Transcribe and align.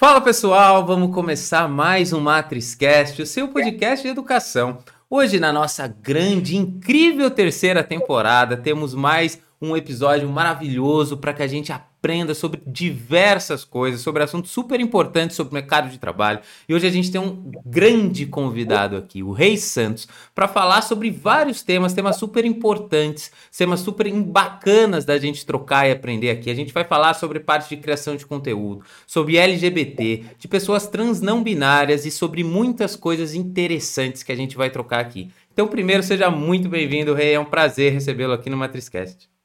Fala 0.00 0.18
pessoal, 0.18 0.86
vamos 0.86 1.14
começar 1.14 1.68
mais 1.68 2.10
um 2.10 2.20
MatrizCast, 2.20 3.20
o 3.20 3.26
seu 3.26 3.48
podcast 3.48 4.02
de 4.02 4.10
educação. 4.10 4.78
Hoje, 5.10 5.38
na 5.38 5.52
nossa 5.52 5.86
grande, 5.86 6.56
incrível 6.56 7.30
terceira 7.30 7.84
temporada, 7.84 8.56
temos 8.56 8.94
mais 8.94 9.38
um 9.60 9.76
episódio 9.76 10.26
maravilhoso 10.26 11.18
para 11.18 11.34
que 11.34 11.42
a 11.42 11.46
gente 11.46 11.70
aprenda 11.70 11.89
sobre 12.34 12.62
diversas 12.66 13.64
coisas, 13.64 14.00
sobre 14.00 14.22
assuntos 14.22 14.50
super 14.50 14.80
importantes 14.80 15.36
sobre 15.36 15.50
o 15.50 15.54
mercado 15.54 15.90
de 15.90 15.98
trabalho. 15.98 16.40
E 16.68 16.74
hoje 16.74 16.86
a 16.86 16.90
gente 16.90 17.10
tem 17.10 17.20
um 17.20 17.50
grande 17.64 18.26
convidado 18.26 18.96
aqui, 18.96 19.22
o 19.22 19.32
Rei 19.32 19.56
Santos, 19.56 20.08
para 20.34 20.48
falar 20.48 20.82
sobre 20.82 21.10
vários 21.10 21.62
temas, 21.62 21.92
temas 21.92 22.16
super 22.16 22.44
importantes, 22.44 23.30
temas 23.56 23.80
super 23.80 24.10
bacanas 24.12 25.04
da 25.04 25.18
gente 25.18 25.44
trocar 25.44 25.88
e 25.88 25.92
aprender 25.92 26.30
aqui. 26.30 26.50
A 26.50 26.54
gente 26.54 26.72
vai 26.72 26.84
falar 26.84 27.14
sobre 27.14 27.38
parte 27.38 27.68
de 27.68 27.82
criação 27.82 28.16
de 28.16 28.24
conteúdo, 28.24 28.82
sobre 29.06 29.36
LGBT, 29.36 30.24
de 30.38 30.48
pessoas 30.48 30.86
trans 30.86 31.20
não 31.20 31.42
binárias 31.42 32.06
e 32.06 32.10
sobre 32.10 32.42
muitas 32.42 32.96
coisas 32.96 33.34
interessantes 33.34 34.22
que 34.22 34.32
a 34.32 34.36
gente 34.36 34.56
vai 34.56 34.70
trocar 34.70 35.00
aqui. 35.00 35.30
Então, 35.52 35.68
primeiro, 35.68 36.02
seja 36.02 36.30
muito 36.30 36.68
bem-vindo, 36.68 37.12
Rei. 37.12 37.34
É 37.34 37.40
um 37.40 37.44
prazer 37.44 37.92
recebê-lo 37.92 38.32
aqui 38.32 38.48
no 38.48 38.56
MatrizCast. 38.56 39.39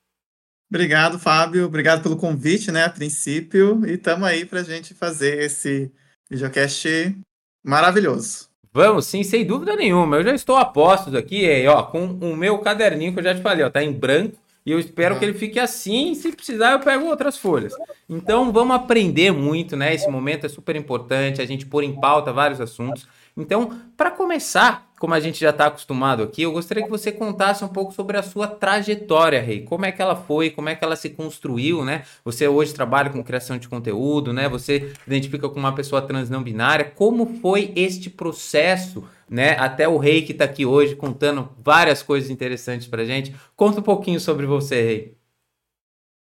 Obrigado, 0.70 1.20
Fábio. 1.20 1.66
Obrigado 1.66 2.02
pelo 2.02 2.18
convite, 2.18 2.72
né, 2.72 2.86
a 2.86 2.90
princípio. 2.90 3.86
E 3.86 3.94
estamos 3.94 4.28
aí 4.28 4.46
para 4.46 4.62
a 4.62 4.64
gente 4.64 4.94
fazer 4.94 5.40
esse 5.42 5.92
videocast 6.30 7.16
maravilhoso. 7.64 8.50
Vamos, 8.74 9.06
sim, 9.06 9.24
sem 9.24 9.46
dúvida 9.46 9.76
nenhuma. 9.76 10.18
Eu 10.18 10.24
já 10.24 10.36
estou 10.36 10.58
a 10.58 10.66
postos 10.66 11.16
aqui, 11.16 11.66
ó, 11.68 11.84
com 11.84 12.08
o 12.08 12.36
meu 12.36 12.58
caderninho 12.58 13.14
que 13.14 13.20
eu 13.20 13.24
já 13.24 13.34
te 13.34 13.42
falei, 13.42 13.64
ó, 13.64 13.70
tá 13.70 13.82
em 13.82 13.94
branco. 13.94 14.38
E 14.66 14.72
eu 14.72 14.80
espero 14.80 15.14
uhum. 15.14 15.20
que 15.20 15.26
ele 15.26 15.38
fique 15.38 15.60
assim. 15.60 16.16
Se 16.16 16.32
precisar, 16.32 16.72
eu 16.72 16.80
pego 16.80 17.06
outras 17.06 17.38
folhas. 17.38 17.74
Então, 18.10 18.52
vamos 18.52 18.76
aprender 18.76 19.32
muito, 19.32 19.78
né? 19.78 19.94
Esse 19.94 20.10
momento 20.10 20.46
é 20.46 20.50
super 20.50 20.76
importante. 20.76 21.42
A 21.42 21.46
gente 21.46 21.68
pôr 21.68 21.84
em 21.84 22.00
pauta 22.00 22.34
vários 22.34 22.60
assuntos. 22.60 23.08
Então, 23.38 23.80
para 23.96 24.10
começar, 24.10 24.85
como 25.00 25.14
a 25.14 25.20
gente 25.20 25.40
já 25.40 25.50
está 25.50 25.68
acostumado 25.68 26.24
aqui, 26.24 26.44
eu 26.44 26.52
gostaria 26.52 26.84
que 26.84 26.90
você 26.90 27.12
contasse 27.12 27.64
um 27.64 27.68
pouco 27.68 27.94
sobre 27.94 28.18
a 28.18 28.24
sua 28.24 28.48
trajetória, 28.48 29.42
Rei. 29.42 29.64
Como 29.64 29.86
é 29.86 29.92
que 29.92 30.02
ela 30.02 30.16
foi, 30.16 30.50
como 30.50 30.70
é 30.70 30.76
que 30.76 30.84
ela 30.84 30.96
se 30.96 31.10
construiu, 31.10 31.84
né? 31.84 32.04
Você 32.24 32.48
hoje 32.48 32.74
trabalha 32.74 33.10
com 33.10 33.24
criação 33.24 33.58
de 33.58 33.68
conteúdo, 33.68 34.32
né? 34.32 34.48
Você 34.48 34.94
identifica 35.06 35.50
como 35.50 35.60
uma 35.60 35.76
pessoa 35.76 36.02
trans 36.02 36.30
não 36.30 36.42
binária. 36.42 36.86
Como 36.86 37.40
foi 37.42 37.74
este 37.76 38.10
processo, 38.10 39.04
né? 39.30 39.58
Até 39.60 39.88
o 39.88 39.98
Rei 39.98 40.22
que 40.22 40.32
está 40.32 40.46
aqui 40.46 40.66
hoje 40.66 40.96
contando 40.96 41.50
várias 41.60 42.02
coisas 42.02 42.30
interessantes 42.30 42.88
para 42.88 43.06
gente. 43.06 43.36
Conta 43.56 43.80
um 43.82 43.84
pouquinho 43.84 44.20
sobre 44.20 44.46
você, 44.46 44.82
Rei. 44.82 45.18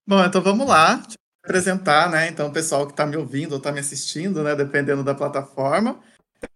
Bom, 0.05 0.23
então 0.23 0.41
vamos 0.41 0.67
lá 0.67 1.01
apresentar, 1.43 2.09
né? 2.09 2.27
Então, 2.27 2.47
o 2.47 2.51
pessoal 2.51 2.85
que 2.85 2.91
está 2.91 3.05
me 3.05 3.15
ouvindo 3.15 3.53
ou 3.53 3.57
está 3.57 3.71
me 3.71 3.79
assistindo, 3.79 4.43
né? 4.43 4.55
Dependendo 4.55 5.03
da 5.03 5.15
plataforma. 5.15 5.99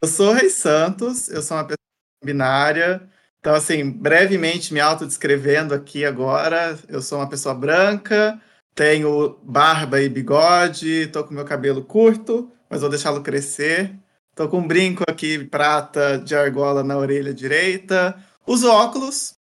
Eu 0.02 0.08
sou 0.08 0.34
Rei 0.34 0.50
Santos, 0.50 1.30
eu 1.30 1.42
sou 1.42 1.58
uma 1.58 1.64
pessoa 1.64 1.78
binária. 2.24 3.02
Então, 3.40 3.56
assim, 3.56 3.90
brevemente 3.90 4.74
me 4.74 4.80
autodescrevendo 4.80 5.74
aqui 5.74 6.06
agora, 6.06 6.78
eu 6.88 7.02
sou 7.02 7.18
uma 7.18 7.30
pessoa 7.30 7.56
branca, 7.56 8.40
tenho 8.76 9.40
barba 9.44 10.00
e 10.00 10.08
bigode, 10.08 11.08
tô 11.08 11.24
com 11.24 11.34
meu 11.34 11.46
cabelo 11.46 11.84
curto, 11.84 12.52
mas 12.70 12.82
vou 12.82 12.90
deixá-lo 12.90 13.24
crescer. 13.24 13.96
Tô 14.36 14.48
com 14.48 14.60
um 14.60 14.68
brinco 14.68 15.04
aqui 15.08 15.44
prata 15.46 16.18
de 16.20 16.36
argola 16.36 16.84
na 16.84 16.98
orelha 16.98 17.34
direita. 17.34 18.16
Uso 18.48 18.70
óculos. 18.70 19.34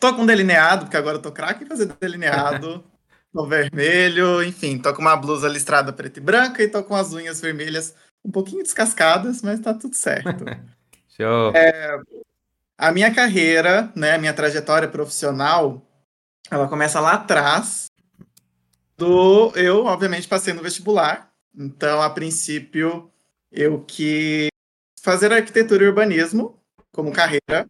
Tô 0.00 0.14
com 0.14 0.26
delineado, 0.26 0.84
porque 0.84 0.96
agora 0.96 1.16
eu 1.16 1.22
tô 1.22 1.32
craque 1.32 1.64
em 1.64 1.66
fazer 1.66 1.86
delineado. 2.00 2.84
tô 3.32 3.46
vermelho, 3.46 4.42
enfim, 4.42 4.78
tô 4.78 4.92
com 4.94 5.02
uma 5.02 5.16
blusa 5.16 5.48
listrada 5.48 5.92
preta 5.92 6.18
e 6.18 6.22
branca 6.22 6.62
e 6.62 6.68
tô 6.68 6.82
com 6.82 6.94
as 6.94 7.12
unhas 7.12 7.40
vermelhas 7.40 7.94
um 8.24 8.30
pouquinho 8.30 8.62
descascadas, 8.62 9.42
mas 9.42 9.60
tá 9.60 9.74
tudo 9.74 9.94
certo. 9.94 10.44
Show. 11.20 11.52
É, 11.54 12.00
a 12.78 12.92
minha 12.92 13.12
carreira, 13.12 13.92
né, 13.96 14.12
a 14.14 14.18
minha 14.18 14.32
trajetória 14.32 14.88
profissional, 14.88 15.84
ela 16.48 16.68
começa 16.68 17.00
lá 17.00 17.14
atrás 17.14 17.86
do 18.96 19.52
eu, 19.56 19.84
obviamente, 19.86 20.28
passei 20.28 20.54
no 20.54 20.62
vestibular. 20.62 21.30
Então, 21.56 22.00
a 22.00 22.08
princípio, 22.08 23.10
eu 23.50 23.82
quis 23.84 24.48
fazer 25.02 25.32
arquitetura 25.32 25.84
e 25.84 25.88
urbanismo 25.88 26.56
como 26.92 27.12
carreira, 27.12 27.68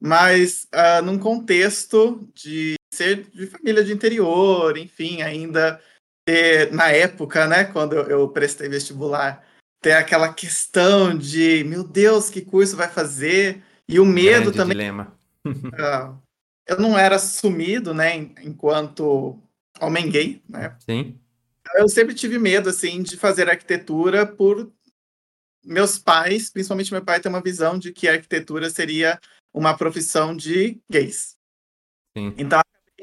mas 0.00 0.66
uh, 0.74 1.02
num 1.02 1.18
contexto 1.18 2.26
de 2.34 2.74
ser 2.92 3.26
de 3.30 3.46
família 3.46 3.84
de 3.84 3.92
interior, 3.92 4.76
enfim, 4.78 5.20
ainda 5.20 5.80
ter, 6.24 6.72
na 6.72 6.90
época, 6.90 7.46
né, 7.46 7.64
quando 7.64 7.94
eu, 7.94 8.04
eu 8.04 8.28
prestei 8.28 8.68
vestibular, 8.68 9.44
ter 9.80 9.92
aquela 9.92 10.32
questão 10.32 11.16
de, 11.16 11.64
meu 11.64 11.82
Deus, 11.82 12.28
que 12.28 12.42
curso 12.42 12.76
vai 12.76 12.88
fazer? 12.88 13.62
E 13.88 13.98
o 13.98 14.04
medo 14.04 14.52
Grande 14.52 14.56
também. 14.56 14.76
Dilema. 14.76 15.18
uh, 15.46 16.18
eu 16.66 16.78
não 16.78 16.98
era 16.98 17.18
sumido, 17.18 17.94
né, 17.94 18.16
enquanto 18.42 19.38
homem 19.80 20.10
gay, 20.10 20.42
né? 20.48 20.76
Sim. 20.80 21.18
Eu 21.74 21.88
sempre 21.88 22.14
tive 22.14 22.38
medo, 22.38 22.68
assim, 22.68 23.02
de 23.02 23.16
fazer 23.16 23.48
arquitetura 23.48 24.26
por 24.26 24.70
meus 25.64 25.98
pais, 25.98 26.50
principalmente 26.50 26.92
meu 26.92 27.04
pai, 27.04 27.20
tem 27.20 27.30
uma 27.30 27.42
visão 27.42 27.78
de 27.78 27.92
que 27.92 28.08
a 28.08 28.12
arquitetura 28.12 28.70
seria 28.70 29.20
uma 29.52 29.76
profissão 29.76 30.36
de 30.36 30.80
gays. 30.90 31.36
Sim. 32.16 32.34
Então, 32.36 32.60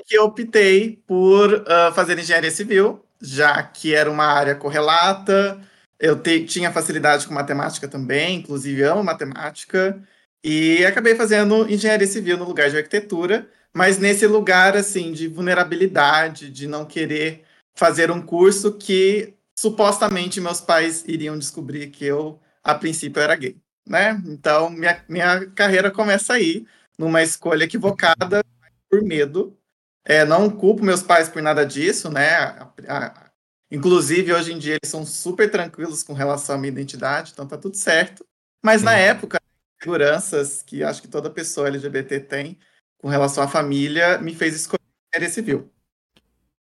eu 0.10 0.26
optei 0.26 1.02
por 1.08 1.54
uh, 1.54 1.94
fazer 1.94 2.18
engenharia 2.18 2.52
civil, 2.52 3.06
já 3.22 3.64
que 3.64 3.94
era 3.94 4.10
uma 4.10 4.26
área 4.26 4.56
correlata, 4.56 5.62
eu 6.00 6.20
te, 6.20 6.46
tinha 6.46 6.72
facilidade 6.72 7.28
com 7.28 7.34
matemática 7.34 7.88
também, 7.88 8.38
inclusive 8.40 8.84
amo 8.84 9.04
matemática, 9.04 10.02
e 10.44 10.86
acabei 10.86 11.16
fazendo 11.16 11.70
engenharia 11.70 12.08
civil 12.08 12.38
no 12.38 12.46
lugar 12.46 12.70
de 12.70 12.78
arquitetura, 12.78 13.50
mas 13.74 13.98
nesse 13.98 14.28
lugar 14.28 14.76
assim 14.76 15.12
de 15.12 15.28
vulnerabilidade, 15.28 16.50
de 16.50 16.68
não 16.68 16.86
querer 16.86 17.44
fazer 17.76 18.12
um 18.12 18.22
curso 18.22 18.74
que 18.74 19.36
supostamente 19.58 20.40
meus 20.42 20.62
pais 20.62 21.04
iriam 21.08 21.38
descobrir 21.38 21.88
que 21.88 22.06
eu 22.06 22.40
a 22.64 22.76
princípio 22.76 23.22
era 23.22 23.36
gay, 23.36 23.58
né? 23.88 24.22
Então 24.26 24.70
minha, 24.70 25.04
minha 25.08 25.46
carreira 25.52 25.92
começa 25.92 26.34
aí 26.34 26.66
numa 26.98 27.24
escolha 27.24 27.64
equivocada 27.66 28.44
por 28.90 29.02
medo. 29.04 29.58
É, 30.06 30.26
não 30.26 30.50
culpo 30.50 30.84
meus 30.84 31.04
pais 31.04 31.30
por 31.30 31.42
nada 31.42 31.66
disso, 31.66 32.10
né? 32.10 32.36
A, 32.36 32.72
a, 32.88 33.27
Inclusive, 33.70 34.34
hoje 34.34 34.54
em 34.54 34.58
dia, 34.58 34.78
eles 34.82 34.90
são 34.90 35.06
super 35.06 35.52
tranquilos 35.52 36.02
com 36.04 36.14
relação 36.14 36.56
à 36.56 36.58
minha 36.58 36.72
identidade, 36.72 37.32
então 37.34 37.46
tá 37.46 37.58
tudo 37.58 37.76
certo. 37.76 38.26
Mas 38.64 38.82
na 38.82 38.94
época, 38.94 39.40
seguranças 39.82 40.64
que 40.64 40.84
acho 40.84 41.02
que 41.02 41.08
toda 41.08 41.30
pessoa 41.30 41.68
LGBT 41.68 42.20
tem 42.22 42.58
com 42.98 43.08
relação 43.08 43.44
à 43.44 43.48
família 43.48 44.18
me 44.18 44.34
fez 44.34 44.56
escolher 44.56 44.82
a 45.16 45.30
civil. 45.30 45.72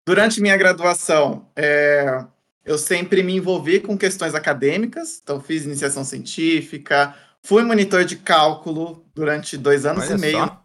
Durante 0.07 0.41
minha 0.41 0.57
graduação, 0.57 1.51
é, 1.57 2.25
eu 2.65 2.79
sempre 2.79 3.23
me 3.23 3.37
envolvi 3.37 3.81
com 3.81 3.97
questões 3.99 4.35
acadêmicas, 4.35 5.21
então 5.23 5.41
fiz 5.41 5.65
iniciação 5.65 6.05
científica, 6.05 7.15
fui 7.43 7.63
monitor 7.63 8.05
de 8.05 8.17
cálculo 8.17 9.05
durante 9.15 9.57
dois 9.57 9.85
anos 9.85 10.05
Olha 10.05 10.17
e 10.17 10.21
meio. 10.21 10.59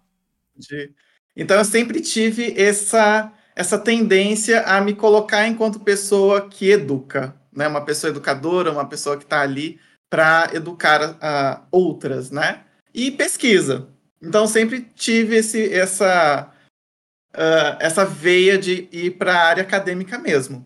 De... 0.56 0.94
Então 1.36 1.58
eu 1.58 1.66
sempre 1.66 2.02
tive 2.02 2.59
essa 2.59 3.31
essa 3.62 3.78
tendência 3.78 4.64
a 4.64 4.82
me 4.82 4.96
colocar 4.96 5.48
enquanto 5.48 5.80
pessoa 5.80 6.50
que 6.50 6.72
educa, 6.72 7.36
né? 7.54 7.68
Uma 7.68 7.86
pessoa 7.86 8.10
educadora, 8.10 8.72
uma 8.72 8.90
pessoa 8.90 9.16
que 9.16 9.24
está 9.24 9.42
ali 9.42 9.80
para 10.10 10.50
educar 10.52 11.12
uh, 11.12 11.68
outras, 11.72 12.32
né? 12.32 12.66
E 12.92 13.12
pesquisa. 13.12 13.88
Então 14.20 14.48
sempre 14.48 14.82
tive 14.96 15.36
esse, 15.36 15.72
essa 15.72 16.52
uh, 17.36 17.78
essa 17.80 18.04
veia 18.04 18.58
de 18.58 18.90
ir 18.92 19.12
para 19.12 19.36
a 19.36 19.46
área 19.46 19.64
acadêmica 19.64 20.18
mesmo. 20.18 20.66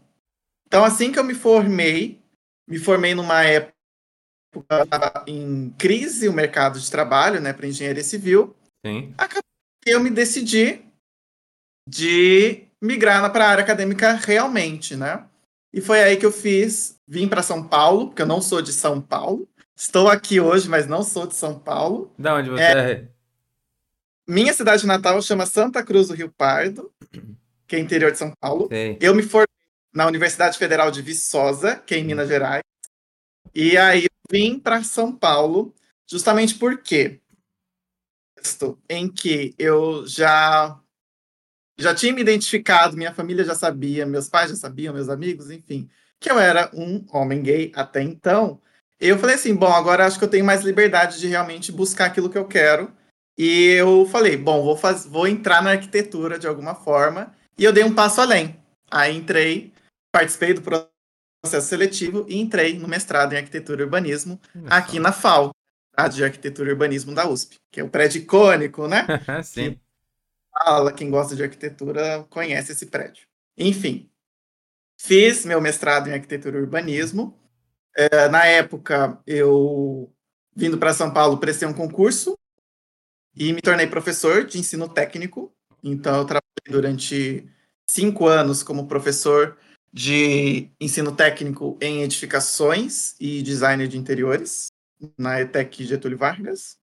Então 0.65 0.85
assim 0.85 1.11
que 1.11 1.19
eu 1.19 1.23
me 1.23 1.33
formei, 1.35 2.21
me 2.65 2.79
formei 2.79 3.13
numa 3.13 3.43
época 3.43 3.73
em 5.27 5.69
crise 5.77 6.29
o 6.29 6.33
mercado 6.33 6.79
de 6.79 6.89
trabalho, 6.89 7.41
né, 7.41 7.51
para 7.51 7.67
engenharia 7.67 8.03
civil. 8.03 8.55
Sim. 8.85 9.13
Eu 9.85 9.99
me 9.99 10.09
decidi 10.09 10.81
de 11.87 12.64
migrar 12.81 13.31
para 13.31 13.45
a 13.45 13.49
área 13.49 13.63
acadêmica 13.63 14.13
realmente, 14.13 14.95
né? 14.95 15.25
E 15.73 15.81
foi 15.81 16.01
aí 16.01 16.17
que 16.17 16.25
eu 16.25 16.31
fiz, 16.31 16.99
vim 17.07 17.27
para 17.27 17.43
São 17.43 17.67
Paulo, 17.67 18.07
porque 18.07 18.21
eu 18.21 18.27
não 18.27 18.41
sou 18.41 18.61
de 18.61 18.71
São 18.71 19.01
Paulo. 19.01 19.47
Estou 19.75 20.07
aqui 20.07 20.39
hoje, 20.39 20.69
mas 20.69 20.87
não 20.87 21.03
sou 21.03 21.27
de 21.27 21.35
São 21.35 21.59
Paulo. 21.59 22.13
Da 22.17 22.35
onde 22.35 22.49
você 22.49 22.63
é? 22.63 22.91
é? 22.91 23.07
Minha 24.27 24.53
cidade 24.53 24.87
natal 24.87 25.21
chama 25.21 25.45
Santa 25.45 25.83
Cruz 25.83 26.07
do 26.07 26.13
Rio 26.13 26.31
Pardo, 26.31 26.91
que 27.67 27.75
é 27.75 27.79
interior 27.79 28.11
de 28.11 28.17
São 28.17 28.31
Paulo. 28.39 28.67
Sei. 28.69 28.97
Eu 29.01 29.13
me 29.13 29.21
formei 29.21 29.47
na 29.93 30.07
Universidade 30.07 30.57
Federal 30.57 30.89
de 30.89 31.01
Viçosa, 31.01 31.75
que 31.75 31.93
é 31.93 31.97
em 31.97 32.05
Minas 32.05 32.29
Gerais. 32.29 32.63
E 33.53 33.77
aí 33.77 34.03
eu 34.05 34.09
vim 34.31 34.57
para 34.57 34.83
São 34.83 35.15
Paulo, 35.15 35.73
justamente 36.09 36.55
porque 36.55 37.19
em 38.89 39.09
que 39.09 39.55
eu 39.57 40.05
já 40.05 40.79
já 41.77 41.93
tinha 41.93 42.13
me 42.13 42.21
identificado, 42.21 42.97
minha 42.97 43.13
família 43.13 43.43
já 43.43 43.55
sabia, 43.55 44.05
meus 44.05 44.29
pais 44.29 44.49
já 44.49 44.55
sabiam, 44.55 44.93
meus 44.93 45.09
amigos, 45.09 45.51
enfim, 45.51 45.89
que 46.19 46.31
eu 46.31 46.39
era 46.39 46.69
um 46.73 47.05
homem 47.11 47.41
gay 47.41 47.71
até 47.75 48.01
então. 48.01 48.61
Eu 48.99 49.19
falei 49.19 49.35
assim, 49.35 49.53
bom, 49.53 49.71
agora 49.71 50.05
acho 50.05 50.17
que 50.17 50.23
eu 50.23 50.29
tenho 50.29 50.45
mais 50.45 50.61
liberdade 50.61 51.19
de 51.19 51.27
realmente 51.27 51.71
buscar 51.71 52.05
aquilo 52.05 52.29
que 52.29 52.37
eu 52.37 52.47
quero. 52.47 52.91
E 53.37 53.71
eu 53.71 54.05
falei, 54.05 54.37
bom, 54.37 54.63
vou, 54.63 54.77
faz... 54.77 55.05
vou 55.05 55.27
entrar 55.27 55.61
na 55.61 55.71
arquitetura 55.71 56.39
de 56.39 56.47
alguma 56.47 56.73
forma. 56.73 57.33
E 57.57 57.63
eu 57.63 57.73
dei 57.73 57.83
um 57.83 57.93
passo 57.93 58.21
além. 58.21 58.57
Aí 58.89 59.15
entrei, 59.15 59.73
participei 60.11 60.53
do 60.53 60.61
processo 60.61 61.67
seletivo 61.67 62.25
e 62.29 62.39
entrei 62.39 62.77
no 62.79 62.87
mestrado 62.87 63.33
em 63.33 63.37
arquitetura 63.37 63.81
e 63.81 63.83
urbanismo 63.83 64.39
aqui 64.69 64.99
na 64.99 65.11
FAO, 65.11 65.51
de 66.11 66.23
arquitetura 66.23 66.69
e 66.69 66.71
urbanismo 66.71 67.13
da 67.13 67.27
USP, 67.27 67.55
que 67.71 67.79
é 67.81 67.83
o 67.83 67.89
prédio 67.89 68.21
icônico, 68.21 68.87
né? 68.87 69.05
Sim. 69.43 69.71
Que 69.71 69.84
fala, 70.57 70.93
quem 70.93 71.09
gosta 71.09 71.35
de 71.35 71.43
arquitetura 71.43 72.25
conhece 72.29 72.71
esse 72.71 72.85
prédio. 72.85 73.27
Enfim, 73.57 74.09
fiz 74.97 75.45
meu 75.45 75.59
mestrado 75.61 76.07
em 76.07 76.13
arquitetura 76.13 76.57
e 76.57 76.61
urbanismo. 76.61 77.37
É, 77.95 78.27
na 78.29 78.45
época, 78.45 79.21
eu, 79.25 80.13
vindo 80.55 80.77
para 80.77 80.93
São 80.93 81.11
Paulo, 81.11 81.37
prestei 81.37 81.67
um 81.67 81.73
concurso 81.73 82.37
e 83.35 83.51
me 83.53 83.61
tornei 83.61 83.87
professor 83.87 84.45
de 84.45 84.57
ensino 84.57 84.87
técnico. 84.87 85.53
Então, 85.83 86.17
eu 86.17 86.25
trabalhei 86.25 86.69
durante 86.69 87.49
cinco 87.87 88.27
anos 88.27 88.63
como 88.63 88.87
professor 88.87 89.57
de 89.93 90.69
ensino 90.79 91.15
técnico 91.15 91.77
em 91.79 92.01
edificações 92.01 93.15
e 93.19 93.41
design 93.41 93.87
de 93.87 93.97
interiores 93.97 94.67
na 95.17 95.39
ETEC 95.39 95.85
Getúlio 95.85 96.17
Vargas. 96.17 96.77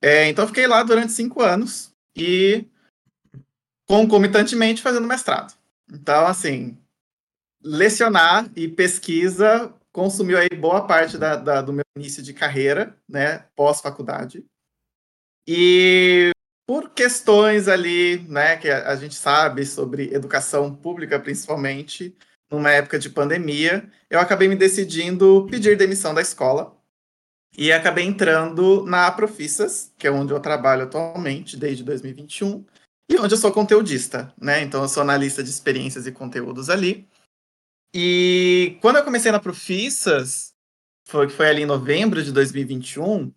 É, 0.00 0.28
então, 0.28 0.46
fiquei 0.46 0.66
lá 0.66 0.82
durante 0.82 1.12
cinco 1.12 1.40
anos 1.40 1.92
e 2.16 2.66
concomitantemente 3.88 4.82
fazendo 4.82 5.06
mestrado. 5.06 5.54
Então, 5.90 6.26
assim, 6.26 6.78
lecionar 7.62 8.50
e 8.56 8.68
pesquisa 8.68 9.72
consumiu 9.92 10.38
aí 10.38 10.48
boa 10.48 10.86
parte 10.86 11.18
da, 11.18 11.36
da, 11.36 11.60
do 11.60 11.72
meu 11.72 11.84
início 11.96 12.22
de 12.22 12.32
carreira, 12.32 12.96
né, 13.08 13.44
pós-faculdade. 13.54 14.44
E 15.46 16.30
por 16.66 16.90
questões 16.90 17.68
ali, 17.68 18.20
né, 18.28 18.56
que 18.56 18.70
a, 18.70 18.90
a, 18.90 18.96
gente 18.96 19.14
sabe 19.14 19.66
sobre 19.66 20.14
educação 20.14 20.74
pública, 20.74 21.20
principalmente, 21.20 22.16
numa 22.50 22.70
época 22.70 22.98
de 22.98 23.10
pandemia, 23.10 23.90
eu 24.08 24.18
acabei 24.18 24.48
me 24.48 24.56
decidindo 24.56 25.46
pedir 25.50 25.76
demissão 25.76 26.14
da 26.14 26.22
escola 26.22 26.74
e 27.56 27.70
acabei 27.70 28.04
entrando 28.04 28.84
na 28.86 29.10
Profissas, 29.10 29.92
que 29.98 30.06
é 30.06 30.10
onde 30.10 30.32
eu 30.32 30.40
trabalho 30.40 30.84
atualmente, 30.84 31.56
desde 31.56 31.84
2021, 31.84 32.64
e 33.12 33.18
onde 33.18 33.34
eu 33.34 33.38
sou 33.38 33.52
conteudista, 33.52 34.32
né? 34.40 34.62
Então 34.62 34.82
eu 34.82 34.88
sou 34.88 35.02
analista 35.02 35.42
de 35.42 35.50
experiências 35.50 36.06
e 36.06 36.12
conteúdos 36.12 36.70
ali. 36.70 37.06
E 37.94 38.78
quando 38.80 38.96
eu 38.96 39.04
comecei 39.04 39.30
na 39.30 39.38
Profissas, 39.38 40.54
foi, 41.06 41.26
que 41.26 41.34
foi 41.34 41.48
ali 41.48 41.62
em 41.62 41.66
novembro 41.66 42.22
de 42.22 42.32
2021, 42.32 43.30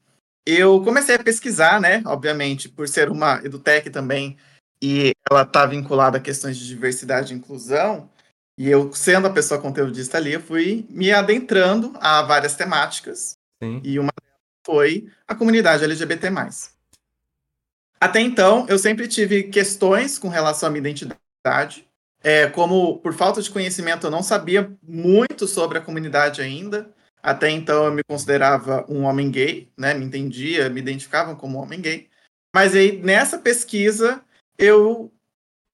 eu 0.45 0.81
comecei 0.83 1.15
a 1.15 1.23
pesquisar, 1.23 1.81
né? 1.81 2.01
Obviamente, 2.05 2.69
por 2.69 2.87
ser 2.87 3.09
uma 3.09 3.41
edutech 3.43 3.89
também, 3.89 4.37
e 4.81 5.11
ela 5.29 5.41
está 5.41 5.65
vinculada 5.65 6.17
a 6.17 6.21
questões 6.21 6.57
de 6.57 6.67
diversidade 6.67 7.33
e 7.33 7.37
inclusão, 7.37 8.09
e 8.57 8.69
eu, 8.69 8.93
sendo 8.93 9.27
a 9.27 9.33
pessoa 9.33 9.59
conteudista 9.59 10.17
ali, 10.17 10.33
eu 10.33 10.39
fui 10.39 10.85
me 10.89 11.11
adentrando 11.11 11.93
a 11.99 12.21
várias 12.21 12.55
temáticas, 12.55 13.33
Sim. 13.61 13.81
e 13.83 13.99
uma 13.99 14.11
foi 14.65 15.11
a 15.27 15.35
comunidade 15.35 15.83
LGBT+. 15.83 16.29
Até 18.05 18.21
então, 18.21 18.67
eu 18.69 18.77
sempre 18.77 19.07
tive 19.07 19.45
questões 19.45 20.19
com 20.19 20.27
relação 20.27 20.69
à 20.69 20.71
minha 20.71 20.79
identidade, 20.79 21.87
é, 22.23 22.45
como 22.45 22.99
por 22.99 23.15
falta 23.15 23.41
de 23.41 23.49
conhecimento 23.49 24.05
eu 24.05 24.11
não 24.11 24.21
sabia 24.21 24.71
muito 24.83 25.47
sobre 25.47 25.79
a 25.79 25.81
comunidade 25.81 26.39
ainda. 26.39 26.93
Até 27.23 27.49
então 27.49 27.85
eu 27.85 27.91
me 27.91 28.03
considerava 28.07 28.85
um 28.87 29.05
homem 29.05 29.31
gay, 29.31 29.67
né? 29.75 29.95
Me 29.95 30.05
entendia, 30.05 30.69
me 30.69 30.81
identificava 30.81 31.35
como 31.35 31.57
homem 31.57 31.81
gay. 31.81 32.07
Mas 32.53 32.75
aí 32.75 33.01
nessa 33.01 33.39
pesquisa 33.39 34.23
eu 34.55 35.11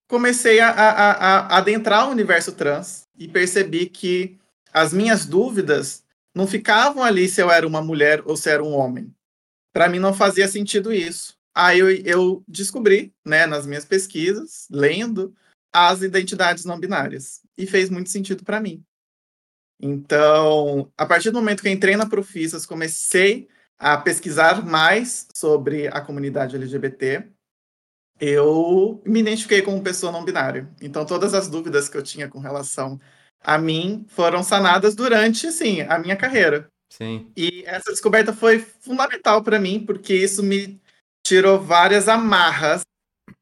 comecei 0.07 0.61
a, 0.61 0.69
a, 0.69 1.11
a 1.11 1.57
adentrar 1.57 2.07
o 2.07 2.11
universo 2.11 2.53
trans 2.53 3.09
e 3.19 3.27
percebi 3.27 3.87
que 3.87 4.39
as 4.71 4.93
minhas 4.93 5.25
dúvidas 5.25 6.05
não 6.33 6.47
ficavam 6.47 7.03
ali 7.03 7.27
se 7.27 7.41
eu 7.41 7.51
era 7.51 7.67
uma 7.67 7.81
mulher 7.81 8.21
ou 8.23 8.37
se 8.37 8.49
era 8.49 8.63
um 8.63 8.73
homem. 8.73 9.13
Para 9.73 9.89
mim 9.89 9.99
não 9.99 10.13
fazia 10.13 10.47
sentido 10.47 10.93
isso. 10.93 11.40
Aí 11.53 11.79
eu, 11.79 11.89
eu 11.89 12.43
descobri, 12.47 13.13
né, 13.25 13.45
nas 13.45 13.65
minhas 13.65 13.85
pesquisas, 13.85 14.67
lendo, 14.69 15.35
as 15.73 16.01
identidades 16.01 16.65
não 16.65 16.79
binárias. 16.79 17.41
E 17.57 17.65
fez 17.65 17.89
muito 17.89 18.09
sentido 18.09 18.43
para 18.43 18.59
mim. 18.59 18.83
Então, 19.81 20.91
a 20.97 21.05
partir 21.05 21.31
do 21.31 21.39
momento 21.39 21.63
que 21.63 21.69
entrei 21.69 21.95
na 21.95 22.07
Profissas, 22.07 22.65
comecei 22.65 23.49
a 23.79 23.97
pesquisar 23.97 24.63
mais 24.63 25.27
sobre 25.35 25.87
a 25.87 25.99
comunidade 25.99 26.55
LGBT, 26.55 27.27
eu 28.19 29.01
me 29.05 29.21
identifiquei 29.21 29.63
como 29.63 29.81
pessoa 29.81 30.11
não 30.11 30.23
binária. 30.23 30.69
Então, 30.79 31.03
todas 31.05 31.33
as 31.33 31.49
dúvidas 31.49 31.89
que 31.89 31.97
eu 31.97 32.03
tinha 32.03 32.29
com 32.29 32.39
relação 32.39 32.99
a 33.43 33.57
mim 33.57 34.05
foram 34.09 34.43
sanadas 34.43 34.93
durante, 34.93 35.47
assim, 35.47 35.81
a 35.81 35.97
minha 35.97 36.15
carreira. 36.15 36.69
Sim. 36.91 37.31
E 37.37 37.63
essa 37.65 37.89
descoberta 37.89 38.33
foi 38.33 38.59
fundamental 38.59 39.41
para 39.41 39.59
mim, 39.59 39.83
porque 39.83 40.13
isso 40.13 40.43
me 40.43 40.80
tirou 41.23 41.59
várias 41.59 42.07
amarras 42.07 42.81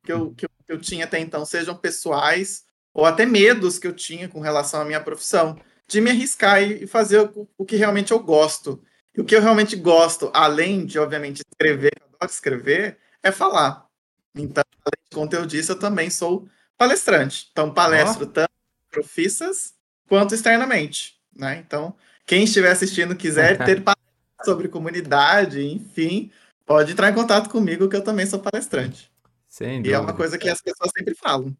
que 0.03 0.11
eu, 0.11 0.33
que 0.33 0.45
eu 0.45 0.49
que 0.69 0.73
eu 0.73 0.79
tinha 0.79 1.05
até 1.05 1.19
então, 1.19 1.43
sejam 1.45 1.75
pessoais 1.75 2.63
ou 2.93 3.03
até 3.03 3.25
medos 3.25 3.79
que 3.79 3.87
eu 3.87 3.93
tinha 3.93 4.29
com 4.29 4.39
relação 4.39 4.79
à 4.79 4.85
minha 4.85 5.01
profissão, 5.01 5.59
de 5.87 5.99
me 5.99 6.11
arriscar 6.11 6.61
e 6.61 6.85
fazer 6.85 7.21
o, 7.21 7.49
o 7.57 7.65
que 7.65 7.75
realmente 7.75 8.11
eu 8.11 8.19
gosto. 8.19 8.79
E 9.17 9.19
o 9.19 9.25
que 9.25 9.35
eu 9.35 9.41
realmente 9.41 9.75
gosto, 9.75 10.29
além 10.31 10.85
de, 10.85 10.99
obviamente, 10.99 11.41
escrever, 11.41 11.91
eu 11.99 12.05
adoro 12.05 12.31
escrever, 12.31 12.99
é 13.23 13.31
falar. 13.31 13.87
Então, 14.35 14.63
além 14.85 15.03
de 15.09 15.15
conteudista, 15.15 15.73
eu 15.73 15.79
também 15.79 16.11
sou 16.11 16.47
palestrante. 16.77 17.49
Então, 17.51 17.73
palestro 17.73 18.25
oh. 18.25 18.27
tanto 18.27 18.51
profissas 18.91 19.73
quanto 20.07 20.35
externamente. 20.35 21.19
Né? 21.35 21.63
Então, 21.65 21.95
quem 22.27 22.43
estiver 22.43 22.71
assistindo 22.71 23.15
quiser 23.15 23.57
ter 23.65 23.83
sobre 24.45 24.67
comunidade, 24.67 25.65
enfim, 25.65 26.31
pode 26.69 26.91
entrar 26.91 27.09
em 27.09 27.15
contato 27.15 27.49
comigo, 27.49 27.89
que 27.89 27.95
eu 27.95 28.03
também 28.03 28.27
sou 28.27 28.37
palestrante. 28.37 29.11
Sem 29.47 29.81
e 29.83 29.91
é 29.91 29.97
uma 29.97 30.13
coisa 30.13 30.37
que 30.37 30.47
as 30.47 30.61
pessoas 30.61 30.91
sempre 30.95 31.15
falam. 31.15 31.57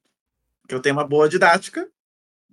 Que 0.68 0.76
eu 0.76 0.80
tenho 0.80 0.96
uma 0.96 1.04
boa 1.04 1.28
didática, 1.28 1.88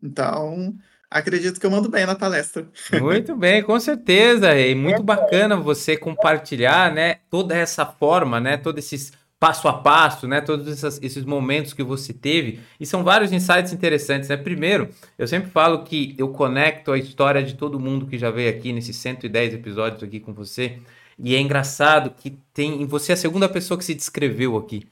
então 0.03 0.75
acredito 1.11 1.61
que 1.61 1.67
eu 1.67 1.71
mando 1.71 1.91
bem 1.91 2.07
na 2.07 2.15
palestra. 2.15 2.67
Muito 2.99 3.37
bem, 3.37 3.63
com 3.63 3.79
certeza. 3.79 4.59
E 4.59 4.75
muito 4.75 5.03
bacana 5.03 5.55
você 5.55 5.99
compartilhar, 5.99 6.91
né, 6.91 7.17
toda 7.29 7.55
essa 7.55 7.85
forma, 7.85 8.41
né, 8.41 8.57
todos 8.57 8.83
esses 8.83 9.13
passo 9.39 9.69
a 9.69 9.75
passo, 9.75 10.27
né, 10.27 10.41
todos 10.41 10.67
esses, 10.67 10.99
esses 11.03 11.25
momentos 11.27 11.75
que 11.75 11.83
você 11.83 12.15
teve. 12.15 12.61
E 12.81 12.87
são 12.87 13.05
vários 13.05 13.33
insights 13.33 13.71
interessantes, 13.71 14.31
né? 14.31 14.37
Primeiro, 14.39 14.89
eu 15.19 15.29
sempre 15.29 15.51
falo 15.51 15.85
que 15.85 16.15
eu 16.17 16.31
conecto 16.31 16.91
a 16.91 16.97
história 16.97 17.43
de 17.43 17.53
todo 17.53 17.79
mundo 17.79 18.07
que 18.07 18.17
já 18.17 18.31
veio 18.31 18.49
aqui 18.49 18.73
nesses 18.73 18.97
110 18.97 19.53
episódios 19.53 20.03
aqui 20.03 20.19
com 20.19 20.33
você. 20.33 20.79
E 21.19 21.35
é 21.35 21.41
engraçado 21.41 22.11
que 22.11 22.39
tem 22.53 22.85
você 22.87 23.13
é 23.13 23.15
a 23.15 23.17
segunda 23.17 23.49
pessoa 23.49 23.79
que 23.79 23.85
se 23.85 23.95
descreveu 23.95 24.57
aqui 24.57 24.87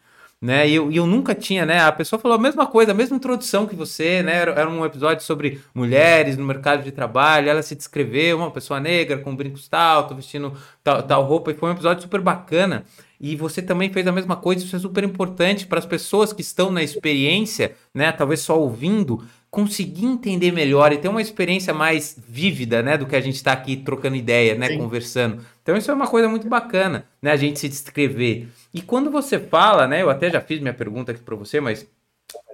né? 0.44 0.68
E 0.68 0.74
eu, 0.74 0.92
eu 0.92 1.06
nunca 1.06 1.34
tinha, 1.34 1.64
né? 1.64 1.80
A 1.80 1.90
pessoa 1.90 2.20
falou 2.20 2.36
a 2.36 2.40
mesma 2.40 2.66
coisa, 2.66 2.92
a 2.92 2.94
mesma 2.94 3.16
introdução 3.16 3.66
que 3.66 3.74
você, 3.74 4.22
né? 4.22 4.36
Era, 4.36 4.52
era, 4.52 4.68
um 4.68 4.84
episódio 4.84 5.24
sobre 5.24 5.58
mulheres 5.74 6.36
no 6.36 6.44
mercado 6.44 6.82
de 6.82 6.92
trabalho. 6.92 7.48
Ela 7.48 7.62
se 7.62 7.74
descreveu, 7.74 8.36
uma 8.36 8.50
pessoa 8.50 8.78
negra 8.78 9.16
com 9.16 9.34
brincos 9.34 9.66
tal, 9.68 10.06
tô 10.06 10.14
vestindo 10.14 10.52
tal, 10.82 11.02
tal 11.02 11.24
roupa, 11.24 11.50
e 11.50 11.54
foi 11.54 11.70
um 11.70 11.72
episódio 11.72 12.02
super 12.02 12.20
bacana. 12.20 12.84
E 13.18 13.34
você 13.36 13.62
também 13.62 13.90
fez 13.90 14.06
a 14.06 14.12
mesma 14.12 14.36
coisa, 14.36 14.62
isso 14.62 14.76
é 14.76 14.78
super 14.78 15.02
importante 15.02 15.66
para 15.66 15.78
as 15.78 15.86
pessoas 15.86 16.30
que 16.30 16.42
estão 16.42 16.70
na 16.70 16.82
experiência, 16.82 17.74
né? 17.94 18.12
Talvez 18.12 18.40
só 18.40 18.60
ouvindo, 18.60 19.24
conseguir 19.54 20.06
entender 20.06 20.50
melhor 20.50 20.92
e 20.92 20.98
ter 20.98 21.06
uma 21.06 21.22
experiência 21.22 21.72
mais 21.72 22.18
vívida, 22.28 22.82
né, 22.82 22.98
do 22.98 23.06
que 23.06 23.14
a 23.14 23.20
gente 23.20 23.36
está 23.36 23.52
aqui 23.52 23.76
trocando 23.76 24.16
ideia, 24.16 24.56
né, 24.56 24.66
Sim. 24.66 24.78
conversando. 24.78 25.44
Então 25.62 25.76
isso 25.76 25.92
é 25.92 25.94
uma 25.94 26.08
coisa 26.08 26.28
muito 26.28 26.48
bacana, 26.48 27.06
né, 27.22 27.30
a 27.30 27.36
gente 27.36 27.60
se 27.60 27.68
descrever. 27.68 28.48
E 28.74 28.82
quando 28.82 29.12
você 29.12 29.38
fala, 29.38 29.86
né, 29.86 30.02
eu 30.02 30.10
até 30.10 30.28
já 30.28 30.40
fiz 30.40 30.60
minha 30.60 30.74
pergunta 30.74 31.12
aqui 31.12 31.22
para 31.22 31.36
você, 31.36 31.60
mas 31.60 31.86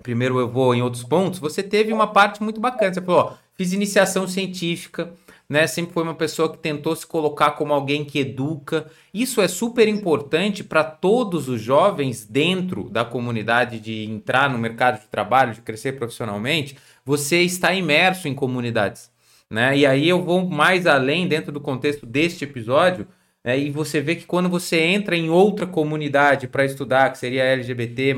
primeiro 0.02 0.38
eu 0.38 0.50
vou 0.50 0.74
em 0.74 0.82
outros 0.82 1.02
pontos. 1.02 1.38
Você 1.40 1.62
teve 1.62 1.90
uma 1.90 2.06
parte 2.06 2.42
muito 2.42 2.60
bacana. 2.60 2.92
Você 2.92 3.00
falou, 3.00 3.20
ó, 3.20 3.32
fiz 3.54 3.72
iniciação 3.72 4.28
científica, 4.28 5.10
né? 5.50 5.66
Sempre 5.66 5.92
foi 5.92 6.04
uma 6.04 6.14
pessoa 6.14 6.48
que 6.52 6.58
tentou 6.58 6.94
se 6.94 7.04
colocar 7.04 7.50
como 7.50 7.74
alguém 7.74 8.04
que 8.04 8.20
educa. 8.20 8.86
Isso 9.12 9.42
é 9.42 9.48
super 9.48 9.88
importante 9.88 10.62
para 10.62 10.84
todos 10.84 11.48
os 11.48 11.60
jovens 11.60 12.24
dentro 12.24 12.88
da 12.88 13.04
comunidade 13.04 13.80
de 13.80 14.04
entrar 14.04 14.48
no 14.48 14.56
mercado 14.56 15.00
de 15.00 15.08
trabalho, 15.08 15.52
de 15.52 15.60
crescer 15.60 15.94
profissionalmente. 15.94 16.76
Você 17.04 17.42
está 17.42 17.74
imerso 17.74 18.28
em 18.28 18.34
comunidades, 18.34 19.10
né? 19.50 19.76
E 19.76 19.84
aí 19.84 20.08
eu 20.08 20.22
vou 20.22 20.48
mais 20.48 20.86
além 20.86 21.26
dentro 21.26 21.50
do 21.50 21.60
contexto 21.60 22.06
deste 22.06 22.44
episódio 22.44 23.08
é, 23.42 23.58
e 23.58 23.70
você 23.70 24.00
vê 24.00 24.14
que 24.14 24.26
quando 24.26 24.48
você 24.48 24.78
entra 24.78 25.16
em 25.16 25.30
outra 25.30 25.66
comunidade 25.66 26.46
para 26.46 26.64
estudar, 26.64 27.10
que 27.10 27.18
seria 27.18 27.42
LGBT, 27.42 28.14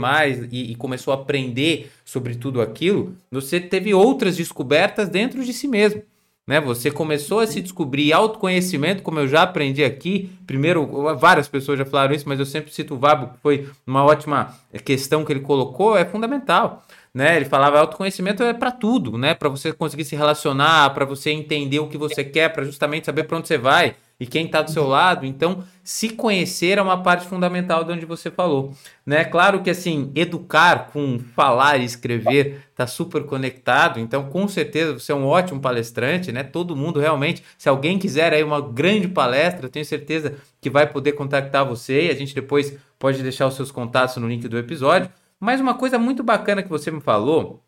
e, 0.51 0.73
e 0.73 0.75
começou 0.75 1.15
a 1.15 1.17
aprender 1.17 1.91
sobre 2.05 2.35
tudo 2.35 2.61
aquilo, 2.61 3.17
você 3.31 3.59
teve 3.59 3.95
outras 3.95 4.37
descobertas 4.37 5.09
dentro 5.09 5.43
de 5.43 5.55
si 5.55 5.67
mesmo. 5.67 6.03
Né? 6.47 6.61
Você 6.61 6.91
começou 6.91 7.41
a 7.41 7.47
se 7.47 7.61
descobrir 7.61 8.13
autoconhecimento, 8.13 9.03
como 9.03 9.21
eu 9.21 9.29
já 9.29 9.43
aprendi 9.43 9.85
aqui. 9.85 10.31
Primeiro, 10.47 11.17
várias 11.17 11.49
pessoas 11.49 11.79
já 11.79 11.85
falaram 11.85 12.15
isso, 12.15 12.29
mas 12.29 12.39
eu 12.39 12.47
sempre 12.47 12.73
cito 12.73 12.95
o 12.95 12.99
Vabo, 12.99 13.29
que 13.29 13.39
foi 13.41 13.69
uma 13.87 14.05
ótima 14.05 14.55
questão 14.85 15.25
que 15.25 15.33
ele 15.33 15.41
colocou, 15.41 15.97
é 15.97 16.05
fundamental. 16.05 16.83
Né? 17.15 17.37
Ele 17.37 17.45
falava 17.45 17.79
autoconhecimento 17.79 18.43
é 18.43 18.55
para 18.55 18.71
tudo, 18.71 19.19
né? 19.19 19.35
Para 19.35 19.49
você 19.49 19.73
conseguir 19.73 20.05
se 20.05 20.17
relacionar, 20.17 20.95
para 20.95 21.05
você 21.05 21.31
entender 21.31 21.79
o 21.79 21.89
que 21.89 21.99
você 21.99 22.25
quer, 22.25 22.49
para 22.49 22.65
justamente 22.65 23.05
saber 23.05 23.25
para 23.25 23.37
onde 23.37 23.49
você 23.49 23.59
vai 23.59 23.95
e 24.23 24.27
quem 24.27 24.47
está 24.47 24.63
do 24.63 24.71
seu 24.71 24.87
lado. 24.87 25.27
Então, 25.27 25.65
se 25.83 26.11
conhecer 26.11 26.79
é 26.79 26.83
uma 26.83 27.03
parte 27.03 27.27
fundamental 27.27 27.83
de 27.83 27.91
onde 27.91 28.07
você 28.07 28.31
falou. 28.31 28.73
Né? 29.05 29.25
Claro 29.25 29.63
que 29.63 29.69
assim, 29.69 30.13
educar 30.15 30.93
com 30.93 31.19
falar 31.35 31.81
e 31.81 31.85
escrever 31.85 32.63
está 32.71 32.87
super 32.87 33.25
conectado, 33.25 33.99
então 33.99 34.31
com 34.31 34.47
certeza 34.47 34.93
você 34.93 35.11
é 35.11 35.15
um 35.15 35.27
ótimo 35.27 35.61
palestrante, 35.61 36.31
né? 36.31 36.45
Todo 36.45 36.77
mundo 36.77 37.01
realmente, 37.01 37.43
se 37.59 37.69
alguém 37.69 37.99
quiser 37.99 38.33
aí 38.33 38.45
uma 38.45 38.61
grande 38.61 39.09
palestra, 39.09 39.67
eu 39.67 39.71
tenho 39.71 39.85
certeza 39.85 40.37
que 40.61 40.71
vai 40.71 40.87
poder 40.87 41.13
contactar 41.13 41.67
você 41.67 42.07
e 42.07 42.11
a 42.11 42.15
gente 42.15 42.33
depois 42.33 42.79
pode 43.01 43.21
deixar 43.25 43.49
os 43.49 43.55
seus 43.55 43.73
contatos 43.73 44.17
no 44.19 44.29
link 44.29 44.47
do 44.47 44.57
episódio. 44.57 45.11
Mas 45.41 45.61
uma 45.61 45.75
coisa 45.75 45.99
muito 45.99 46.23
bacana 46.23 46.63
que 46.63 46.69
você 46.69 46.93
me 46.93 47.01
falou, 47.01 47.61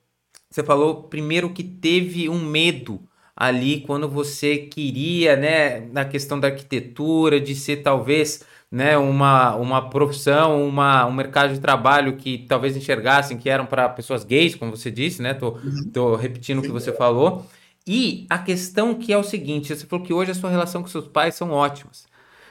você 0.49 0.63
falou 0.63 1.03
primeiro 1.03 1.51
que 1.51 1.65
teve 1.65 2.29
um 2.29 2.39
medo 2.39 3.03
ali 3.37 3.81
quando 3.81 4.09
você 4.09 4.59
queria, 4.59 5.37
né, 5.37 5.81
na 5.93 6.05
questão 6.05 6.39
da 6.39 6.49
arquitetura, 6.49 7.41
de 7.41 7.55
ser 7.55 7.79
talvez, 7.79 8.45
né, 8.71 8.97
uma, 8.97 9.55
uma 9.57 9.91
profissão, 9.91 10.67
uma, 10.67 11.07
um 11.07 11.13
mercado 11.13 11.53
de 11.53 11.61
trabalho 11.61 12.17
que 12.17 12.39
talvez 12.49 12.77
enxergassem 12.77 13.37
que 13.37 13.49
eram 13.49 13.67
para 13.67 13.89
pessoas 13.89 14.25
gays, 14.25 14.55
como 14.55 14.77
você 14.77 14.91
disse, 14.91 15.21
né? 15.23 15.35
Tô, 15.35 15.53
uhum. 15.53 15.91
tô 15.93 16.17
repetindo 16.17 16.59
o 16.59 16.63
que 16.63 16.71
você 16.71 16.93
falou. 16.93 17.47
E 17.87 18.27
a 18.31 18.39
questão 18.39 18.95
que 18.95 19.13
é 19.13 19.19
o 19.19 19.23
seguinte, 19.23 19.75
você 19.75 19.87
falou 19.87 20.05
que 20.05 20.13
hoje 20.13 20.31
a 20.31 20.35
sua 20.35 20.51
relação 20.51 20.83
com 20.83 20.89
seus 20.89 21.07
pais 21.07 21.35
são 21.35 21.51
ótimas, 21.51 22.07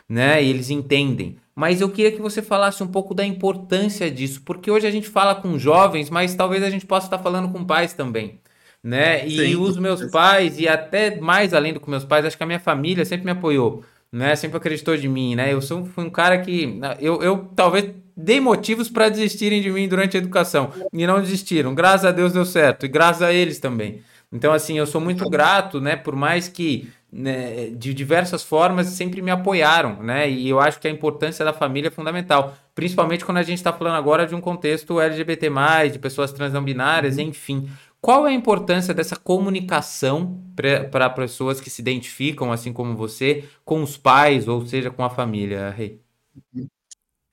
né? 0.08 0.44
E 0.44 0.50
eles 0.50 0.70
entendem. 0.70 1.38
Mas 1.56 1.82
eu 1.82 1.90
queria 1.90 2.12
que 2.12 2.22
você 2.22 2.42
falasse 2.42 2.84
um 2.84 2.88
pouco 2.88 3.13
da 3.13 3.25
importância 3.25 4.10
disso, 4.12 4.42
porque 4.46 4.70
hoje 4.70 4.88
a 4.88 4.92
gente 4.92 5.08
fala 5.08 5.36
com 5.36 5.58
jovens, 5.58 6.10
mas 6.10 6.36
talvez 6.36 6.63
a 6.63 6.70
gente 6.70 6.86
possa 6.86 7.08
estar 7.08 7.20
falando 7.20 7.52
com 7.52 7.63
pais 7.63 7.94
também 7.94 8.40
né? 8.84 9.25
E 9.25 9.38
Sim. 9.38 9.56
os 9.56 9.78
meus 9.78 10.04
pais, 10.12 10.60
e 10.60 10.68
até 10.68 11.20
mais 11.20 11.54
além 11.54 11.74
do 11.74 11.80
que 11.80 11.90
meus 11.90 12.04
pais, 12.04 12.25
acho 12.25 12.36
que 12.36 12.44
a 12.44 12.48
minha 12.48 12.60
família 12.60 13.06
sempre 13.06 13.25
me 13.25 13.32
apoiou, 13.32 13.84
né? 14.12 14.36
Sempre 14.36 14.58
acreditou 14.58 14.98
de 14.98 15.08
mim, 15.08 15.36
né? 15.36 15.54
Eu 15.54 15.62
sou, 15.62 15.86
fui 15.86 16.04
um 16.04 16.10
cara 16.10 16.40
que. 16.40 16.80
Eu, 17.00 17.22
eu 17.24 17.50
talvez 17.56 17.90
dei 18.16 18.40
motivos 18.40 18.90
para 18.90 19.10
desistirem 19.10 19.62
de 19.62 19.72
mim 19.72 19.88
durante 19.88 20.18
a 20.18 20.20
educação. 20.20 20.72
E 20.92 21.08
não 21.08 21.22
desistiram. 21.22 21.74
Graças 21.74 22.06
a 22.06 22.12
Deus 22.12 22.34
deu 22.34 22.46
certo. 22.46 22.86
E 22.86 22.90
graças 22.90 23.22
a 23.22 23.32
eles 23.34 23.60
também. 23.60 24.02
Então, 24.32 24.52
assim, 24.52 24.78
eu 24.78 24.88
sou 24.88 25.00
muito 25.00 25.30
grato, 25.30 25.80
né? 25.80 25.96
Por 25.96 26.16
mais 26.16 26.48
que 26.48 26.90
né, 27.12 27.68
de 27.70 27.94
diversas 27.94 28.42
formas 28.42 28.88
sempre 28.88 29.22
me 29.22 29.30
apoiaram, 29.30 30.02
né? 30.02 30.28
E 30.28 30.50
eu 30.50 30.60
acho 30.60 30.80
que 30.80 30.88
a 30.88 30.92
importância 30.92 31.46
da 31.46 31.54
família 31.54 31.90
é 31.90 31.92
fundamental, 31.92 32.56
principalmente 32.74 33.24
quando 33.24 33.38
a 33.38 33.44
gente 33.44 33.60
está 33.60 33.72
falando 33.72 33.96
agora 33.96 34.25
de 34.25 34.34
um 34.34 34.42
contexto 34.42 35.00
LGBT, 35.00 35.48
de 35.92 36.00
pessoas 36.00 36.32
trans 36.32 36.52
não 36.52 36.63
binárias, 36.63 37.18
uhum. 37.18 37.25
enfim. 37.25 37.70
Qual 38.03 38.27
é 38.27 38.31
a 38.31 38.33
importância 38.33 38.93
dessa 38.93 39.15
comunicação 39.15 40.38
para 40.53 41.10
pessoas 41.10 41.62
que 41.62 41.69
se 41.69 41.81
identificam, 41.81 42.51
assim 42.51 42.74
como 42.74 42.98
você, 42.98 43.48
com 43.63 43.81
os 43.81 43.95
pais, 43.95 44.45
ou 44.45 44.67
seja, 44.67 44.91
com 44.91 45.05
a 45.05 45.10
família, 45.10 45.69
Rei? 45.69 46.01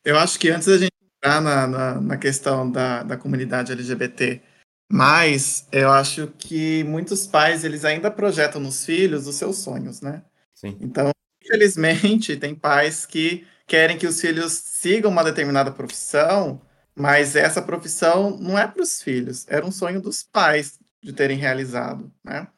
Eu 0.05 0.17
acho 0.17 0.39
que 0.39 0.49
antes 0.49 0.69
da 0.69 0.79
gente 0.79 0.93
entrar 1.17 1.41
na, 1.41 1.67
na, 1.67 2.01
na 2.01 2.17
questão 2.17 2.71
da, 2.71 3.03
da 3.03 3.17
comunidade 3.17 3.73
LGBT, 3.73 4.41
mas 4.89 5.67
eu 5.73 5.91
acho 5.91 6.29
que 6.39 6.85
muitos 6.85 7.27
pais 7.27 7.65
eles 7.65 7.85
ainda 7.85 8.09
projetam 8.09 8.61
nos 8.61 8.87
filhos 8.87 9.27
os 9.27 9.35
seus 9.35 9.59
sonhos, 9.59 10.01
né? 10.01 10.23
Sim. 10.55 10.79
Então, 10.81 11.11
infelizmente, 11.45 12.37
tem 12.37 12.55
pais 12.55 13.05
que 13.05 13.45
querem 13.67 13.99
que 13.99 14.07
os 14.07 14.21
filhos 14.21 14.53
sigam 14.53 15.11
uma 15.11 15.25
determinada 15.25 15.73
profissão 15.73 16.63
mas 16.95 17.37
essa 17.37 17.63
profissão 17.63 18.37
não 18.39 18.59
é 18.59 18.67
para 18.67 18.83
os 18.83 19.03
filhos, 19.03 19.47
era 19.49 19.65
um 19.65 19.73
sonho 19.73 20.01
dos 20.01 20.23
pais 20.23 20.79
de 21.03 21.13
terem 21.13 21.39
realizado, 21.39 22.13
né? 22.23 22.49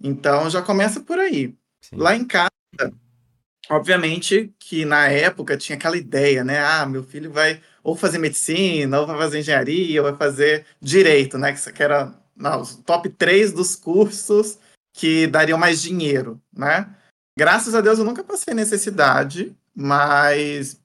Então 0.00 0.48
já 0.50 0.62
começa 0.62 1.00
por 1.00 1.18
aí. 1.18 1.54
Sim. 1.80 1.96
Lá 1.96 2.16
em 2.16 2.24
casa, 2.24 2.50
obviamente 3.68 4.54
que 4.58 4.84
na 4.84 5.08
época 5.08 5.56
tinha 5.56 5.76
aquela 5.76 5.96
ideia, 5.96 6.42
né? 6.44 6.58
Ah, 6.58 6.86
meu 6.86 7.02
filho 7.02 7.30
vai 7.30 7.60
ou 7.82 7.94
fazer 7.94 8.18
medicina, 8.18 9.00
ou 9.00 9.06
vai 9.06 9.18
fazer 9.18 9.40
engenharia, 9.40 10.02
ou 10.02 10.08
vai 10.08 10.16
fazer 10.16 10.64
direito, 10.80 11.36
né? 11.36 11.52
Que 11.52 11.82
era 11.82 12.14
não, 12.34 12.62
os 12.62 12.76
top 12.76 13.08
3 13.10 13.52
dos 13.52 13.76
cursos 13.76 14.58
que 14.92 15.26
dariam 15.26 15.58
mais 15.58 15.82
dinheiro, 15.82 16.40
né? 16.52 16.94
Graças 17.36 17.74
a 17.74 17.80
Deus 17.80 17.98
eu 17.98 18.04
nunca 18.04 18.24
passei 18.24 18.54
necessidade, 18.54 19.54
mas 19.74 20.80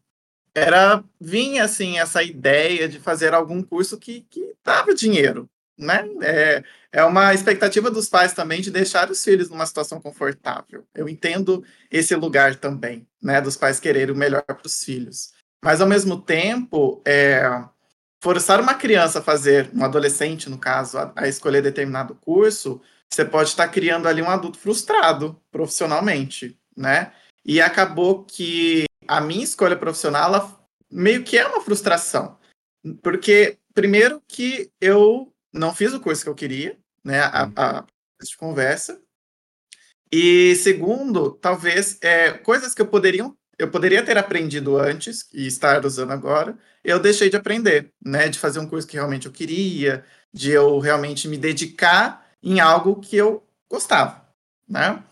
era 0.60 1.04
vinha 1.20 1.64
assim 1.64 2.00
essa 2.00 2.24
ideia 2.24 2.88
de 2.88 3.00
fazer 3.00 3.34
algum 3.34 3.62
curso 3.62 3.98
que, 3.98 4.26
que 4.30 4.54
dava 4.64 4.94
dinheiro, 4.94 5.50
né? 5.78 6.08
É, 6.22 6.64
é 6.92 7.04
uma 7.04 7.34
expectativa 7.34 7.90
dos 7.90 8.10
pais 8.10 8.34
também 8.34 8.62
de 8.62 8.72
deixar 8.72 9.10
os 9.10 9.24
filhos 9.24 9.50
numa 9.50 9.66
situação 9.66 10.02
confortável. 10.02 10.84
Eu 10.94 11.08
entendo 11.08 11.64
esse 11.92 12.16
lugar 12.16 12.56
também, 12.56 13.08
né? 13.22 13.40
Dos 13.42 13.56
pais 13.56 13.80
quererem 13.80 14.14
o 14.14 14.18
melhor 14.18 14.44
para 14.44 14.66
os 14.66 14.84
filhos, 14.84 15.32
mas 15.64 15.82
ao 15.82 15.88
mesmo 15.88 16.22
tempo, 16.22 17.02
é, 17.06 17.44
forçar 18.22 18.60
uma 18.60 18.74
criança 18.74 19.20
a 19.20 19.24
fazer, 19.24 19.70
um 19.74 19.84
adolescente 19.84 20.50
no 20.50 20.58
caso, 20.58 20.98
a, 20.98 21.12
a 21.16 21.28
escolher 21.28 21.62
determinado 21.62 22.16
curso, 22.16 22.82
você 23.10 23.26
pode 23.26 23.50
estar 23.50 23.68
criando 23.70 24.08
ali 24.08 24.22
um 24.22 24.30
adulto 24.30 24.60
frustrado 24.60 25.40
profissionalmente, 25.52 26.58
né? 26.76 27.12
E 27.44 27.60
acabou 27.60 28.24
que 28.24 28.89
a 29.10 29.20
minha 29.20 29.44
escolha 29.44 29.76
profissional 29.76 30.30
ela 30.30 30.60
meio 30.92 31.24
que 31.24 31.38
é 31.38 31.48
uma 31.48 31.62
frustração. 31.62 32.38
Porque, 33.02 33.58
primeiro, 33.74 34.22
que 34.28 34.72
eu 34.80 35.34
não 35.52 35.74
fiz 35.74 35.94
o 35.94 36.00
curso 36.00 36.24
que 36.24 36.30
eu 36.30 36.36
queria, 36.36 36.78
né? 37.04 37.22
A, 37.22 37.46
uhum. 37.46 37.54
a, 37.56 37.86
de 38.22 38.38
conversa. 38.38 39.02
E 40.12 40.56
segundo, 40.56 41.32
talvez 41.32 41.98
é, 42.02 42.32
coisas 42.34 42.74
que 42.76 42.82
eu 42.82 42.88
poderia, 42.88 43.30
eu 43.58 43.70
poderia 43.70 44.06
ter 44.06 44.18
aprendido 44.18 44.78
antes 44.78 45.28
e 45.34 45.48
estar 45.48 45.84
usando 45.86 46.12
agora, 46.12 46.58
eu 46.84 47.00
deixei 47.00 47.30
de 47.30 47.36
aprender, 47.36 47.92
né? 48.04 48.30
De 48.30 48.38
fazer 48.38 48.60
um 48.60 48.68
curso 48.70 48.88
que 48.88 48.96
realmente 48.96 49.26
eu 49.26 49.32
queria, 49.32 50.06
de 50.32 50.52
eu 50.52 50.78
realmente 50.78 51.28
me 51.28 51.38
dedicar 51.38 52.28
em 52.44 52.60
algo 52.60 53.00
que 53.00 53.16
eu 53.18 53.44
gostava, 53.68 54.24
né? 54.68 55.04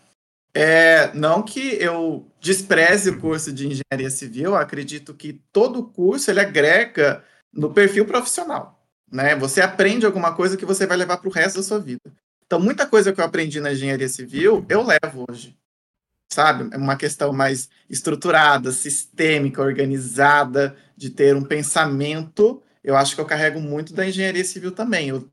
É, 0.60 1.14
não 1.14 1.40
que 1.40 1.80
eu 1.80 2.28
despreze 2.40 3.10
o 3.10 3.20
curso 3.20 3.52
de 3.52 3.68
engenharia 3.68 4.10
civil, 4.10 4.56
acredito 4.56 5.14
que 5.14 5.34
todo 5.52 5.86
curso 5.86 6.32
ele 6.32 6.40
agrega 6.40 7.22
no 7.52 7.72
perfil 7.72 8.04
profissional. 8.04 8.84
Né? 9.08 9.36
Você 9.36 9.60
aprende 9.60 10.04
alguma 10.04 10.34
coisa 10.34 10.56
que 10.56 10.66
você 10.66 10.84
vai 10.84 10.96
levar 10.96 11.18
para 11.18 11.28
o 11.28 11.32
resto 11.32 11.58
da 11.58 11.62
sua 11.62 11.78
vida. 11.78 12.00
Então, 12.44 12.58
muita 12.58 12.88
coisa 12.88 13.12
que 13.12 13.20
eu 13.20 13.24
aprendi 13.24 13.60
na 13.60 13.72
engenharia 13.72 14.08
civil, 14.08 14.66
eu 14.68 14.82
levo 14.82 15.24
hoje. 15.30 15.56
Sabe? 16.28 16.74
É 16.74 16.76
uma 16.76 16.96
questão 16.96 17.32
mais 17.32 17.70
estruturada, 17.88 18.72
sistêmica, 18.72 19.62
organizada, 19.62 20.76
de 20.96 21.10
ter 21.10 21.36
um 21.36 21.44
pensamento. 21.44 22.60
Eu 22.82 22.96
acho 22.96 23.14
que 23.14 23.20
eu 23.20 23.26
carrego 23.26 23.60
muito 23.60 23.94
da 23.94 24.04
engenharia 24.04 24.44
civil 24.44 24.72
também. 24.72 25.10
Eu, 25.10 25.30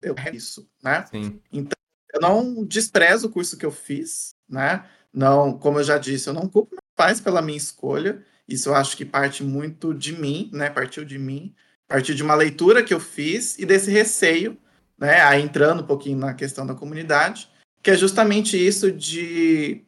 eu 0.00 0.14
isso, 0.32 0.70
né? 0.80 1.04
Sim. 1.10 1.40
Então, 1.52 1.76
eu 2.14 2.20
não 2.20 2.64
desprezo 2.64 3.26
o 3.26 3.30
curso 3.30 3.56
que 3.56 3.64
eu 3.64 3.70
fiz, 3.70 4.34
né? 4.52 4.84
Não, 5.12 5.56
como 5.58 5.78
eu 5.78 5.84
já 5.84 5.98
disse, 5.98 6.28
eu 6.28 6.34
não 6.34 6.48
culpo 6.48 6.72
meus 6.72 6.94
pais 6.94 7.20
pela 7.20 7.42
minha 7.42 7.56
escolha. 7.56 8.22
Isso 8.46 8.68
eu 8.68 8.74
acho 8.74 8.96
que 8.96 9.04
parte 9.04 9.42
muito 9.42 9.94
de 9.94 10.12
mim, 10.12 10.50
né? 10.52 10.68
Partiu 10.68 11.04
de 11.04 11.18
mim, 11.18 11.54
partiu 11.88 12.14
de 12.14 12.22
uma 12.22 12.34
leitura 12.34 12.82
que 12.82 12.92
eu 12.92 13.00
fiz 13.00 13.58
e 13.58 13.64
desse 13.64 13.90
receio, 13.90 14.58
né? 14.98 15.22
Aí 15.22 15.42
entrando 15.42 15.82
um 15.82 15.86
pouquinho 15.86 16.18
na 16.18 16.34
questão 16.34 16.66
da 16.66 16.74
comunidade, 16.74 17.48
que 17.82 17.90
é 17.90 17.96
justamente 17.96 18.56
isso 18.56 18.92
de 18.92 19.84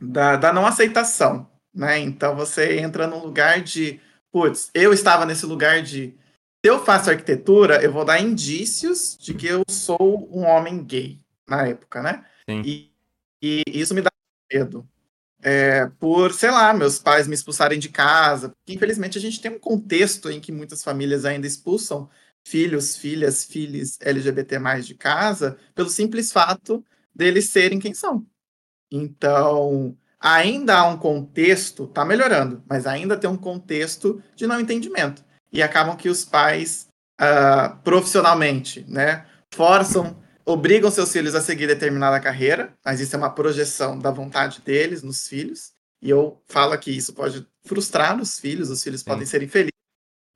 da, 0.00 0.36
da 0.36 0.52
não 0.52 0.66
aceitação, 0.66 1.48
né? 1.74 1.98
Então 1.98 2.34
você 2.34 2.78
entra 2.78 3.06
num 3.06 3.22
lugar 3.22 3.60
de, 3.60 4.00
putz, 4.32 4.70
eu 4.74 4.92
estava 4.92 5.26
nesse 5.26 5.46
lugar 5.46 5.82
de 5.82 6.16
se 6.64 6.70
eu 6.70 6.84
faço 6.84 7.10
arquitetura, 7.10 7.82
eu 7.82 7.92
vou 7.92 8.04
dar 8.04 8.20
indícios 8.20 9.18
de 9.20 9.34
que 9.34 9.46
eu 9.46 9.64
sou 9.68 10.28
um 10.32 10.44
homem 10.44 10.82
gay 10.84 11.20
na 11.48 11.66
época, 11.66 12.00
né? 12.00 12.24
Sim. 12.48 12.62
E, 12.64 12.91
e 13.42 13.62
isso 13.66 13.94
me 13.94 14.00
dá 14.00 14.10
medo. 14.52 14.88
É, 15.42 15.86
por, 15.98 16.32
sei 16.32 16.50
lá, 16.52 16.72
meus 16.72 17.00
pais 17.00 17.26
me 17.26 17.34
expulsarem 17.34 17.78
de 17.78 17.88
casa. 17.88 18.52
Infelizmente, 18.68 19.18
a 19.18 19.20
gente 19.20 19.40
tem 19.40 19.50
um 19.50 19.58
contexto 19.58 20.30
em 20.30 20.40
que 20.40 20.52
muitas 20.52 20.84
famílias 20.84 21.24
ainda 21.24 21.46
expulsam 21.46 22.08
filhos, 22.44 22.96
filhas, 22.96 23.44
filhos 23.44 23.98
LGBT 24.00 24.58
de 24.82 24.94
casa 24.94 25.56
pelo 25.74 25.90
simples 25.90 26.32
fato 26.32 26.84
deles 27.14 27.50
serem 27.50 27.80
quem 27.80 27.92
são. 27.92 28.24
Então, 28.90 29.96
ainda 30.20 30.78
há 30.78 30.86
um 30.86 30.96
contexto, 30.96 31.86
tá 31.88 32.04
melhorando, 32.04 32.62
mas 32.68 32.86
ainda 32.86 33.16
tem 33.16 33.28
um 33.28 33.36
contexto 33.36 34.22
de 34.36 34.46
não 34.46 34.60
entendimento. 34.60 35.24
E 35.52 35.62
acabam 35.62 35.96
que 35.96 36.08
os 36.08 36.24
pais, 36.24 36.88
uh, 37.20 37.76
profissionalmente, 37.82 38.84
né, 38.88 39.26
forçam 39.52 40.21
obrigam 40.44 40.90
seus 40.90 41.12
filhos 41.12 41.34
a 41.34 41.40
seguir 41.40 41.66
determinada 41.66 42.20
carreira, 42.20 42.76
mas 42.84 43.00
isso 43.00 43.14
é 43.14 43.18
uma 43.18 43.34
projeção 43.34 43.98
da 43.98 44.10
vontade 44.10 44.60
deles 44.60 45.02
nos 45.02 45.26
filhos. 45.26 45.72
E 46.00 46.10
eu 46.10 46.42
falo 46.46 46.76
que 46.78 46.90
isso 46.90 47.12
pode 47.12 47.46
frustrar 47.64 48.20
os 48.20 48.38
filhos, 48.38 48.70
os 48.70 48.82
filhos 48.82 49.00
Sim. 49.00 49.06
podem 49.06 49.26
ser 49.26 49.42
infelizes. 49.42 49.72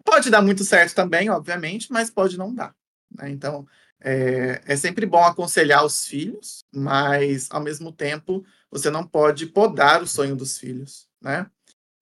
Pode 0.05 0.31
dar 0.31 0.41
muito 0.41 0.65
certo 0.65 0.95
também, 0.95 1.29
obviamente, 1.29 1.91
mas 1.91 2.11
pode 2.11 2.39
não 2.39 2.55
dar. 2.55 2.75
Né? 3.11 3.31
Então, 3.31 3.67
é, 4.01 4.63
é, 4.65 4.77
sempre 4.77 5.07
bom 5.07 5.25
aconselhar 5.25 5.85
os 5.85 6.07
filhos, 6.07 6.65
mas 6.73 7.49
ao 7.51 7.61
mesmo 7.61 7.91
tempo 7.91 8.45
você 8.71 8.91
não 8.91 9.07
pode 9.07 9.47
podar 9.47 10.03
o 10.03 10.07
sonho 10.07 10.37
dos 10.37 10.59
filhos, 10.59 11.09
né? 11.21 11.47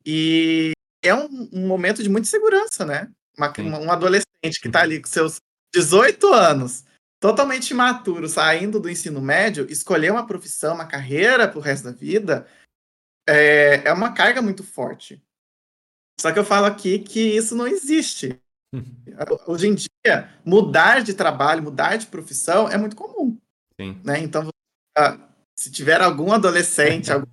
E 0.04 0.73
é 1.02 1.14
um, 1.14 1.49
um 1.52 1.66
momento 1.66 2.02
de 2.02 2.08
muita 2.08 2.26
segurança, 2.26 2.84
né? 2.84 3.11
Uma, 3.38 3.52
um 3.78 3.90
adolescente 3.90 4.61
que 4.61 4.66
está 4.66 4.82
ali 4.82 5.00
com 5.00 5.08
seus 5.08 5.37
18 5.75 6.32
anos, 6.32 6.84
totalmente 7.25 7.71
imaturo, 7.71 8.28
saindo 8.28 8.78
do 8.78 8.90
ensino 8.90 9.19
médio, 9.19 9.66
escolher 9.71 10.12
uma 10.12 10.26
profissão, 10.26 10.75
uma 10.75 10.85
carreira 10.85 11.49
para 11.49 11.59
o 11.59 11.62
resto 11.62 11.85
da 11.85 11.90
vida, 11.90 12.47
é, 13.26 13.81
é 13.83 13.93
uma 13.95 14.12
carga 14.12 14.43
muito 14.43 14.62
forte. 14.62 15.25
Só 16.21 16.31
que 16.31 16.38
eu 16.38 16.45
falo 16.45 16.66
aqui 16.66 16.99
que 16.99 17.35
isso 17.35 17.57
não 17.57 17.66
existe. 17.66 18.38
Hoje 19.49 19.69
em 19.69 19.75
dia, 19.75 20.38
mudar 20.45 21.02
de 21.02 21.14
trabalho, 21.14 21.62
mudar 21.62 21.97
de 21.97 22.09
profissão 22.09 22.69
é 22.69 22.76
muito 22.76 22.95
comum. 22.95 23.38
Sim. 23.81 23.99
Né? 24.04 24.19
Então, 24.19 24.47
se 25.59 25.73
tiver 25.73 26.02
algum 26.02 26.31
adolescente, 26.31 27.09
algum 27.11 27.25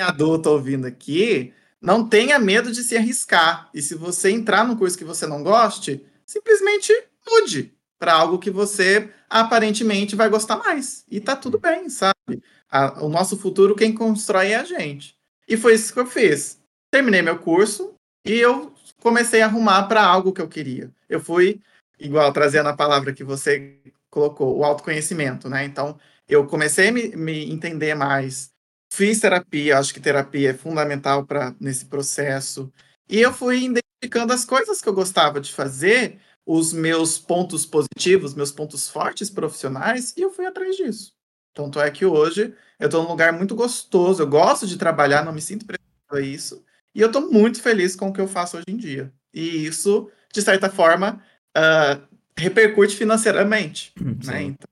adulto 0.00 0.48
ouvindo 0.48 0.86
aqui, 0.86 1.52
não 1.80 2.08
tenha 2.08 2.38
medo 2.38 2.70
de 2.70 2.84
se 2.84 2.96
arriscar. 2.96 3.68
E 3.74 3.82
se 3.82 3.96
você 3.96 4.30
entrar 4.30 4.64
num 4.64 4.76
curso 4.76 4.96
que 4.96 5.02
você 5.02 5.26
não 5.26 5.42
goste, 5.42 6.06
simplesmente 6.24 6.92
mude 7.28 7.76
para 8.02 8.14
algo 8.14 8.36
que 8.36 8.50
você 8.50 9.08
aparentemente 9.30 10.16
vai 10.16 10.28
gostar 10.28 10.56
mais. 10.56 11.04
E 11.08 11.20
tá 11.20 11.36
tudo 11.36 11.56
bem, 11.56 11.88
sabe? 11.88 12.42
A, 12.68 13.04
o 13.04 13.08
nosso 13.08 13.38
futuro, 13.38 13.76
quem 13.76 13.94
constrói 13.94 14.48
é 14.48 14.56
a 14.56 14.64
gente. 14.64 15.14
E 15.46 15.56
foi 15.56 15.74
isso 15.74 15.94
que 15.94 16.00
eu 16.00 16.06
fiz. 16.06 16.58
Terminei 16.90 17.22
meu 17.22 17.38
curso 17.38 17.94
e 18.26 18.32
eu 18.32 18.74
comecei 19.00 19.40
a 19.40 19.46
arrumar 19.46 19.84
para 19.84 20.04
algo 20.04 20.32
que 20.32 20.42
eu 20.42 20.48
queria. 20.48 20.90
Eu 21.08 21.20
fui, 21.20 21.60
igual 21.96 22.32
trazendo 22.32 22.70
a 22.70 22.76
palavra 22.76 23.12
que 23.12 23.22
você 23.22 23.78
colocou, 24.10 24.58
o 24.58 24.64
autoconhecimento, 24.64 25.48
né? 25.48 25.64
Então, 25.64 25.96
eu 26.28 26.44
comecei 26.44 26.88
a 26.88 26.92
me, 26.92 27.14
me 27.14 27.52
entender 27.52 27.94
mais, 27.94 28.50
fiz 28.92 29.20
terapia, 29.20 29.78
acho 29.78 29.94
que 29.94 30.00
terapia 30.00 30.50
é 30.50 30.54
fundamental 30.54 31.24
para 31.24 31.54
nesse 31.60 31.84
processo. 31.84 32.68
E 33.08 33.20
eu 33.20 33.32
fui 33.32 33.58
identificando 34.02 34.32
as 34.32 34.44
coisas 34.44 34.82
que 34.82 34.88
eu 34.88 34.92
gostava 34.92 35.40
de 35.40 35.52
fazer, 35.52 36.18
os 36.46 36.72
meus 36.72 37.18
pontos 37.18 37.64
positivos, 37.64 38.34
meus 38.34 38.50
pontos 38.50 38.88
fortes 38.88 39.30
profissionais, 39.30 40.12
e 40.16 40.22
eu 40.22 40.30
fui 40.30 40.44
atrás 40.44 40.76
disso. 40.76 41.12
Tanto 41.54 41.80
é 41.80 41.90
que 41.90 42.04
hoje 42.04 42.54
eu 42.80 42.86
estou 42.86 43.02
num 43.02 43.10
lugar 43.10 43.32
muito 43.32 43.54
gostoso, 43.54 44.22
eu 44.22 44.26
gosto 44.26 44.66
de 44.66 44.76
trabalhar, 44.76 45.24
não 45.24 45.32
me 45.32 45.40
sinto 45.40 45.66
preso 45.66 45.82
a 46.10 46.20
isso. 46.20 46.64
E 46.94 47.00
eu 47.00 47.06
estou 47.06 47.30
muito 47.30 47.60
feliz 47.60 47.94
com 47.94 48.08
o 48.08 48.12
que 48.12 48.20
eu 48.20 48.28
faço 48.28 48.56
hoje 48.56 48.66
em 48.68 48.76
dia. 48.76 49.12
E 49.32 49.66
isso, 49.66 50.10
de 50.32 50.42
certa 50.42 50.68
forma, 50.68 51.22
uh, 51.56 52.02
repercute 52.36 52.96
financeiramente. 52.96 53.92
Né? 54.26 54.42
Então, 54.42 54.68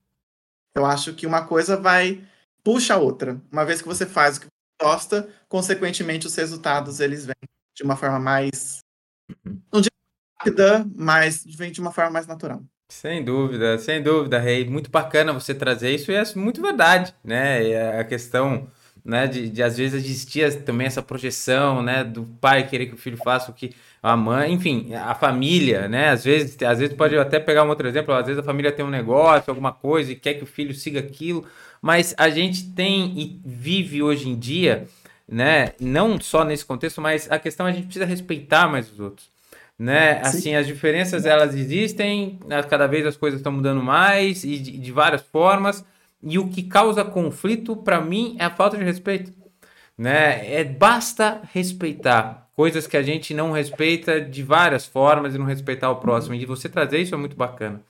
eu 0.74 0.86
acho 0.86 1.14
que 1.14 1.26
uma 1.26 1.46
coisa 1.46 1.76
vai 1.76 2.22
puxa 2.62 2.94
a 2.94 2.98
outra. 2.98 3.40
Uma 3.50 3.64
vez 3.64 3.80
que 3.80 3.88
você 3.88 4.06
faz 4.06 4.36
o 4.36 4.40
que 4.40 4.46
você 4.46 4.84
gosta, 4.84 5.28
consequentemente 5.48 6.26
os 6.26 6.34
resultados 6.34 7.00
eles 7.00 7.26
vêm 7.26 7.34
de 7.74 7.82
uma 7.82 7.96
forma 7.96 8.18
mais 8.18 8.80
uhum. 9.28 9.60
não 9.72 9.80
digo 9.80 9.94
rápida, 10.40 10.86
mas 10.96 11.44
vem 11.46 11.70
de 11.70 11.80
uma 11.80 11.92
forma 11.92 12.10
mais 12.10 12.26
natural. 12.26 12.62
Sem 12.88 13.22
dúvida, 13.22 13.78
sem 13.78 14.02
dúvida, 14.02 14.38
Rei. 14.38 14.68
Muito 14.68 14.90
bacana 14.90 15.32
você 15.32 15.54
trazer 15.54 15.94
isso 15.94 16.10
e 16.10 16.14
é 16.14 16.24
muito 16.34 16.60
verdade, 16.60 17.14
né? 17.22 17.98
A 18.00 18.04
questão 18.04 18.68
né? 19.04 19.26
De, 19.26 19.48
de 19.48 19.62
às 19.62 19.76
vezes 19.76 20.04
existir 20.04 20.62
também 20.62 20.86
essa 20.86 21.02
projeção, 21.02 21.82
né? 21.82 22.04
Do 22.04 22.24
pai 22.40 22.66
querer 22.66 22.86
que 22.86 22.94
o 22.94 22.98
filho 22.98 23.16
faça 23.16 23.50
o 23.50 23.54
que 23.54 23.74
a 24.02 24.16
mãe, 24.16 24.52
enfim, 24.52 24.94
a 24.94 25.14
família, 25.14 25.88
né? 25.88 26.10
Às 26.10 26.24
vezes, 26.24 26.56
às 26.62 26.78
vezes 26.78 26.94
pode 26.96 27.16
até 27.18 27.38
pegar 27.38 27.64
um 27.64 27.68
outro 27.68 27.86
exemplo, 27.86 28.14
às 28.14 28.26
vezes 28.26 28.40
a 28.40 28.44
família 28.44 28.72
tem 28.72 28.84
um 28.84 28.90
negócio, 28.90 29.50
alguma 29.50 29.72
coisa 29.72 30.12
e 30.12 30.16
quer 30.16 30.34
que 30.34 30.44
o 30.44 30.46
filho 30.46 30.74
siga 30.74 31.00
aquilo, 31.00 31.44
mas 31.82 32.14
a 32.16 32.28
gente 32.30 32.70
tem 32.72 33.18
e 33.18 33.40
vive 33.44 34.02
hoje 34.02 34.28
em 34.28 34.38
dia, 34.38 34.86
né? 35.28 35.72
Não 35.80 36.20
só 36.20 36.44
nesse 36.44 36.64
contexto, 36.64 37.00
mas 37.00 37.30
a 37.30 37.38
questão 37.38 37.66
é 37.66 37.70
a 37.70 37.72
gente 37.72 37.84
precisa 37.84 38.04
respeitar 38.06 38.68
mais 38.68 38.90
os 38.90 39.00
outros. 39.00 39.29
Né? 39.80 40.20
Assim, 40.22 40.54
as 40.54 40.66
diferenças 40.66 41.24
elas 41.24 41.54
existem, 41.54 42.38
né? 42.46 42.62
cada 42.62 42.86
vez 42.86 43.06
as 43.06 43.16
coisas 43.16 43.40
estão 43.40 43.50
mudando 43.50 43.82
mais 43.82 44.44
e 44.44 44.58
de, 44.58 44.76
de 44.76 44.92
várias 44.92 45.22
formas, 45.22 45.82
e 46.22 46.38
o 46.38 46.48
que 46.48 46.64
causa 46.64 47.02
conflito, 47.02 47.74
para 47.74 47.98
mim, 47.98 48.36
é 48.38 48.44
a 48.44 48.50
falta 48.50 48.76
de 48.76 48.84
respeito. 48.84 49.32
Né? 49.96 50.54
É, 50.54 50.64
basta 50.64 51.40
respeitar 51.54 52.46
coisas 52.54 52.86
que 52.86 52.94
a 52.94 53.02
gente 53.02 53.32
não 53.32 53.52
respeita 53.52 54.20
de 54.20 54.42
várias 54.42 54.84
formas 54.84 55.34
e 55.34 55.38
não 55.38 55.46
respeitar 55.46 55.90
o 55.90 55.96
próximo. 55.96 56.34
E 56.34 56.44
você 56.44 56.68
trazer 56.68 56.98
isso 56.98 57.14
é 57.14 57.18
muito 57.18 57.34
bacana. 57.34 57.80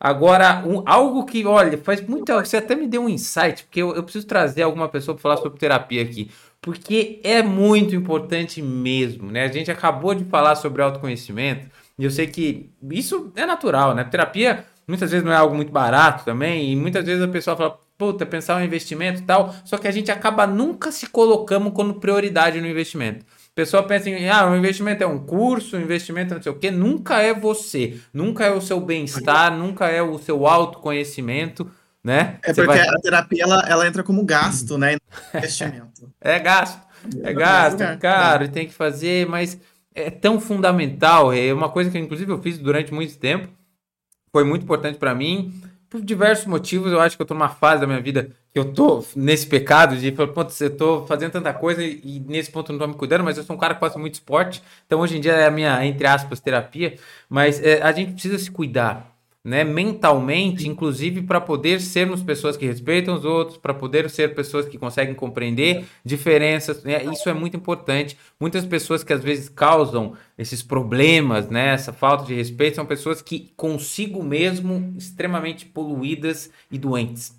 Agora, 0.00 0.64
um, 0.66 0.82
algo 0.84 1.24
que, 1.24 1.46
olha, 1.46 1.78
faz 1.78 2.00
muito. 2.00 2.32
Você 2.32 2.56
até 2.56 2.74
me 2.74 2.88
deu 2.88 3.02
um 3.02 3.08
insight, 3.08 3.62
porque 3.62 3.80
eu, 3.80 3.94
eu 3.94 4.02
preciso 4.02 4.26
trazer 4.26 4.62
alguma 4.62 4.88
pessoa 4.88 5.14
para 5.14 5.22
falar 5.22 5.36
sobre 5.36 5.60
terapia 5.60 6.02
aqui. 6.02 6.28
Porque 6.66 7.20
é 7.22 7.44
muito 7.44 7.94
importante 7.94 8.60
mesmo, 8.60 9.30
né? 9.30 9.44
A 9.44 9.48
gente 9.48 9.70
acabou 9.70 10.16
de 10.16 10.24
falar 10.24 10.56
sobre 10.56 10.82
autoconhecimento, 10.82 11.70
e 11.96 12.04
eu 12.04 12.10
sei 12.10 12.26
que 12.26 12.68
isso 12.90 13.32
é 13.36 13.46
natural, 13.46 13.94
né? 13.94 14.02
Terapia 14.02 14.66
Muitas 14.86 15.10
vezes 15.10 15.24
não 15.24 15.32
é 15.32 15.36
algo 15.36 15.56
muito 15.56 15.72
barato 15.72 16.24
também, 16.24 16.70
e 16.70 16.76
muitas 16.76 17.04
vezes 17.04 17.20
a 17.20 17.26
pessoa 17.26 17.56
fala, 17.56 17.76
puta, 17.98 18.24
pensar 18.24 18.56
um 18.56 18.64
investimento 18.64 19.20
e 19.20 19.24
tal, 19.24 19.52
só 19.64 19.76
que 19.76 19.88
a 19.88 19.90
gente 19.90 20.12
acaba 20.12 20.46
nunca 20.46 20.92
se 20.92 21.08
colocando 21.08 21.72
como 21.72 21.94
prioridade 21.94 22.60
no 22.60 22.68
investimento. 22.68 23.24
A 23.24 23.54
pessoa 23.56 23.82
pensa 23.82 24.08
em, 24.08 24.28
ah, 24.28 24.46
o 24.46 24.50
um 24.50 24.56
investimento 24.56 25.02
é 25.02 25.06
um 25.06 25.18
curso, 25.18 25.76
um 25.76 25.80
investimento 25.80 26.34
é 26.34 26.36
não 26.36 26.42
sei 26.42 26.52
o 26.52 26.58
quê, 26.58 26.70
nunca 26.70 27.20
é 27.20 27.34
você, 27.34 27.98
nunca 28.14 28.44
é 28.44 28.52
o 28.52 28.60
seu 28.60 28.78
bem-estar, 28.80 29.56
nunca 29.58 29.88
é 29.88 30.00
o 30.00 30.18
seu 30.18 30.46
autoconhecimento, 30.46 31.68
né? 32.06 32.38
É 32.44 32.54
porque 32.54 32.66
vai... 32.68 32.88
a 32.88 33.00
terapia, 33.00 33.42
ela, 33.42 33.64
ela 33.68 33.84
entra 33.84 34.04
como 34.04 34.24
gasto, 34.24 34.78
né? 34.78 34.96
Investimento. 35.34 36.08
é 36.20 36.38
gasto, 36.38 36.80
é 37.20 37.34
gasto, 37.34 37.80
é 37.80 37.96
caro, 37.96 38.44
e 38.44 38.48
tem 38.48 38.68
que 38.68 38.72
fazer, 38.72 39.26
mas 39.26 39.58
é 39.92 40.08
tão 40.08 40.40
fundamental, 40.40 41.32
é 41.32 41.52
uma 41.52 41.68
coisa 41.68 41.90
que 41.90 41.98
inclusive 41.98 42.30
eu 42.30 42.40
fiz 42.40 42.58
durante 42.58 42.94
muito 42.94 43.18
tempo, 43.18 43.48
foi 44.30 44.44
muito 44.44 44.62
importante 44.62 44.98
para 44.98 45.16
mim. 45.16 45.52
Por 45.90 46.00
diversos 46.00 46.46
motivos, 46.46 46.92
eu 46.92 47.00
acho 47.00 47.16
que 47.16 47.22
eu 47.22 47.26
tô 47.26 47.34
numa 47.34 47.48
fase 47.48 47.80
da 47.80 47.86
minha 47.86 48.00
vida 48.00 48.30
que 48.52 48.58
eu 48.58 48.72
tô 48.72 49.04
nesse 49.16 49.46
pecado 49.46 49.96
de 49.96 50.12
falar, 50.12 50.32
putz, 50.32 50.60
eu 50.60 50.76
tô 50.76 51.06
fazendo 51.06 51.32
tanta 51.32 51.52
coisa 51.52 51.82
e, 51.82 52.00
e 52.04 52.20
nesse 52.20 52.52
ponto 52.52 52.72
não 52.72 52.78
tô 52.78 52.86
me 52.86 52.94
cuidando, 52.94 53.24
mas 53.24 53.36
eu 53.36 53.42
sou 53.42 53.56
um 53.56 53.58
cara 53.58 53.74
que 53.74 53.80
faço 53.80 53.98
muito 53.98 54.14
esporte, 54.14 54.62
então 54.86 55.00
hoje 55.00 55.16
em 55.16 55.20
dia 55.20 55.32
é 55.32 55.46
a 55.46 55.50
minha, 55.50 55.84
entre 55.84 56.06
aspas, 56.06 56.38
terapia, 56.38 56.96
mas 57.28 57.60
é, 57.60 57.82
a 57.82 57.90
gente 57.90 58.12
precisa 58.12 58.38
se 58.38 58.50
cuidar 58.50 59.15
né, 59.46 59.62
mentalmente, 59.62 60.68
inclusive 60.68 61.22
para 61.22 61.40
poder 61.40 61.80
sermos 61.80 62.20
pessoas 62.20 62.56
que 62.56 62.66
respeitam 62.66 63.14
os 63.14 63.24
outros, 63.24 63.56
para 63.56 63.72
poder 63.72 64.10
ser 64.10 64.34
pessoas 64.34 64.66
que 64.66 64.76
conseguem 64.76 65.14
compreender 65.14 65.84
diferenças. 66.04 66.82
Né, 66.82 67.04
isso 67.04 67.28
é 67.28 67.32
muito 67.32 67.56
importante. 67.56 68.18
Muitas 68.40 68.66
pessoas 68.66 69.04
que 69.04 69.12
às 69.12 69.22
vezes 69.22 69.48
causam 69.48 70.14
esses 70.36 70.64
problemas, 70.64 71.48
né, 71.48 71.68
essa 71.68 71.92
falta 71.92 72.24
de 72.24 72.34
respeito, 72.34 72.74
são 72.74 72.84
pessoas 72.84 73.22
que 73.22 73.52
consigo 73.56 74.20
mesmo 74.20 74.92
extremamente 74.98 75.64
poluídas 75.64 76.50
e 76.68 76.76
doentes. 76.76 77.32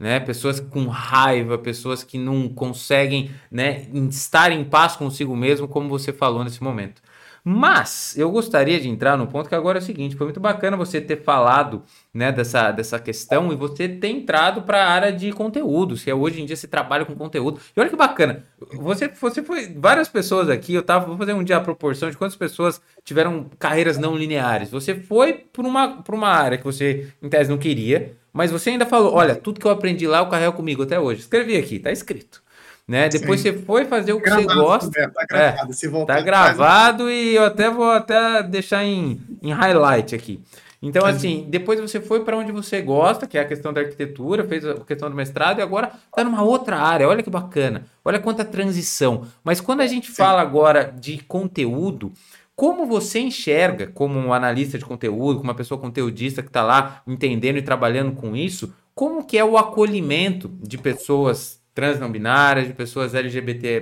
Né, 0.00 0.18
pessoas 0.18 0.58
com 0.58 0.88
raiva, 0.88 1.56
pessoas 1.56 2.02
que 2.02 2.18
não 2.18 2.48
conseguem 2.48 3.30
né, 3.48 3.86
estar 4.10 4.50
em 4.50 4.64
paz 4.64 4.96
consigo 4.96 5.36
mesmo, 5.36 5.68
como 5.68 5.88
você 5.88 6.12
falou 6.12 6.42
nesse 6.42 6.60
momento. 6.60 7.00
Mas 7.44 8.16
eu 8.16 8.30
gostaria 8.30 8.78
de 8.80 8.88
entrar 8.88 9.16
no 9.16 9.26
ponto 9.26 9.48
que 9.48 9.54
agora 9.54 9.78
é 9.78 9.82
o 9.82 9.84
seguinte: 9.84 10.14
foi 10.14 10.26
muito 10.26 10.38
bacana 10.38 10.76
você 10.76 11.00
ter 11.00 11.22
falado 11.22 11.82
né, 12.14 12.30
dessa, 12.30 12.70
dessa 12.70 13.00
questão 13.00 13.52
e 13.52 13.56
você 13.56 13.88
ter 13.88 14.08
entrado 14.08 14.62
para 14.62 14.84
a 14.84 14.88
área 14.88 15.12
de 15.12 15.32
conteúdos, 15.32 16.04
que 16.04 16.10
é 16.10 16.14
hoje 16.14 16.40
em 16.40 16.46
dia 16.46 16.54
se 16.54 16.68
trabalha 16.68 17.04
com 17.04 17.16
conteúdo. 17.16 17.60
E 17.76 17.80
olha 17.80 17.90
que 17.90 17.96
bacana, 17.96 18.44
você, 18.74 19.08
você 19.08 19.42
foi. 19.42 19.74
Várias 19.74 20.08
pessoas 20.08 20.48
aqui, 20.48 20.74
eu 20.74 20.84
tava, 20.84 21.06
vou 21.06 21.16
fazer 21.16 21.32
um 21.32 21.42
dia 21.42 21.56
a 21.56 21.60
proporção 21.60 22.08
de 22.10 22.16
quantas 22.16 22.36
pessoas 22.36 22.80
tiveram 23.04 23.50
carreiras 23.58 23.98
não 23.98 24.16
lineares. 24.16 24.70
Você 24.70 24.94
foi 24.94 25.32
por 25.32 25.64
uma, 25.64 26.02
uma 26.08 26.28
área 26.28 26.58
que 26.58 26.64
você, 26.64 27.12
em 27.20 27.28
tese, 27.28 27.50
não 27.50 27.58
queria, 27.58 28.16
mas 28.32 28.52
você 28.52 28.70
ainda 28.70 28.86
falou: 28.86 29.14
olha, 29.14 29.34
tudo 29.34 29.58
que 29.58 29.66
eu 29.66 29.70
aprendi 29.72 30.06
lá 30.06 30.18
eu 30.18 30.28
carrego 30.28 30.52
comigo 30.52 30.84
até 30.84 31.00
hoje. 31.00 31.22
Escrevi 31.22 31.56
aqui, 31.56 31.80
tá 31.80 31.90
escrito 31.90 32.41
né? 32.86 33.08
Depois 33.08 33.40
Sim. 33.40 33.52
você 33.52 33.58
foi 33.62 33.84
fazer 33.84 34.12
o 34.12 34.20
que 34.20 34.28
você 34.28 34.44
gosta. 34.44 35.00
Né? 35.00 35.08
Tá 35.08 35.24
gravado, 35.24 35.70
é, 35.70 35.74
se 35.74 35.88
voltar, 35.88 36.16
tá 36.16 36.20
gravado 36.20 37.10
e 37.10 37.36
eu 37.36 37.44
até 37.44 37.70
vou 37.70 37.90
até 37.90 38.42
deixar 38.42 38.84
em, 38.84 39.20
em 39.42 39.52
highlight 39.52 40.14
aqui. 40.14 40.42
Então, 40.82 41.06
assim, 41.06 41.46
depois 41.48 41.80
você 41.80 42.00
foi 42.00 42.24
para 42.24 42.36
onde 42.36 42.50
você 42.50 42.82
gosta, 42.82 43.24
que 43.24 43.38
é 43.38 43.40
a 43.40 43.44
questão 43.44 43.72
da 43.72 43.80
arquitetura, 43.80 44.44
fez 44.44 44.66
a 44.66 44.74
questão 44.80 45.08
do 45.08 45.14
mestrado 45.14 45.60
e 45.60 45.62
agora 45.62 45.92
está 46.06 46.24
numa 46.24 46.42
outra 46.42 46.76
área. 46.76 47.08
Olha 47.08 47.22
que 47.22 47.30
bacana. 47.30 47.86
Olha 48.04 48.18
quanta 48.18 48.44
transição. 48.44 49.24
Mas 49.44 49.60
quando 49.60 49.80
a 49.80 49.86
gente 49.86 50.08
Sim. 50.08 50.14
fala 50.14 50.42
agora 50.42 50.92
de 50.98 51.18
conteúdo, 51.18 52.12
como 52.56 52.84
você 52.84 53.20
enxerga, 53.20 53.86
como 53.86 54.18
um 54.18 54.32
analista 54.32 54.76
de 54.76 54.84
conteúdo, 54.84 55.36
como 55.38 55.50
uma 55.50 55.54
pessoa 55.54 55.80
conteudista 55.80 56.42
que 56.42 56.48
está 56.48 56.64
lá 56.64 57.00
entendendo 57.06 57.58
e 57.58 57.62
trabalhando 57.62 58.16
com 58.16 58.34
isso, 58.34 58.74
como 58.92 59.24
que 59.24 59.38
é 59.38 59.44
o 59.44 59.56
acolhimento 59.56 60.50
de 60.60 60.78
pessoas 60.78 61.61
trans 61.74 61.98
não 61.98 62.10
binárias, 62.10 62.66
de 62.66 62.74
pessoas 62.74 63.14
LGBT+, 63.14 63.80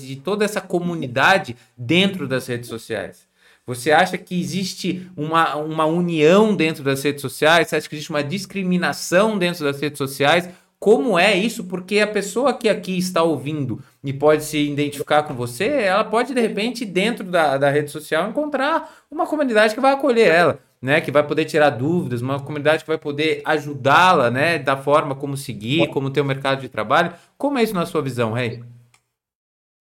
de 0.00 0.16
toda 0.16 0.44
essa 0.44 0.60
comunidade 0.60 1.56
dentro 1.76 2.26
das 2.26 2.46
redes 2.46 2.68
sociais? 2.68 3.26
Você 3.66 3.90
acha 3.90 4.16
que 4.16 4.38
existe 4.38 5.10
uma, 5.16 5.56
uma 5.56 5.84
união 5.86 6.54
dentro 6.54 6.84
das 6.84 7.02
redes 7.02 7.20
sociais? 7.20 7.68
Você 7.68 7.76
acha 7.76 7.88
que 7.88 7.96
existe 7.96 8.10
uma 8.10 8.22
discriminação 8.22 9.36
dentro 9.36 9.64
das 9.64 9.80
redes 9.80 9.98
sociais? 9.98 10.48
Como 10.78 11.18
é 11.18 11.34
isso? 11.34 11.64
Porque 11.64 11.98
a 11.98 12.06
pessoa 12.06 12.54
que 12.54 12.68
aqui 12.68 12.96
está 12.96 13.24
ouvindo 13.24 13.82
e 14.04 14.12
pode 14.12 14.44
se 14.44 14.58
identificar 14.58 15.24
com 15.24 15.34
você, 15.34 15.64
ela 15.64 16.04
pode, 16.04 16.32
de 16.32 16.40
repente, 16.40 16.84
dentro 16.84 17.24
da, 17.24 17.58
da 17.58 17.68
rede 17.68 17.90
social, 17.90 18.28
encontrar 18.28 19.04
uma 19.10 19.26
comunidade 19.26 19.74
que 19.74 19.80
vai 19.80 19.94
acolher 19.94 20.28
ela, 20.28 20.60
né? 20.80 21.00
Que 21.00 21.10
vai 21.10 21.26
poder 21.26 21.44
tirar 21.44 21.70
dúvidas, 21.70 22.22
uma 22.22 22.40
comunidade 22.40 22.82
que 22.82 22.88
vai 22.88 22.98
poder 22.98 23.42
ajudá-la, 23.44 24.30
né? 24.30 24.58
Da 24.58 24.76
forma 24.76 25.14
como 25.14 25.36
seguir, 25.36 25.88
como 25.88 26.10
ter 26.10 26.20
o 26.20 26.24
um 26.24 26.26
mercado 26.26 26.60
de 26.60 26.68
trabalho. 26.68 27.14
Como 27.36 27.58
é 27.58 27.62
isso 27.62 27.74
na 27.74 27.86
sua 27.86 28.02
visão, 28.02 28.32
Rei? 28.32 28.62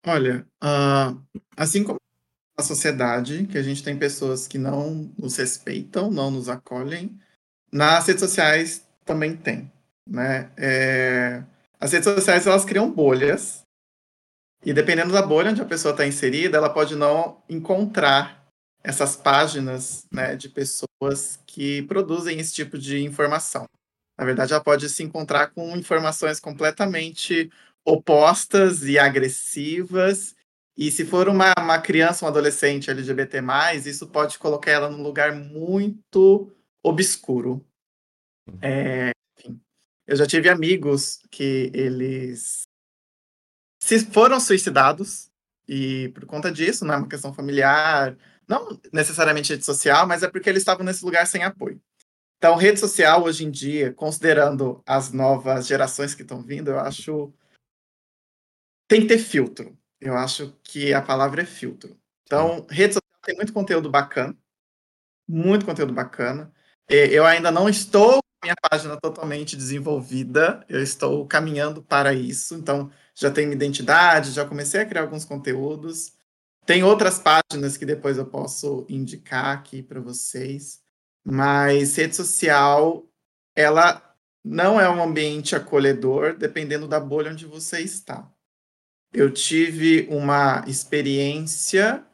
Olha, 0.08 0.46
uh, 0.64 1.20
assim 1.58 1.84
como 1.84 2.00
a 2.58 2.64
sociedade, 2.64 3.48
que 3.48 3.58
a 3.58 3.64
gente 3.64 3.84
tem 3.84 3.98
pessoas 3.98 4.48
que 4.48 4.58
não 4.58 5.12
nos 5.18 5.38
respeitam, 5.38 6.10
não 6.10 6.32
nos 6.32 6.48
acolhem. 6.48 7.20
Nas 7.72 8.08
redes 8.08 8.22
sociais 8.22 8.88
também 9.04 9.36
tem, 9.36 9.72
né? 10.08 10.50
É... 10.56 11.44
As 11.80 11.92
redes 11.92 12.06
sociais 12.06 12.48
elas 12.48 12.64
criam 12.64 12.90
bolhas 12.90 13.66
e 14.66 14.74
dependendo 14.74 15.14
da 15.14 15.22
bolha 15.22 15.52
onde 15.52 15.62
a 15.62 15.66
pessoa 15.66 15.92
está 15.92 16.08
inserida, 16.08 16.58
ela 16.58 16.70
pode 16.70 16.96
não 16.96 17.38
encontrar 17.48 18.45
essas 18.86 19.16
páginas, 19.16 20.06
né, 20.12 20.36
de 20.36 20.48
pessoas 20.50 21.40
que 21.46 21.82
produzem 21.84 22.40
esse 22.40 22.54
tipo 22.54 22.78
de 22.78 23.04
informação. 23.04 23.66
Na 24.18 24.26
verdade, 24.26 24.54
ela 24.54 24.64
pode 24.64 24.88
se 24.90 25.04
encontrar 25.04 25.48
com 25.48 25.76
informações 25.76 26.40
completamente 26.40 27.52
opostas 27.84 28.84
e 28.84 28.98
agressivas 28.98 30.36
e 30.78 30.92
se 30.92 31.06
for 31.06 31.30
uma, 31.30 31.54
uma 31.58 31.80
criança, 31.80 32.26
um 32.26 32.28
adolescente 32.28 32.92
LGBT, 32.92 33.40
isso 33.86 34.08
pode 34.08 34.38
colocar 34.38 34.72
ela 34.72 34.90
num 34.90 35.02
lugar 35.02 35.34
muito 35.34 36.52
obscuro. 36.84 37.66
É, 38.62 39.12
enfim, 39.40 39.60
eu 40.06 40.18
já 40.18 40.28
tive 40.28 40.50
amigos 40.50 41.22
que 41.32 41.72
eles 41.74 42.64
se 43.80 44.00
foram 44.08 44.40
suicidados, 44.40 45.32
e 45.68 46.10
por 46.10 46.26
conta 46.26 46.52
disso, 46.52 46.84
não 46.84 46.96
é 46.96 46.98
uma 46.98 47.08
questão 47.08 47.34
familiar, 47.34 48.18
não 48.48 48.80
necessariamente 48.92 49.54
rede 49.54 49.66
social, 49.66 50.08
mas 50.08 50.24
é 50.24 50.30
porque 50.30 50.50
eles 50.50 50.62
estavam 50.62 50.86
nesse 50.86 51.04
lugar 51.04 51.26
sem 51.28 51.44
apoio. 51.44 51.82
Então, 52.38 52.56
rede 52.56 52.80
social 52.80 53.24
hoje 53.24 53.46
em 53.46 53.52
dia, 53.52 53.94
considerando 53.94 54.82
as 54.86 55.12
novas 55.12 55.66
gerações 55.68 56.14
que 56.14 56.22
estão 56.22 56.44
vindo, 56.44 56.70
eu 56.70 56.80
acho 56.80 57.34
tem 58.88 59.02
que 59.02 59.08
ter 59.08 59.18
filtro. 59.18 59.78
Eu 60.00 60.16
acho 60.16 60.56
que 60.64 60.94
a 60.94 61.02
palavra 61.02 61.42
é 61.42 61.46
filtro. 61.46 61.98
Então, 62.24 62.66
rede 62.70 62.94
social 62.94 63.20
tem 63.24 63.36
muito 63.36 63.54
conteúdo 63.54 63.90
bacana, 63.90 64.38
muito 65.28 65.66
conteúdo 65.66 65.94
bacana. 65.94 66.54
Eu 66.88 67.26
ainda 67.26 67.50
não 67.50 67.68
estou 67.68 68.22
com 68.22 68.44
minha 68.44 68.56
página 68.70 68.98
totalmente 68.98 69.56
desenvolvida, 69.56 70.64
eu 70.70 70.84
estou 70.84 71.26
caminhando 71.28 71.82
para 71.82 72.14
isso, 72.14 72.54
então 72.56 72.92
já 73.16 73.32
tenho 73.32 73.52
identidade, 73.52 74.32
já 74.32 74.46
comecei 74.46 74.82
a 74.82 74.86
criar 74.86 75.02
alguns 75.02 75.26
conteúdos. 75.26 76.14
Tem 76.66 76.84
outras 76.84 77.20
páginas 77.20 77.78
que 77.78 77.86
depois 77.86 78.18
eu 78.18 78.26
posso 78.26 78.86
indicar 78.90 79.56
aqui 79.56 79.84
para 79.84 80.00
vocês, 80.00 80.82
mas 81.24 81.96
rede 81.96 82.16
social, 82.16 83.06
ela 83.56 84.02
não 84.44 84.80
é 84.80 84.90
um 84.90 85.02
ambiente 85.02 85.56
acolhedor, 85.56 86.36
dependendo 86.36 86.88
da 86.88 87.00
bolha 87.00 87.32
onde 87.32 87.46
você 87.46 87.82
está. 87.82 88.32
Eu 89.14 89.32
tive 89.32 90.08
uma 90.10 90.64
experiência 90.68 92.06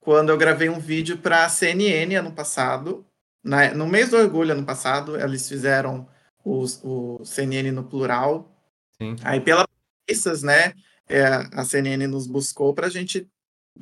quando 0.00 0.30
eu 0.30 0.36
gravei 0.36 0.68
um 0.68 0.78
vídeo 0.78 1.18
para 1.18 1.44
a 1.44 1.48
CNN 1.48 2.14
ano 2.14 2.32
passado. 2.32 3.06
Na, 3.42 3.74
no 3.74 3.86
mês 3.86 4.10
do 4.10 4.16
orgulho 4.16 4.52
ano 4.52 4.64
passado, 4.64 5.18
eles 5.18 5.48
fizeram 5.48 6.06
os, 6.44 6.80
o 6.84 7.24
CNN 7.24 7.70
no 7.72 7.84
plural. 7.84 8.54
Sim. 9.00 9.16
Aí, 9.24 9.40
pela 9.40 9.66
pesquisas, 10.06 10.42
né, 10.42 10.74
é, 11.08 11.24
a 11.52 11.64
CNN 11.64 12.06
nos 12.06 12.26
buscou 12.26 12.74
para 12.74 12.86
a 12.86 12.90
gente 12.90 13.28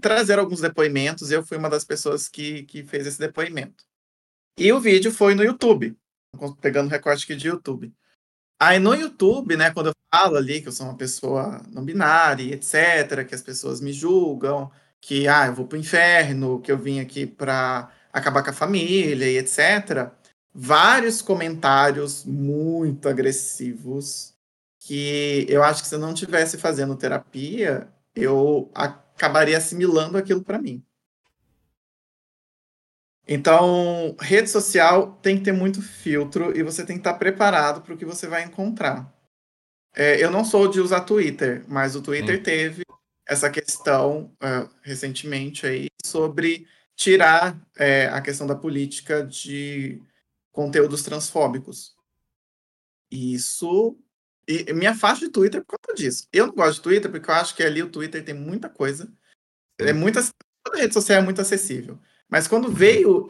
trazer 0.00 0.38
alguns 0.38 0.60
depoimentos. 0.60 1.30
Eu 1.30 1.44
fui 1.44 1.56
uma 1.56 1.70
das 1.70 1.84
pessoas 1.84 2.28
que, 2.28 2.64
que 2.64 2.84
fez 2.84 3.06
esse 3.06 3.18
depoimento. 3.18 3.84
E 4.58 4.72
o 4.72 4.80
vídeo 4.80 5.10
foi 5.10 5.34
no 5.34 5.42
YouTube, 5.42 5.96
pegando 6.60 6.90
recorte 6.90 7.24
aqui 7.24 7.34
de 7.34 7.48
YouTube. 7.48 7.92
Aí 8.60 8.78
no 8.78 8.94
YouTube, 8.94 9.56
né, 9.56 9.70
quando 9.72 9.88
eu 9.88 9.94
falo 10.14 10.36
ali 10.36 10.60
que 10.62 10.68
eu 10.68 10.72
sou 10.72 10.86
uma 10.86 10.96
pessoa 10.96 11.62
não 11.70 11.84
binária, 11.84 12.54
etc., 12.54 13.26
que 13.26 13.34
as 13.34 13.42
pessoas 13.42 13.80
me 13.80 13.92
julgam, 13.92 14.70
que 15.00 15.26
ah, 15.26 15.46
eu 15.46 15.54
vou 15.54 15.66
pro 15.66 15.78
inferno, 15.78 16.60
que 16.60 16.70
eu 16.70 16.78
vim 16.78 17.00
aqui 17.00 17.26
para 17.26 17.90
acabar 18.12 18.42
com 18.42 18.50
a 18.50 18.52
família 18.52 19.28
e 19.28 19.38
etc. 19.38 20.12
Vários 20.54 21.20
comentários 21.22 22.24
muito 22.24 23.08
agressivos 23.08 24.32
que 24.78 25.46
eu 25.48 25.62
acho 25.62 25.82
que 25.82 25.88
se 25.88 25.94
eu 25.94 25.98
não 25.98 26.14
tivesse 26.14 26.58
fazendo 26.58 26.96
terapia, 26.96 27.88
eu 28.14 28.70
acabaria 29.14 29.58
assimilando 29.58 30.18
aquilo 30.18 30.42
para 30.42 30.58
mim. 30.58 30.84
Então, 33.26 34.16
rede 34.20 34.50
social 34.50 35.18
tem 35.22 35.38
que 35.38 35.44
ter 35.44 35.52
muito 35.52 35.80
filtro 35.80 36.56
e 36.56 36.62
você 36.62 36.84
tem 36.84 36.96
que 36.96 37.00
estar 37.00 37.14
preparado 37.14 37.80
para 37.82 37.94
o 37.94 37.96
que 37.96 38.04
você 38.04 38.26
vai 38.26 38.44
encontrar. 38.44 39.12
É, 39.94 40.22
eu 40.22 40.30
não 40.30 40.44
sou 40.44 40.68
de 40.68 40.80
usar 40.80 41.02
Twitter, 41.02 41.64
mas 41.68 41.94
o 41.94 42.02
Twitter 42.02 42.36
Sim. 42.36 42.42
teve 42.42 42.82
essa 43.26 43.48
questão 43.48 44.34
uh, 44.42 44.68
recentemente 44.82 45.66
aí 45.66 45.86
sobre 46.04 46.66
tirar 46.96 47.60
é, 47.76 48.06
a 48.06 48.20
questão 48.20 48.46
da 48.46 48.54
política 48.54 49.24
de 49.24 50.02
conteúdos 50.50 51.02
transfóbicos. 51.02 51.94
Isso. 53.10 53.96
E 54.46 54.72
me 54.72 54.86
afasto 54.86 55.24
de 55.24 55.30
Twitter 55.30 55.64
por 55.64 55.78
conta 55.78 55.94
disso. 55.94 56.26
Eu 56.32 56.48
não 56.48 56.54
gosto 56.54 56.76
de 56.76 56.82
Twitter 56.82 57.10
porque 57.10 57.30
eu 57.30 57.34
acho 57.34 57.54
que 57.54 57.62
ali 57.62 57.82
o 57.82 57.90
Twitter 57.90 58.24
tem 58.24 58.34
muita 58.34 58.68
coisa. 58.68 59.10
É 59.78 59.92
muita, 59.92 60.20
toda 60.62 60.78
rede 60.78 60.94
social 60.94 61.20
é 61.20 61.24
muito 61.24 61.40
acessível. 61.40 61.98
Mas 62.28 62.48
quando 62.48 62.70
veio 62.70 63.26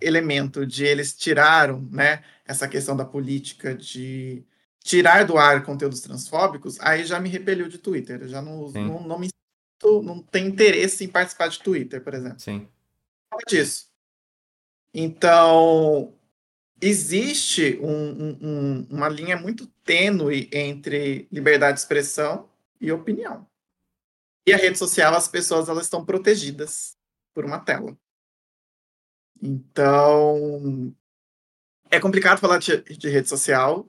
elemento 0.00 0.64
de 0.64 0.84
eles 0.84 1.14
tiraram, 1.14 1.86
né, 1.90 2.22
essa 2.46 2.68
questão 2.68 2.96
da 2.96 3.04
política 3.04 3.74
de 3.74 4.44
tirar 4.80 5.24
do 5.24 5.36
ar 5.36 5.64
conteúdos 5.64 6.00
transfóbicos, 6.00 6.78
aí 6.80 7.04
já 7.04 7.20
me 7.20 7.28
repeliu 7.28 7.68
de 7.68 7.78
Twitter. 7.78 8.22
Eu 8.22 8.28
já 8.28 8.40
não, 8.40 8.70
não, 8.70 9.02
não, 9.02 9.18
me 9.18 9.28
sinto, 9.28 10.02
não 10.02 10.22
tenho 10.22 10.48
interesse 10.48 11.04
em 11.04 11.08
participar 11.08 11.48
de 11.48 11.58
Twitter, 11.58 12.02
por 12.02 12.14
exemplo. 12.14 12.40
Sim. 12.40 12.68
Por 13.30 13.40
disso. 13.46 13.88
Então, 14.94 16.14
existe 16.80 17.78
um, 17.82 18.36
um, 18.40 18.86
uma 18.90 19.08
linha 19.08 19.36
muito 19.36 19.66
tênue 19.84 20.48
entre 20.52 21.28
liberdade 21.30 21.74
de 21.74 21.80
expressão 21.80 22.48
e 22.80 22.92
opinião. 22.92 23.46
E 24.46 24.52
a 24.52 24.56
rede 24.56 24.78
social, 24.78 25.14
as 25.14 25.28
pessoas 25.28 25.68
elas 25.68 25.84
estão 25.84 26.04
protegidas 26.04 26.96
por 27.34 27.44
uma 27.44 27.58
tela. 27.58 27.96
Então, 29.42 30.94
é 31.90 32.00
complicado 32.00 32.38
falar 32.38 32.58
de, 32.58 32.82
de, 32.82 33.08
rede 33.08 33.28
social, 33.28 33.86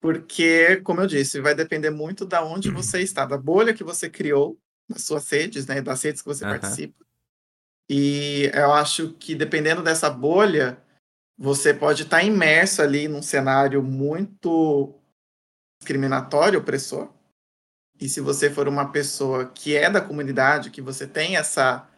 porque, 0.00 0.76
como 0.78 1.00
eu 1.00 1.06
disse, 1.06 1.40
vai 1.40 1.54
depender 1.54 1.90
muito 1.90 2.26
da 2.26 2.44
onde 2.44 2.68
uhum. 2.68 2.74
você 2.74 3.00
está, 3.00 3.24
da 3.24 3.38
bolha 3.38 3.74
que 3.74 3.84
você 3.84 4.10
criou, 4.10 4.58
das 4.88 5.04
suas 5.04 5.28
redes, 5.30 5.66
né, 5.66 5.80
das 5.80 6.02
redes 6.02 6.22
que 6.22 6.28
você 6.28 6.44
uhum. 6.44 6.50
participa. 6.50 7.04
E 7.88 8.50
eu 8.54 8.72
acho 8.72 9.14
que 9.14 9.34
dependendo 9.34 9.82
dessa 9.82 10.10
bolha, 10.10 10.80
você 11.42 11.72
pode 11.72 12.02
estar 12.02 12.22
imerso 12.22 12.82
ali 12.82 13.08
num 13.08 13.22
cenário 13.22 13.82
muito 13.82 14.94
discriminatório, 15.78 16.60
opressor. 16.60 17.10
E 17.98 18.10
se 18.10 18.20
você 18.20 18.50
for 18.50 18.68
uma 18.68 18.92
pessoa 18.92 19.46
que 19.46 19.74
é 19.74 19.88
da 19.88 20.02
comunidade, 20.02 20.70
que 20.70 20.82
você 20.82 21.06
tem 21.06 21.38
essa 21.38 21.88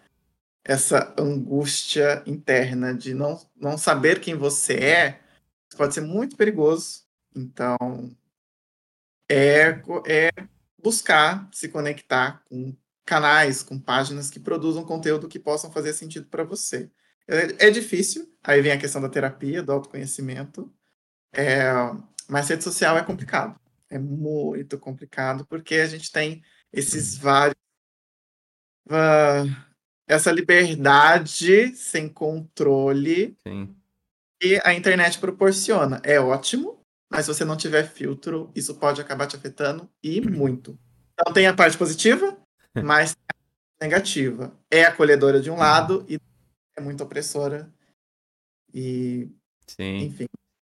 essa 0.64 1.12
angústia 1.18 2.22
interna 2.24 2.94
de 2.94 3.14
não, 3.14 3.40
não 3.56 3.76
saber 3.76 4.20
quem 4.20 4.36
você 4.36 4.74
é, 4.74 5.20
pode 5.76 5.92
ser 5.92 6.02
muito 6.02 6.36
perigoso. 6.36 7.02
Então, 7.34 7.76
é, 9.28 9.70
é 10.06 10.30
buscar 10.80 11.48
se 11.52 11.68
conectar 11.68 12.44
com 12.48 12.76
canais, 13.04 13.64
com 13.64 13.76
páginas 13.76 14.30
que 14.30 14.38
produzam 14.38 14.84
conteúdo 14.84 15.26
que 15.26 15.40
possam 15.40 15.72
fazer 15.72 15.94
sentido 15.94 16.28
para 16.28 16.44
você. 16.44 16.88
É, 17.28 17.68
é, 17.68 17.70
difícil, 17.70 18.32
aí 18.42 18.60
vem 18.60 18.72
a 18.72 18.78
questão 18.78 19.00
da 19.00 19.08
terapia, 19.08 19.62
do 19.62 19.72
autoconhecimento, 19.72 20.72
é, 21.32 21.72
mas 22.28 22.48
rede 22.48 22.64
social 22.64 22.96
é 22.96 23.02
complicado. 23.02 23.58
É 23.88 23.98
muito 23.98 24.78
complicado, 24.78 25.46
porque 25.46 25.76
a 25.76 25.86
gente 25.86 26.10
tem 26.10 26.42
esses 26.72 27.16
vários. 27.16 27.54
Uh, 28.88 29.72
essa 30.08 30.32
liberdade 30.32 31.74
sem 31.76 32.08
controle 32.08 33.36
Sim. 33.46 33.74
que 34.40 34.60
a 34.64 34.74
internet 34.74 35.18
proporciona. 35.18 36.00
É 36.02 36.18
ótimo, 36.18 36.80
mas 37.10 37.26
se 37.26 37.34
você 37.34 37.44
não 37.44 37.56
tiver 37.56 37.84
filtro, 37.84 38.50
isso 38.54 38.74
pode 38.74 39.00
acabar 39.00 39.26
te 39.26 39.36
afetando 39.36 39.88
e 40.02 40.20
muito. 40.20 40.78
Então 41.12 41.32
tem 41.32 41.46
a 41.46 41.54
parte 41.54 41.76
positiva, 41.76 42.36
mas 42.82 43.14
a 43.30 43.84
negativa. 43.84 44.52
É 44.70 44.84
acolhedora 44.84 45.40
de 45.40 45.50
um 45.50 45.56
lado 45.56 46.04
e 46.08 46.18
é 46.76 46.80
muito 46.80 47.02
opressora. 47.02 47.72
E 48.74 49.28
Sim. 49.66 49.98
enfim. 50.04 50.26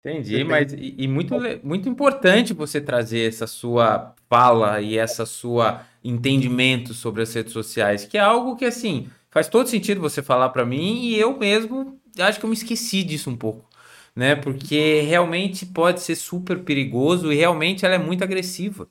Entendi, 0.04 0.44
mas 0.44 0.72
e, 0.72 0.94
e, 0.98 1.08
muito, 1.08 1.34
muito 1.64 1.88
importante 1.88 2.54
você 2.54 2.80
trazer 2.80 3.28
essa 3.28 3.44
sua 3.44 4.14
fala 4.28 4.80
e 4.80 4.96
essa 4.96 5.26
sua 5.26 5.84
entendimento 6.04 6.94
sobre 6.94 7.22
as 7.22 7.34
redes 7.34 7.52
sociais, 7.52 8.04
que 8.04 8.16
é 8.16 8.20
algo 8.20 8.54
que 8.54 8.64
assim 8.64 9.08
faz 9.30 9.48
todo 9.48 9.68
sentido 9.68 10.00
você 10.00 10.22
falar 10.22 10.50
para 10.50 10.64
mim 10.64 11.06
e 11.06 11.18
eu 11.18 11.36
mesmo 11.36 12.00
acho 12.20 12.38
que 12.38 12.44
eu 12.46 12.48
me 12.48 12.54
esqueci 12.54 13.02
disso 13.02 13.28
um 13.28 13.36
pouco, 13.36 13.68
né? 14.14 14.36
Porque 14.36 15.00
realmente 15.00 15.66
pode 15.66 16.00
ser 16.00 16.14
super 16.14 16.60
perigoso 16.62 17.32
e 17.32 17.36
realmente 17.36 17.84
ela 17.84 17.96
é 17.96 17.98
muito 17.98 18.22
agressiva 18.22 18.88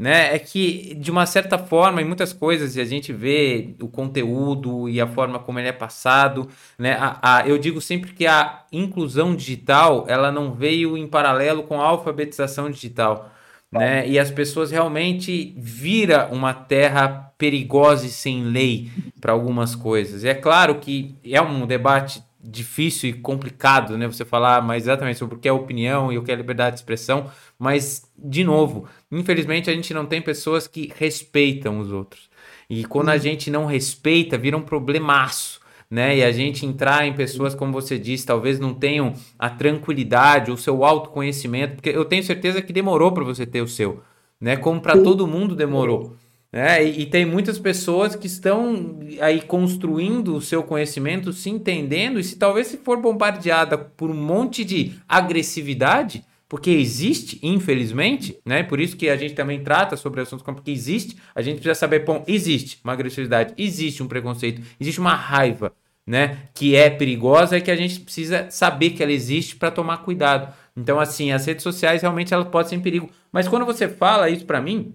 né? 0.00 0.34
É 0.34 0.38
que, 0.38 0.94
de 0.94 1.10
uma 1.10 1.26
certa 1.26 1.58
forma, 1.58 2.00
em 2.00 2.06
muitas 2.06 2.32
coisas, 2.32 2.78
a 2.78 2.84
gente 2.86 3.12
vê 3.12 3.74
o 3.82 3.86
conteúdo 3.86 4.88
e 4.88 4.98
a 4.98 5.06
forma 5.06 5.38
como 5.38 5.58
ele 5.58 5.68
é 5.68 5.72
passado, 5.72 6.48
né? 6.78 6.96
A, 6.98 7.18
a, 7.36 7.46
eu 7.46 7.58
digo 7.58 7.82
sempre 7.82 8.14
que 8.14 8.26
a 8.26 8.64
inclusão 8.72 9.36
digital, 9.36 10.06
ela 10.08 10.32
não 10.32 10.54
veio 10.54 10.96
em 10.96 11.06
paralelo 11.06 11.64
com 11.64 11.78
a 11.78 11.84
alfabetização 11.84 12.70
digital, 12.70 13.30
né? 13.70 14.08
E 14.08 14.18
as 14.18 14.30
pessoas 14.30 14.70
realmente 14.70 15.54
vira 15.58 16.30
uma 16.32 16.54
terra 16.54 17.34
perigosa 17.36 18.06
e 18.06 18.10
sem 18.10 18.44
lei 18.44 18.90
para 19.20 19.32
algumas 19.32 19.74
coisas. 19.74 20.24
E 20.24 20.28
é 20.28 20.34
claro 20.34 20.76
que 20.76 21.14
é 21.22 21.42
um 21.42 21.66
debate 21.66 22.22
difícil 22.42 23.10
e 23.10 23.12
complicado, 23.12 23.98
né? 23.98 24.06
Você 24.06 24.24
falar 24.24 24.62
mais 24.62 24.84
exatamente 24.84 25.18
sobre 25.18 25.36
o 25.36 25.38
que 25.38 25.48
é 25.48 25.52
opinião 25.52 26.12
e 26.12 26.18
o 26.18 26.22
que 26.22 26.32
é 26.32 26.34
liberdade 26.34 26.76
de 26.76 26.80
expressão, 26.80 27.30
mas 27.58 28.10
de 28.18 28.42
novo, 28.44 28.88
infelizmente 29.10 29.68
a 29.68 29.74
gente 29.74 29.92
não 29.92 30.06
tem 30.06 30.22
pessoas 30.22 30.66
que 30.66 30.92
respeitam 30.96 31.78
os 31.78 31.92
outros. 31.92 32.30
E 32.68 32.84
quando 32.84 33.08
a 33.08 33.14
uhum. 33.14 33.18
gente 33.18 33.50
não 33.50 33.66
respeita, 33.66 34.38
vira 34.38 34.56
um 34.56 34.62
problemaço. 34.62 35.60
Né? 35.90 36.18
E 36.18 36.22
a 36.22 36.30
gente 36.30 36.64
entrar 36.64 37.04
em 37.04 37.12
pessoas, 37.12 37.52
como 37.52 37.72
você 37.72 37.98
disse, 37.98 38.24
talvez 38.24 38.60
não 38.60 38.72
tenham 38.72 39.12
a 39.36 39.50
tranquilidade, 39.50 40.52
o 40.52 40.56
seu 40.56 40.84
autoconhecimento, 40.84 41.74
porque 41.74 41.90
eu 41.90 42.04
tenho 42.04 42.22
certeza 42.22 42.62
que 42.62 42.72
demorou 42.72 43.10
para 43.10 43.24
você 43.24 43.44
ter 43.44 43.60
o 43.60 43.66
seu, 43.66 44.00
né? 44.40 44.56
Como 44.56 44.80
para 44.80 45.02
todo 45.02 45.26
mundo 45.26 45.56
demorou. 45.56 46.14
É, 46.52 46.84
e, 46.84 47.02
e, 47.02 47.06
tem 47.06 47.24
muitas 47.24 47.60
pessoas 47.60 48.16
que 48.16 48.26
estão 48.26 48.98
aí 49.20 49.40
construindo 49.40 50.34
o 50.34 50.40
seu 50.40 50.64
conhecimento, 50.64 51.32
se 51.32 51.48
entendendo, 51.48 52.18
e 52.18 52.24
se 52.24 52.36
talvez 52.36 52.66
se 52.66 52.78
for 52.78 53.00
bombardeada 53.00 53.78
por 53.78 54.10
um 54.10 54.14
monte 54.14 54.64
de 54.64 54.94
agressividade, 55.08 56.24
porque 56.48 56.70
existe, 56.70 57.38
infelizmente, 57.40 58.36
né? 58.44 58.64
Por 58.64 58.80
isso 58.80 58.96
que 58.96 59.08
a 59.08 59.16
gente 59.16 59.34
também 59.34 59.62
trata 59.62 59.96
sobre 59.96 60.20
assuntos 60.20 60.44
como 60.44 60.56
porque 60.56 60.72
existe, 60.72 61.16
a 61.32 61.40
gente 61.40 61.60
precisa 61.60 61.76
saber, 61.76 62.04
bom, 62.04 62.24
existe 62.26 62.80
uma 62.82 62.94
agressividade, 62.94 63.54
existe 63.56 64.02
um 64.02 64.08
preconceito, 64.08 64.60
existe 64.80 64.98
uma 64.98 65.14
raiva, 65.14 65.72
né? 66.04 66.48
Que 66.52 66.74
é 66.74 66.90
perigosa 66.90 67.56
e 67.56 67.60
que 67.60 67.70
a 67.70 67.76
gente 67.76 68.00
precisa 68.00 68.50
saber 68.50 68.90
que 68.90 69.00
ela 69.04 69.12
existe 69.12 69.54
para 69.54 69.70
tomar 69.70 69.98
cuidado. 69.98 70.52
Então, 70.76 70.98
assim, 70.98 71.30
as 71.30 71.46
redes 71.46 71.62
sociais 71.62 72.02
realmente 72.02 72.34
elas 72.34 72.48
podem 72.48 72.70
ser 72.70 72.74
em 72.74 72.80
perigo. 72.80 73.08
Mas 73.30 73.46
quando 73.46 73.64
você 73.64 73.88
fala 73.88 74.28
isso 74.28 74.44
para 74.44 74.60
mim, 74.60 74.92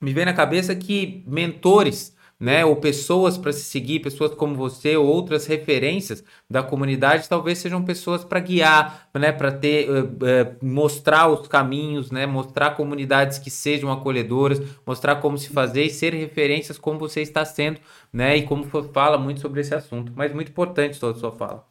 me 0.00 0.12
vem 0.12 0.24
na 0.24 0.32
cabeça 0.34 0.74
que 0.74 1.24
mentores, 1.26 2.14
né, 2.38 2.64
ou 2.64 2.76
pessoas 2.76 3.38
para 3.38 3.52
se 3.52 3.62
seguir, 3.62 4.00
pessoas 4.00 4.34
como 4.34 4.54
você 4.54 4.96
ou 4.96 5.06
outras 5.06 5.46
referências 5.46 6.22
da 6.48 6.62
comunidade, 6.62 7.28
talvez 7.28 7.58
sejam 7.58 7.82
pessoas 7.82 8.24
para 8.24 8.40
guiar, 8.40 9.08
né, 9.14 9.32
para 9.32 9.50
ter 9.50 9.88
uh, 9.90 10.04
uh, 10.04 10.56
mostrar 10.66 11.28
os 11.28 11.48
caminhos, 11.48 12.10
né, 12.10 12.26
mostrar 12.26 12.72
comunidades 12.72 13.38
que 13.38 13.50
sejam 13.50 13.90
acolhedoras, 13.90 14.60
mostrar 14.86 15.16
como 15.16 15.38
se 15.38 15.48
fazer 15.48 15.84
e 15.84 15.90
ser 15.90 16.12
referências 16.12 16.76
como 16.78 16.98
você 16.98 17.22
está 17.22 17.44
sendo, 17.44 17.80
né, 18.12 18.36
e 18.36 18.42
como 18.42 18.64
fala 18.92 19.16
muito 19.16 19.40
sobre 19.40 19.62
esse 19.62 19.74
assunto. 19.74 20.12
Mas 20.14 20.32
muito 20.34 20.50
importante 20.50 21.00
toda 21.00 21.16
a 21.16 21.20
sua 21.20 21.32
fala. 21.32 21.66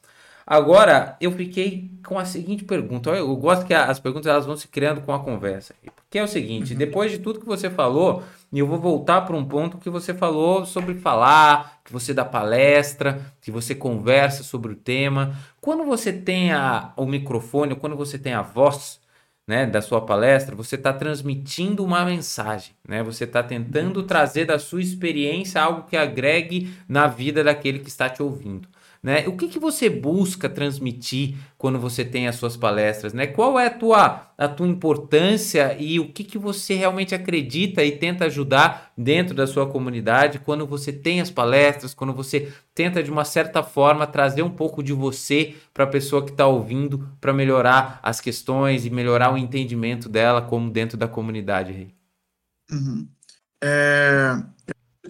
Agora, 0.48 1.18
eu 1.20 1.32
fiquei 1.32 1.90
com 2.06 2.20
a 2.20 2.26
seguinte 2.26 2.64
pergunta. 2.64 3.10
Eu 3.10 3.36
gosto 3.36 3.66
que 3.66 3.74
as 3.74 4.00
perguntas 4.00 4.28
elas 4.28 4.46
vão 4.46 4.56
se 4.56 4.68
criando 4.68 5.02
com 5.02 5.12
a 5.12 5.20
conversa. 5.20 5.74
Que 6.10 6.20
é 6.20 6.24
o 6.24 6.28
seguinte: 6.28 6.74
uhum. 6.74 6.78
depois 6.78 7.12
de 7.12 7.18
tudo 7.18 7.40
que 7.40 7.46
você 7.48 7.68
falou, 7.68 8.24
eu 8.54 8.68
vou 8.68 8.80
voltar 8.80 9.22
para 9.22 9.36
um 9.36 9.44
ponto 9.44 9.80
que 9.80 9.90
você 9.90 10.14
falou 10.14 10.66
sobre 10.66 10.94
falar, 10.96 11.80
que 11.84 11.92
você 11.92 12.14
dá 12.14 12.24
palestra, 12.24 13.20
que 13.42 13.50
você 13.50 13.74
conversa 13.74 14.44
sobre 14.44 14.74
o 14.74 14.76
tema. 14.76 15.36
Quando 15.60 15.84
você 15.84 16.14
tem 16.14 16.52
a, 16.54 16.94
o 16.96 17.06
microfone, 17.08 17.76
quando 17.76 17.96
você 17.96 18.20
tem 18.20 18.34
a 18.34 18.44
voz, 18.44 19.00
né, 19.48 19.66
da 19.66 19.82
sua 19.82 20.02
palestra, 20.02 20.56
você 20.56 20.76
está 20.76 20.92
transmitindo 20.94 21.84
uma 21.84 22.06
mensagem, 22.06 22.76
né? 22.88 23.02
Você 23.04 23.24
está 23.24 23.42
tentando 23.42 24.02
uhum. 24.02 24.08
trazer 24.08 24.46
da 24.46 24.60
sua 24.60 24.82
experiência 24.82 25.62
algo 25.62 25.84
que 25.84 25.98
agregue 25.98 26.72
na 26.88 27.08
vida 27.08 27.44
daquele 27.44 27.80
que 27.80 27.90
está 27.90 28.10
te 28.10 28.22
ouvindo. 28.22 28.68
Né? 29.06 29.28
O 29.28 29.38
que, 29.38 29.48
que 29.48 29.60
você 29.60 29.88
busca 29.88 30.50
transmitir 30.50 31.36
quando 31.60 31.78
você 31.78 32.04
tem 32.04 32.28
as 32.28 32.38
suas 32.38 32.58
palestras? 32.58 33.14
Né? 33.14 33.28
Qual 33.28 33.60
é 33.60 33.68
a 33.68 33.70
tua, 33.70 34.32
a 34.36 34.48
tua 34.48 34.68
importância 34.68 35.78
e 35.80 36.00
o 36.00 36.12
que, 36.12 36.24
que 36.24 36.40
você 36.40 36.74
realmente 36.74 37.14
acredita 37.14 37.84
e 37.84 37.92
tenta 37.92 38.26
ajudar 38.26 38.92
dentro 38.98 39.36
da 39.36 39.46
sua 39.46 39.68
comunidade 39.68 40.40
quando 40.40 40.66
você 40.66 40.92
tem 40.92 41.22
as 41.22 41.30
palestras, 41.30 41.94
quando 41.94 42.14
você 42.14 42.52
tenta 42.74 43.04
de 43.04 43.12
uma 43.12 43.24
certa 43.24 43.62
forma 43.62 44.08
trazer 44.08 44.42
um 44.42 44.50
pouco 44.50 44.82
de 44.82 44.92
você 44.92 45.54
para 45.72 45.84
a 45.84 45.88
pessoa 45.88 46.26
que 46.26 46.32
está 46.32 46.48
ouvindo 46.48 47.08
para 47.22 47.32
melhorar 47.32 48.00
as 48.02 48.20
questões 48.20 48.88
e 48.88 48.90
melhorar 48.90 49.32
o 49.32 49.38
entendimento 49.38 50.10
dela 50.10 50.42
como 50.42 50.72
dentro 50.72 50.98
da 50.98 51.08
comunidade? 51.08 51.94
Uhum. 52.72 53.08
É, 53.64 54.36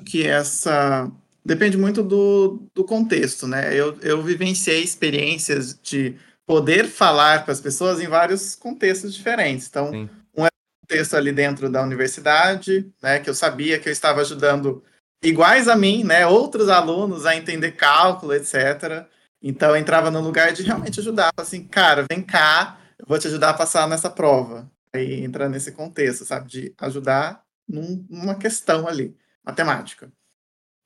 que 0.05 0.27
essa 0.27 1.09
depende 1.45 1.77
muito 1.77 2.01
do, 2.01 2.67
do 2.73 2.83
contexto, 2.83 3.47
né? 3.47 3.73
Eu, 3.73 3.97
eu 4.01 4.23
vivenciei 4.23 4.83
experiências 4.83 5.79
de 5.79 6.15
poder 6.45 6.87
falar 6.87 7.45
com 7.45 7.51
as 7.51 7.61
pessoas 7.61 8.01
em 8.01 8.07
vários 8.07 8.55
contextos 8.55 9.13
diferentes. 9.13 9.67
Então, 9.67 9.91
Sim. 9.91 10.09
um 10.35 10.45
é 10.45 10.47
um 10.47 10.81
contexto 10.81 11.15
ali 11.15 11.31
dentro 11.31 11.69
da 11.69 11.83
universidade, 11.83 12.91
né? 13.01 13.19
Que 13.19 13.29
eu 13.29 13.35
sabia 13.35 13.79
que 13.79 13.87
eu 13.87 13.93
estava 13.93 14.21
ajudando 14.21 14.83
iguais 15.23 15.67
a 15.67 15.75
mim, 15.75 16.03
né? 16.03 16.25
Outros 16.25 16.67
alunos 16.67 17.27
a 17.27 17.35
entender 17.35 17.73
cálculo, 17.73 18.33
etc. 18.33 19.05
Então, 19.41 19.69
eu 19.69 19.77
entrava 19.77 20.09
no 20.09 20.21
lugar 20.21 20.51
de 20.51 20.63
realmente 20.63 20.99
ajudar. 20.99 21.31
Assim, 21.37 21.63
cara, 21.63 22.05
vem 22.09 22.23
cá, 22.23 22.79
eu 22.97 23.05
vou 23.07 23.19
te 23.19 23.27
ajudar 23.27 23.51
a 23.51 23.53
passar 23.53 23.87
nessa 23.87 24.09
prova. 24.09 24.69
Aí 24.93 25.23
entra 25.23 25.47
nesse 25.47 25.71
contexto, 25.71 26.25
sabe? 26.25 26.49
De 26.49 26.73
ajudar 26.79 27.43
num, 27.67 28.03
numa 28.09 28.35
questão 28.35 28.87
ali, 28.87 29.15
matemática. 29.43 30.11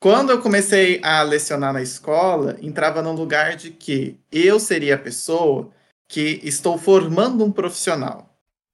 Quando 0.01 0.29
eu 0.29 0.41
comecei 0.41 1.01
a 1.03 1.21
lecionar 1.21 1.73
na 1.73 1.81
escola, 1.81 2.57
entrava 2.61 3.01
no 3.01 3.11
lugar 3.11 3.57
de 3.57 3.69
que 3.69 4.17
eu 4.31 4.57
seria 4.57 4.95
a 4.95 4.99
pessoa 4.99 5.69
que 6.07 6.39
estou 6.41 6.77
formando 6.77 7.43
um 7.43 7.51
profissional. 7.51 8.33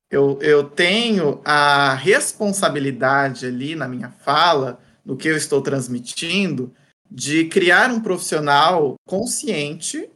Eu, 0.10 0.38
eu 0.40 0.64
tenho 0.64 1.42
a 1.44 1.96
responsabilidade 1.96 3.48
ali 3.48 3.76
na 3.76 3.88
minha 3.88 4.12
fala, 4.12 4.80
no 5.04 5.18
que 5.18 5.28
eu 5.28 5.36
estou 5.36 5.62
transmitindo, 5.62 6.72
de 7.10 7.46
criar 7.46 7.90
um 7.90 8.00
profissional 8.00 8.94
consciente 9.08 10.08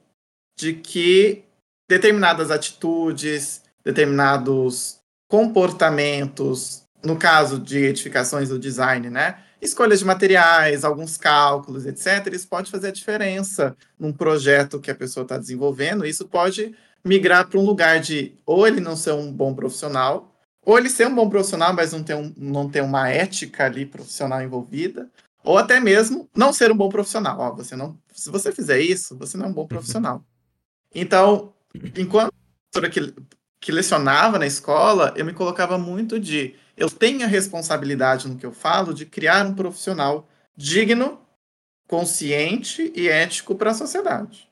de 0.59 0.73
que 0.73 1.43
determinadas 1.89 2.51
atitudes, 2.51 3.63
determinados 3.83 4.99
comportamentos, 5.27 6.83
no 7.03 7.17
caso 7.17 7.57
de 7.57 7.79
edificações 7.79 8.49
do 8.49 8.59
design, 8.59 9.09
né? 9.09 9.43
Escolhas 9.61 9.99
de 9.99 10.05
materiais, 10.05 10.83
alguns 10.83 11.17
cálculos, 11.17 11.85
etc. 11.85 12.33
Isso 12.33 12.47
pode 12.47 12.71
fazer 12.71 12.87
a 12.87 12.91
diferença 12.91 13.75
num 13.99 14.13
projeto 14.13 14.79
que 14.79 14.91
a 14.91 14.95
pessoa 14.95 15.23
está 15.23 15.37
desenvolvendo. 15.37 16.05
Isso 16.05 16.27
pode 16.27 16.75
migrar 17.03 17.47
para 17.47 17.59
um 17.59 17.65
lugar 17.65 17.99
de 17.99 18.35
ou 18.45 18.67
ele 18.67 18.79
não 18.79 18.95
ser 18.95 19.13
um 19.13 19.31
bom 19.31 19.53
profissional, 19.53 20.35
ou 20.65 20.77
ele 20.77 20.89
ser 20.89 21.07
um 21.07 21.15
bom 21.15 21.29
profissional, 21.29 21.73
mas 21.73 21.93
não 21.93 22.03
ter, 22.03 22.15
um, 22.15 22.33
não 22.37 22.69
ter 22.69 22.81
uma 22.81 23.09
ética 23.09 23.65
ali 23.65 23.85
profissional 23.85 24.41
envolvida, 24.41 25.09
ou 25.43 25.57
até 25.57 25.79
mesmo 25.79 26.29
não 26.35 26.51
ser 26.53 26.71
um 26.71 26.77
bom 26.77 26.89
profissional. 26.89 27.39
Ó, 27.39 27.55
você 27.55 27.75
não, 27.75 27.97
se 28.13 28.29
você 28.29 28.51
fizer 28.51 28.79
isso, 28.79 29.17
você 29.17 29.37
não 29.37 29.45
é 29.45 29.49
um 29.49 29.53
bom 29.53 29.65
profissional. 29.65 30.23
Então, 30.93 31.53
enquanto 31.95 32.33
que, 32.91 33.13
que 33.59 33.71
lecionava 33.71 34.37
na 34.37 34.45
escola, 34.45 35.13
eu 35.15 35.25
me 35.25 35.33
colocava 35.33 35.77
muito 35.77 36.19
de 36.19 36.55
eu 36.79 36.89
tenho 36.89 37.23
a 37.25 37.27
responsabilidade 37.27 38.27
no 38.27 38.37
que 38.37 38.45
eu 38.45 38.53
falo 38.53 38.93
de 38.93 39.05
criar 39.05 39.45
um 39.45 39.53
profissional 39.53 40.27
digno, 40.55 41.19
consciente 41.85 42.91
e 42.95 43.09
ético 43.09 43.53
para 43.53 43.71
a 43.71 43.73
sociedade. 43.73 44.49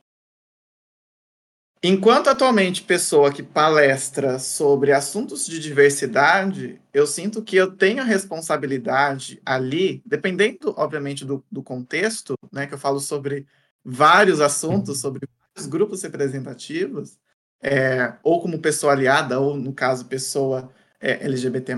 Enquanto 1.81 2.27
atualmente 2.27 2.83
pessoa 2.83 3.31
que 3.31 3.41
palestra 3.41 4.39
sobre 4.39 4.91
assuntos 4.91 5.45
de 5.45 5.59
diversidade, 5.59 6.81
eu 6.91 7.07
sinto 7.07 7.41
que 7.41 7.55
eu 7.55 7.71
tenho 7.71 8.01
a 8.01 8.05
responsabilidade 8.05 9.39
ali, 9.45 10.01
dependendo, 10.05 10.73
obviamente, 10.75 11.23
do, 11.23 11.45
do 11.49 11.63
contexto, 11.63 12.35
né, 12.51 12.67
que 12.67 12.73
eu 12.73 12.79
falo 12.79 12.99
sobre 12.99 13.45
vários 13.85 14.41
assuntos, 14.41 14.99
sobre 14.99 15.29
vários 15.39 15.69
grupos 15.69 16.01
representativos, 16.01 17.17
é, 17.61 18.15
ou 18.21 18.41
como 18.41 18.59
pessoa 18.59 18.91
aliada, 18.91 19.39
ou 19.39 19.55
no 19.55 19.71
caso, 19.71 20.05
pessoa 20.07 20.69
LGBT, 20.99 21.73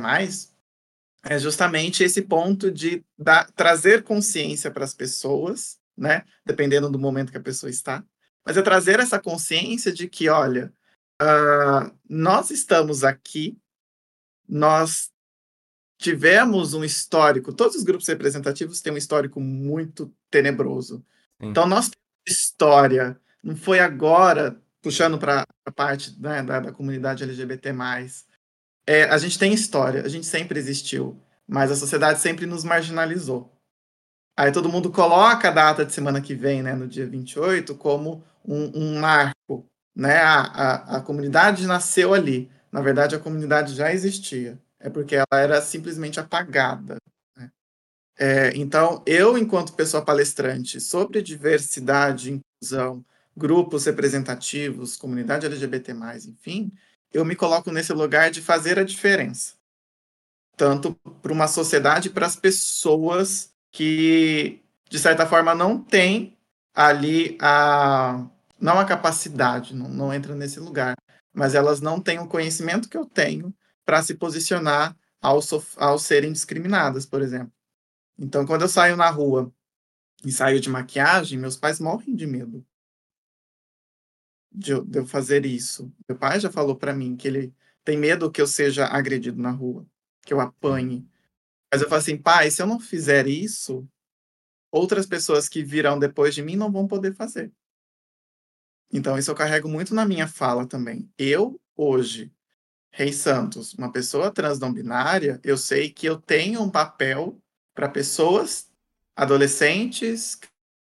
é 1.24 1.38
justamente 1.38 2.04
esse 2.04 2.22
ponto 2.22 2.72
de 2.72 3.04
dar, 3.18 3.52
trazer 3.52 4.04
consciência 4.04 4.72
para 4.72 4.86
as 4.86 4.94
pessoas, 4.94 5.78
né? 5.98 6.24
Dependendo 6.46 6.90
do 6.90 6.98
momento 6.98 7.32
que 7.32 7.38
a 7.38 7.42
pessoa 7.42 7.70
está. 7.70 8.04
Mas 8.46 8.58
é 8.58 8.62
trazer 8.62 9.00
essa 9.00 9.20
consciência 9.20 9.92
de 9.92 10.08
que, 10.08 10.30
olha, 10.30 10.74
uh, 11.22 11.92
nós 12.10 12.50
estamos 12.52 13.04
aqui, 13.04 13.58
nós 14.48 15.12
tivemos 16.00 16.74
um 16.74 16.84
histórico, 16.84 17.54
todos 17.54 17.76
os 17.76 17.84
grupos 17.84 18.08
representativos 18.08 18.80
têm 18.80 18.94
um 18.94 18.98
histórico 18.98 19.42
muito 19.42 20.12
tenebroso. 20.32 21.06
Sim. 21.42 21.50
Então, 21.50 21.68
nós 21.68 21.90
temos 21.90 22.08
história, 22.26 23.20
não 23.44 23.56
foi 23.56 23.80
agora, 23.80 24.60
puxando 24.82 25.18
para 25.18 25.46
a 25.66 25.72
parte 25.72 26.18
né, 26.20 26.42
da, 26.42 26.60
da, 26.62 26.72
comunidade 26.72 27.24
LGBT. 27.24 27.74
É, 28.92 29.04
a 29.04 29.20
gente 29.20 29.38
tem 29.38 29.54
história, 29.54 30.04
a 30.04 30.08
gente 30.10 30.26
sempre 30.26 30.58
existiu, 30.58 31.16
mas 31.48 31.70
a 31.70 31.76
sociedade 31.76 32.20
sempre 32.20 32.48
nos 32.48 32.64
marginalizou. 32.64 33.56
Aí 34.36 34.52
todo 34.52 34.68
mundo 34.68 34.92
coloca 34.92 35.48
a 35.48 35.52
data 35.52 35.86
de 35.86 35.94
semana 35.94 36.20
que 36.20 36.34
vem, 36.34 36.64
né, 36.64 36.74
no 36.74 36.88
dia 36.88 37.06
28, 37.06 37.76
como 37.76 38.24
um, 38.44 38.72
um 38.74 39.00
marco. 39.00 39.64
Né? 39.96 40.18
A, 40.18 40.40
a, 40.40 40.98
a 40.98 41.02
comunidade 41.02 41.68
nasceu 41.68 42.16
ali. 42.16 42.50
Na 42.72 42.82
verdade, 42.82 43.14
a 43.14 43.20
comunidade 43.20 43.76
já 43.76 43.94
existia 43.94 44.60
é 44.80 44.90
porque 44.90 45.16
ela 45.16 45.40
era 45.40 45.62
simplesmente 45.62 46.20
apagada. 46.20 46.98
Né? 47.38 47.52
É, 48.18 48.52
então, 48.56 49.04
eu, 49.06 49.38
enquanto 49.38 49.74
pessoa 49.74 50.04
palestrante 50.04 50.82
sobre 50.82 51.22
diversidade, 51.22 52.42
inclusão, 52.42 53.06
grupos 53.38 53.86
representativos, 53.86 54.98
comunidade 54.98 55.46
LGBT, 55.46 55.94
enfim, 56.28 56.72
eu 57.12 57.26
me 57.26 57.36
coloco 57.36 57.72
nesse 57.72 57.94
lugar 57.94 58.32
de 58.32 58.42
fazer 58.42 58.80
a 58.80 58.84
diferença. 58.84 59.54
Tanto 60.56 60.94
para 61.22 61.32
uma 61.34 61.48
sociedade 61.48 62.10
para 62.10 62.26
as 62.26 62.36
pessoas 62.36 63.54
que, 63.72 64.62
de 64.90 65.00
certa 65.00 65.26
forma, 65.26 65.56
não 65.56 65.82
têm 65.82 66.38
ali 66.74 67.38
a. 67.42 68.26
não 68.60 68.80
a 68.80 68.86
capacidade, 68.86 69.76
não, 69.76 69.88
não 69.90 70.14
entra 70.14 70.36
nesse 70.36 70.60
lugar, 70.60 70.96
mas 71.34 71.56
elas 71.56 71.82
não 71.82 72.02
têm 72.02 72.20
o 72.20 72.28
conhecimento 72.28 72.90
que 72.90 72.98
eu 72.98 73.06
tenho 73.06 73.54
para 73.86 74.04
se 74.04 74.16
posicionar 74.16 74.96
ao, 75.22 75.40
ao 75.78 75.98
serem 75.98 76.32
discriminadas, 76.32 77.06
por 77.06 77.22
exemplo. 77.22 77.54
Então, 78.18 78.46
quando 78.46 78.64
eu 78.64 78.70
saio 78.70 78.98
na 78.98 79.10
rua 79.10 79.52
e 80.26 80.32
saio 80.32 80.60
de 80.60 80.70
maquiagem, 80.70 81.40
meus 81.40 81.56
pais 81.56 81.80
morrem 81.80 82.16
de 82.16 82.28
medo 82.28 82.66
de 84.60 84.72
eu, 84.72 84.84
de 84.84 85.00
eu 85.00 85.06
fazer 85.06 85.46
isso. 85.46 85.92
Meu 86.08 86.18
pai 86.18 86.40
já 86.40 86.52
falou 86.52 86.76
para 86.76 86.94
mim 86.94 87.16
que 87.16 87.28
ele 87.28 87.54
tem 87.84 87.98
medo 87.98 88.30
que 88.30 88.42
eu 88.42 88.48
seja 88.48 88.86
agredido 88.86 89.42
na 89.42 89.52
rua, 89.52 89.88
que 90.24 90.34
eu 90.34 90.42
apanhe. 90.42 91.08
Mas 91.72 91.82
eu 91.82 91.88
falo 91.88 92.02
assim, 92.02 92.18
pai, 92.18 92.52
se 92.52 92.62
eu 92.62 92.68
não 92.68 92.80
fizer 92.80 93.26
isso, 93.26 93.88
outras 94.70 95.06
pessoas 95.06 95.48
que 95.48 95.64
virão 95.64 95.98
depois 95.98 96.36
de 96.36 96.44
mim 96.44 96.58
não 96.58 96.72
vão 96.72 96.88
poder 96.88 97.16
fazer. 97.16 97.52
Então, 98.92 99.18
isso 99.18 99.32
eu 99.32 99.36
carrego 99.36 99.70
muito 99.70 99.94
na 99.96 100.06
minha 100.06 100.28
fala 100.28 100.68
também. 100.68 101.10
Eu, 101.18 101.60
hoje, 101.76 102.32
Rei 102.92 103.14
Santos, 103.14 103.74
uma 103.76 103.92
pessoa 103.92 104.32
trans 104.32 104.60
não 104.60 104.74
binária, 104.74 105.40
eu 105.44 105.58
sei 105.58 105.90
que 105.90 106.08
eu 106.08 106.20
tenho 106.20 106.62
um 106.62 106.70
papel 106.70 107.40
para 107.74 107.88
pessoas, 107.88 108.70
adolescentes, 109.16 110.40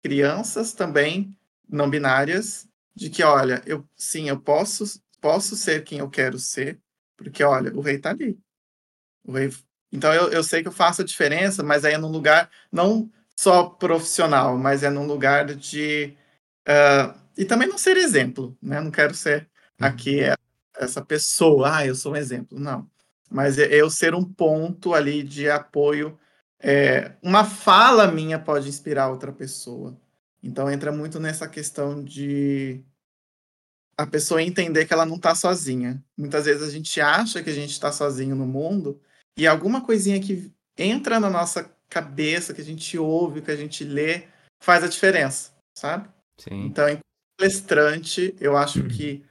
crianças 0.04 0.73
também 0.73 1.36
não 1.67 1.89
binárias, 1.89 2.67
de 2.95 3.10
que, 3.10 3.23
olha, 3.23 3.62
eu 3.65 3.88
sim, 3.95 4.29
eu 4.29 4.39
posso 4.39 5.03
posso 5.25 5.55
ser 5.55 5.84
quem 5.84 5.97
eu 5.97 6.08
quero 6.08 6.38
ser, 6.38 6.79
porque, 7.17 7.43
olha, 7.43 7.75
o 7.75 7.81
rei 7.81 7.95
está 7.95 8.12
ali. 8.12 8.38
O 9.23 9.31
rei... 9.31 9.51
Então, 9.91 10.13
eu, 10.13 10.29
eu 10.29 10.43
sei 10.43 10.62
que 10.62 10.67
eu 10.67 10.71
faço 10.71 11.01
a 11.01 11.05
diferença, 11.05 11.63
mas 11.63 11.84
aí 11.84 11.95
é 11.95 11.97
num 11.97 12.12
lugar 12.12 12.47
não 12.71 13.12
só 13.36 13.63
profissional, 13.63 14.55
mas 14.55 14.84
é 14.84 14.89
num 14.91 15.08
lugar 15.08 15.47
de... 15.55 16.15
Uh, 16.67 17.19
e 17.36 17.43
também 17.43 17.67
não 17.67 17.77
ser 17.77 17.97
exemplo, 17.97 18.55
né? 18.62 18.79
Não 18.79 18.91
quero 18.91 19.15
ser 19.15 19.49
uhum. 19.81 19.88
aqui 19.88 20.21
é, 20.23 20.36
essa 20.77 21.03
pessoa, 21.03 21.77
ah, 21.77 21.86
eu 21.88 21.95
sou 21.95 22.13
um 22.13 22.15
exemplo. 22.15 22.60
Não. 22.60 22.88
Mas 23.27 23.58
é, 23.58 23.65
eu 23.73 23.89
ser 23.89 24.13
um 24.13 24.23
ponto 24.23 24.93
ali 24.93 25.23
de 25.23 25.49
apoio. 25.49 26.19
É, 26.60 27.13
uma 27.23 27.43
fala 27.43 28.12
minha 28.12 28.38
pode 28.38 28.69
inspirar 28.69 29.10
outra 29.10 29.31
pessoa. 29.31 29.99
Então 30.45 30.69
entra 30.69 30.91
muito 30.91 31.19
nessa 31.19 31.47
questão 31.47 32.03
de 32.03 32.86
a 33.97 34.05
pessoa 34.05 34.43
entender 34.43 34.86
que 34.86 34.93
ela 34.93 35.05
não 35.05 35.15
está 35.15 35.34
sozinha. 35.34 36.03
Muitas 36.15 36.45
vezes 36.45 36.62
a 36.62 36.69
gente 36.69 37.01
acha 37.01 37.41
que 37.41 37.49
a 37.49 37.53
gente 37.53 37.71
está 37.71 37.91
sozinho 37.91 38.36
no 38.36 38.45
mundo 38.45 39.01
e 39.36 39.47
alguma 39.47 39.84
coisinha 39.84 40.19
que 40.19 40.53
entra 40.77 41.19
na 41.19 41.31
nossa 41.31 41.63
cabeça, 41.89 42.53
que 42.53 42.62
a 42.62 42.65
gente 42.65 42.95
ouve, 42.95 43.41
que 43.41 43.49
a 43.49 43.55
gente 43.55 43.84
lê, 43.84 44.27
faz 44.62 44.84
a 44.84 44.88
diferença, 44.88 45.51
sabe? 45.73 46.08
Sim. 46.38 46.65
Então, 46.65 46.88
em 46.89 46.99
palestrante, 47.38 48.36
eu 48.39 48.55
acho 48.55 48.81
uhum. 48.81 48.88
que 48.88 49.25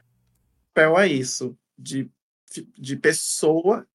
papel 0.75 0.99
é 0.99 1.07
isso, 1.07 1.57
de, 1.79 2.11
de 2.77 2.97
pessoa 2.97 3.87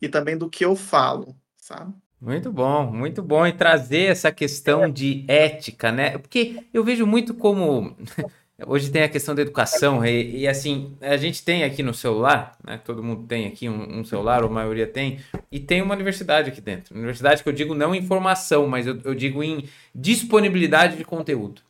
e 0.00 0.08
também 0.08 0.36
do 0.36 0.50
que 0.50 0.62
eu 0.62 0.76
falo, 0.76 1.34
sabe? 1.56 1.94
Muito 2.26 2.50
bom, 2.50 2.90
muito 2.90 3.22
bom. 3.22 3.46
E 3.46 3.52
trazer 3.52 4.10
essa 4.10 4.32
questão 4.32 4.90
de 4.90 5.24
ética, 5.28 5.92
né? 5.92 6.18
Porque 6.18 6.56
eu 6.74 6.82
vejo 6.82 7.06
muito 7.06 7.32
como. 7.32 7.96
Hoje 8.66 8.90
tem 8.90 9.02
a 9.02 9.08
questão 9.08 9.34
da 9.34 9.42
educação, 9.42 10.04
e, 10.04 10.38
e, 10.38 10.48
assim, 10.48 10.96
a 11.02 11.18
gente 11.18 11.44
tem 11.44 11.62
aqui 11.62 11.82
no 11.82 11.92
celular, 11.92 12.56
né? 12.64 12.80
Todo 12.84 13.02
mundo 13.02 13.24
tem 13.28 13.46
aqui 13.46 13.68
um, 13.68 14.00
um, 14.00 14.04
celular, 14.04 14.42
ou 14.42 14.48
a 14.48 14.52
maioria 14.52 14.86
tem, 14.86 15.20
e 15.52 15.60
tem 15.60 15.82
uma 15.82 15.94
universidade 15.94 16.50
aqui 16.50 16.60
dentro. 16.60 16.96
Universidade 16.96 17.42
que 17.42 17.48
eu 17.48 17.52
digo 17.52 17.74
não 17.74 17.94
em 17.94 17.98
informação, 17.98 18.66
mas 18.66 18.86
eu, 18.86 18.98
eu 19.04 19.14
digo 19.14 19.44
em 19.44 19.68
disponibilidade 19.94 20.96
de 20.96 21.04
conteúdo. 21.04 21.60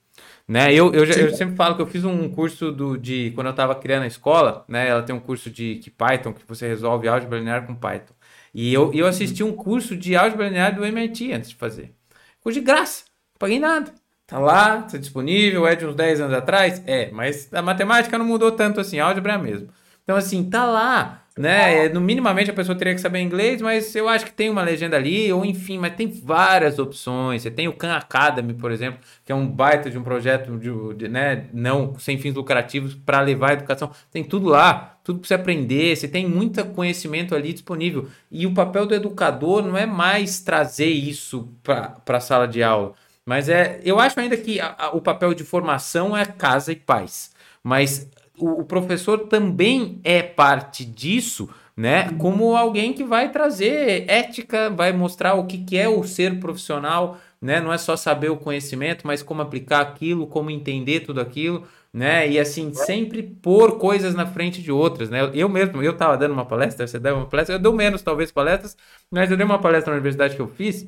Né? 0.49 0.73
Eu, 0.73 0.95
eu, 0.95 1.05
eu, 1.05 1.35
sempre 1.35 1.57
falo 1.57 1.75
que 1.75 1.83
eu 1.83 1.87
fiz 1.87 2.05
um 2.05 2.29
curso 2.29 2.71
do, 2.71 2.97
de. 2.97 3.33
Quando 3.35 3.49
eu 3.49 3.51
estava 3.51 3.75
criando 3.75 4.05
a 4.05 4.07
escola, 4.07 4.64
né? 4.69 4.88
Ela 4.88 5.03
tem 5.03 5.14
um 5.14 5.21
curso 5.21 5.51
de 5.51 5.81
que 5.83 5.90
Python, 5.90 6.33
que 6.33 6.47
você 6.47 6.69
resolve 6.69 7.09
álgebra 7.09 7.40
linear 7.40 7.66
com 7.66 7.75
Python. 7.75 8.14
E 8.59 8.73
eu, 8.73 8.90
eu 8.95 9.07
assisti 9.07 9.45
um 9.45 9.53
curso 9.53 9.95
de 9.95 10.16
álgebra 10.16 10.47
linear 10.47 10.75
do 10.75 10.83
MIT 10.83 11.31
antes 11.31 11.51
de 11.51 11.57
fazer. 11.57 11.95
Curso 12.40 12.59
de 12.59 12.64
graça, 12.64 13.05
não 13.05 13.38
paguei 13.38 13.61
nada. 13.61 13.92
Tá 14.27 14.38
lá, 14.38 14.81
tá 14.81 14.97
disponível, 14.97 15.66
é 15.66 15.77
de 15.77 15.85
uns 15.85 15.95
10 15.95 16.23
anos 16.23 16.35
atrás? 16.35 16.83
É, 16.87 17.11
mas 17.11 17.53
a 17.53 17.61
matemática 17.61 18.16
não 18.16 18.25
mudou 18.25 18.51
tanto 18.51 18.81
assim, 18.81 18.99
a 18.99 19.05
álgebra 19.05 19.33
é 19.33 19.35
a 19.35 19.38
mesma. 19.38 19.69
Então, 20.03 20.16
assim, 20.16 20.42
tá 20.49 20.64
lá 20.64 21.26
né? 21.38 21.87
É, 21.87 21.88
no 21.90 22.01
minimamente 22.01 22.51
a 22.51 22.55
pessoa 22.55 22.77
teria 22.77 22.94
que 22.94 23.01
saber 23.01 23.20
inglês, 23.20 23.61
mas 23.61 23.94
eu 23.94 24.09
acho 24.09 24.25
que 24.25 24.33
tem 24.33 24.49
uma 24.49 24.62
legenda 24.62 24.96
ali, 24.96 25.31
ou 25.33 25.44
enfim, 25.44 25.79
mas 25.79 25.94
tem 25.94 26.09
várias 26.09 26.79
opções. 26.79 27.42
Você 27.42 27.51
tem 27.51 27.68
o 27.68 27.75
Khan 27.75 27.94
Academy, 27.94 28.55
por 28.55 28.72
exemplo, 28.72 29.01
que 29.25 29.31
é 29.31 29.35
um 29.35 29.46
baita 29.46 29.90
de 29.90 29.99
um 29.99 30.03
projeto 30.03 30.57
de, 30.59 30.70
de 30.94 31.09
né, 31.09 31.46
não 31.53 31.99
sem 31.99 32.16
fins 32.16 32.35
lucrativos 32.35 32.94
para 32.94 33.20
levar 33.20 33.51
a 33.51 33.53
educação. 33.55 33.90
Tem 34.11 34.25
tudo 34.25 34.49
lá, 34.49 34.99
tudo 35.05 35.18
para 35.18 35.29
você 35.29 35.35
aprender. 35.35 35.94
Você 35.94 36.09
tem 36.09 36.27
muito 36.27 36.64
conhecimento 36.66 37.35
ali 37.35 37.53
disponível. 37.53 38.09
E 38.31 38.46
o 38.46 38.55
papel 38.55 38.87
do 38.87 38.94
educador 38.94 39.62
não 39.62 39.77
é 39.77 39.85
mais 39.85 40.40
trazer 40.40 40.88
isso 40.88 41.53
para 41.62 42.01
a 42.09 42.20
sala 42.20 42.49
de 42.49 42.62
aula. 42.62 42.94
Mas 43.27 43.49
é, 43.49 43.81
eu 43.85 43.99
acho 43.99 44.18
ainda 44.18 44.37
que 44.37 44.59
a, 44.61 44.75
a, 44.79 44.90
o 44.96 45.03
papel 45.03 45.35
de 45.35 45.44
formação 45.44 46.16
é 46.16 46.25
casa 46.25 46.72
e 46.72 46.77
paz. 46.77 47.33
Mas 47.62 48.09
o, 48.38 48.61
o 48.61 48.64
professor 48.64 49.27
também 49.29 50.01
é 50.05 50.22
parte 50.22 50.85
disso, 50.85 51.49
né? 51.77 52.11
Como 52.18 52.57
alguém 52.57 52.92
que 52.92 53.05
vai 53.05 53.31
trazer 53.31 54.05
ética, 54.09 54.70
vai 54.70 54.92
mostrar 54.92 55.35
o 55.35 55.46
que, 55.46 55.59
que 55.59 55.77
é 55.77 55.88
o 55.88 56.03
ser 56.05 56.40
profissional, 56.40 57.18
né? 57.40 57.61
Não 57.61 57.72
é 57.72 57.79
só 57.79 57.96
saber 57.96 58.31
o 58.31 58.37
conhecimento, 58.37 59.07
mas 59.07 59.22
como 59.22 59.42
aplicar 59.42 59.81
aquilo, 59.81 60.27
como 60.27 60.51
entender 60.51 61.01
tudo 61.01 61.20
aquilo, 61.20 61.66
né? 61.92 62.29
E 62.29 62.38
assim, 62.38 62.72
sempre 62.72 63.22
pôr 63.22 63.79
coisas 63.79 64.14
na 64.14 64.27
frente 64.27 64.62
de 64.62 64.72
outras, 64.72 65.11
né? 65.11 65.31
Eu 65.35 65.49
mesmo, 65.49 65.82
eu 65.82 65.93
estava 65.93 66.16
dando 66.16 66.32
uma 66.32 66.47
palestra, 66.47 66.87
você 66.87 66.99
deu 66.99 67.16
uma 67.16 67.26
palestra, 67.26 67.57
eu 67.57 67.59
dou 67.59 67.72
menos 67.74 68.03
talvez 68.03 68.32
palestras, 68.32 68.76
mas 69.11 69.30
eu 69.30 69.37
dei 69.37 69.45
uma 69.47 69.59
palestra 69.59 69.91
na 69.93 69.97
universidade 69.97 70.34
que 70.34 70.43
eu 70.43 70.49
fiz, 70.49 70.87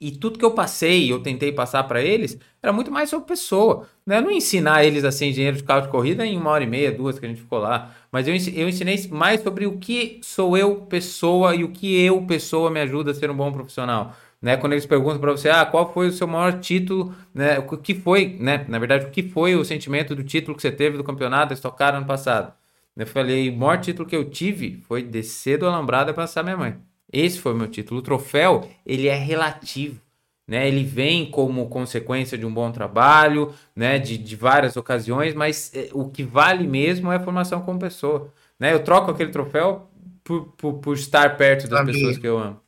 e 0.00 0.12
tudo 0.12 0.38
que 0.38 0.44
eu 0.44 0.52
passei, 0.52 1.10
eu 1.10 1.20
tentei 1.20 1.52
passar 1.52 1.84
para 1.84 2.02
eles, 2.02 2.38
era 2.62 2.72
muito 2.72 2.90
mais 2.90 3.10
sobre 3.10 3.26
pessoa. 3.26 3.88
Né? 4.06 4.20
Não 4.20 4.30
ensinar 4.30 4.84
eles 4.84 5.04
a 5.04 5.10
ser 5.10 5.26
engenheiro 5.26 5.56
de 5.56 5.64
carro 5.64 5.82
de 5.82 5.88
corrida 5.88 6.24
em 6.24 6.36
uma 6.36 6.50
hora 6.50 6.64
e 6.64 6.66
meia, 6.66 6.92
duas 6.92 7.18
que 7.18 7.26
a 7.26 7.28
gente 7.28 7.40
ficou 7.40 7.58
lá. 7.58 7.94
Mas 8.10 8.28
eu, 8.28 8.34
eu 8.54 8.68
ensinei 8.68 8.96
mais 9.10 9.42
sobre 9.42 9.66
o 9.66 9.78
que 9.78 10.20
sou 10.22 10.56
eu, 10.56 10.76
pessoa, 10.82 11.54
e 11.54 11.64
o 11.64 11.68
que 11.70 12.00
eu, 12.00 12.22
pessoa, 12.22 12.70
me 12.70 12.80
ajuda 12.80 13.10
a 13.10 13.14
ser 13.14 13.30
um 13.30 13.36
bom 13.36 13.52
profissional. 13.52 14.14
Né? 14.40 14.56
Quando 14.56 14.72
eles 14.72 14.86
perguntam 14.86 15.20
para 15.20 15.32
você, 15.32 15.50
ah, 15.50 15.66
qual 15.66 15.92
foi 15.92 16.08
o 16.08 16.12
seu 16.12 16.26
maior 16.26 16.60
título, 16.60 17.14
né? 17.34 17.58
O 17.58 17.76
que 17.76 17.94
foi, 17.94 18.36
né? 18.38 18.64
Na 18.68 18.78
verdade, 18.78 19.06
o 19.06 19.10
que 19.10 19.22
foi 19.22 19.56
o 19.56 19.64
sentimento 19.64 20.14
do 20.14 20.22
título 20.22 20.56
que 20.56 20.62
você 20.62 20.70
teve 20.70 20.96
do 20.96 21.02
campeonato 21.04 21.52
Estocar 21.52 21.94
ano 21.94 22.06
passado? 22.06 22.52
Eu 22.96 23.06
falei, 23.06 23.50
o 23.50 23.56
maior 23.56 23.78
título 23.80 24.08
que 24.08 24.16
eu 24.16 24.28
tive 24.28 24.80
foi 24.88 25.02
descer 25.02 25.58
do 25.58 25.66
alambrado 25.66 26.12
para 26.14 26.24
passar 26.24 26.42
minha 26.42 26.56
mãe. 26.56 26.76
Esse 27.12 27.38
foi 27.38 27.52
o 27.52 27.56
meu 27.56 27.68
título. 27.68 28.00
O 28.00 28.02
troféu, 28.02 28.68
ele 28.84 29.08
é 29.08 29.16
relativo. 29.16 30.00
né? 30.46 30.66
Ele 30.66 30.84
vem 30.84 31.30
como 31.30 31.68
consequência 31.68 32.38
de 32.38 32.46
um 32.46 32.52
bom 32.52 32.70
trabalho, 32.72 33.54
né? 33.74 33.98
De, 33.98 34.16
de 34.18 34.36
várias 34.36 34.76
ocasiões, 34.76 35.34
mas 35.34 35.70
é, 35.74 35.90
o 35.92 36.08
que 36.08 36.22
vale 36.22 36.66
mesmo 36.66 37.12
é 37.12 37.16
a 37.16 37.20
formação 37.20 37.62
como 37.62 37.78
pessoa, 37.78 38.32
né? 38.58 38.72
Eu 38.72 38.82
troco 38.82 39.10
aquele 39.10 39.30
troféu 39.30 39.90
por, 40.24 40.52
por, 40.52 40.74
por 40.74 40.94
estar 40.96 41.36
perto 41.36 41.68
das 41.68 41.86
pessoas 41.86 42.18
que 42.18 42.26
eu 42.26 42.38
amo. 42.38 42.60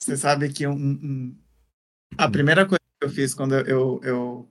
Você 0.00 0.16
sabe 0.16 0.48
que 0.50 0.66
um, 0.66 0.72
um, 0.72 1.36
a 2.16 2.30
primeira 2.30 2.64
coisa 2.64 2.80
que 3.00 3.06
eu 3.06 3.10
fiz 3.10 3.34
quando 3.34 3.54
eu, 3.54 4.00
eu, 4.02 4.48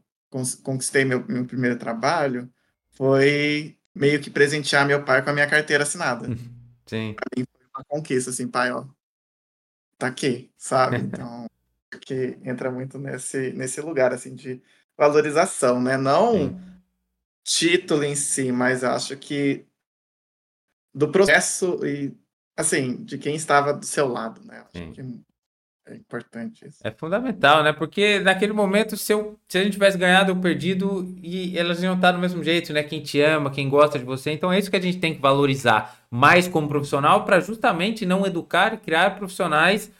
conquistei 0.61 1.05
meu, 1.05 1.25
meu 1.27 1.45
primeiro 1.45 1.77
trabalho 1.77 2.49
foi 2.91 3.77
meio 3.95 4.19
que 4.19 4.29
presentear 4.29 4.85
meu 4.85 5.03
pai 5.03 5.23
com 5.23 5.29
a 5.29 5.33
minha 5.33 5.47
carteira 5.47 5.83
assinada. 5.83 6.27
Sim. 6.85 7.13
Pra 7.13 7.25
mim 7.35 7.45
foi 7.49 7.67
uma 7.75 7.83
conquista, 7.85 8.29
assim, 8.29 8.47
pai, 8.47 8.71
ó, 8.71 8.85
tá 9.97 10.07
aqui, 10.07 10.51
sabe? 10.57 10.97
Então, 11.07 11.45
que 12.01 12.37
entra 12.43 12.69
muito 12.69 12.99
nesse, 12.99 13.51
nesse 13.53 13.81
lugar, 13.81 14.13
assim, 14.13 14.35
de 14.35 14.61
valorização, 14.97 15.81
né? 15.81 15.97
Não 15.97 16.33
Sim. 16.33 16.59
título 17.43 18.03
em 18.03 18.15
si, 18.15 18.51
mas 18.51 18.83
acho 18.83 19.15
que 19.17 19.65
do 20.93 21.11
processo 21.11 21.85
e, 21.85 22.15
assim, 22.55 23.03
de 23.03 23.17
quem 23.17 23.35
estava 23.35 23.73
do 23.73 23.85
seu 23.85 24.07
lado, 24.07 24.43
né? 24.43 24.59
Acho 24.61 24.77
Sim. 24.77 24.91
que 24.91 25.26
é 25.89 25.95
importante 25.95 26.67
isso. 26.67 26.79
É 26.83 26.91
fundamental, 26.91 27.63
né? 27.63 27.71
Porque 27.71 28.19
naquele 28.19 28.53
momento, 28.53 28.97
se, 28.97 29.13
eu, 29.13 29.39
se 29.47 29.57
a 29.57 29.63
gente 29.63 29.73
tivesse 29.73 29.97
ganhado 29.97 30.33
ou 30.33 30.39
perdido, 30.39 31.15
e 31.23 31.57
elas 31.57 31.81
iam 31.81 31.95
estar 31.95 32.11
do 32.11 32.19
mesmo 32.19 32.43
jeito, 32.43 32.73
né? 32.73 32.83
Quem 32.83 33.01
te 33.01 33.21
ama, 33.21 33.49
quem 33.49 33.69
gosta 33.69 33.97
de 33.97 34.05
você. 34.05 34.31
Então 34.31 34.51
é 34.51 34.59
isso 34.59 34.69
que 34.69 34.75
a 34.75 34.81
gente 34.81 34.99
tem 34.99 35.15
que 35.15 35.21
valorizar 35.21 35.97
mais 36.11 36.47
como 36.47 36.67
profissional 36.67 37.23
para 37.25 37.39
justamente 37.39 38.05
não 38.05 38.25
educar 38.25 38.73
e 38.73 38.77
criar 38.77 39.15
profissionais 39.17 39.91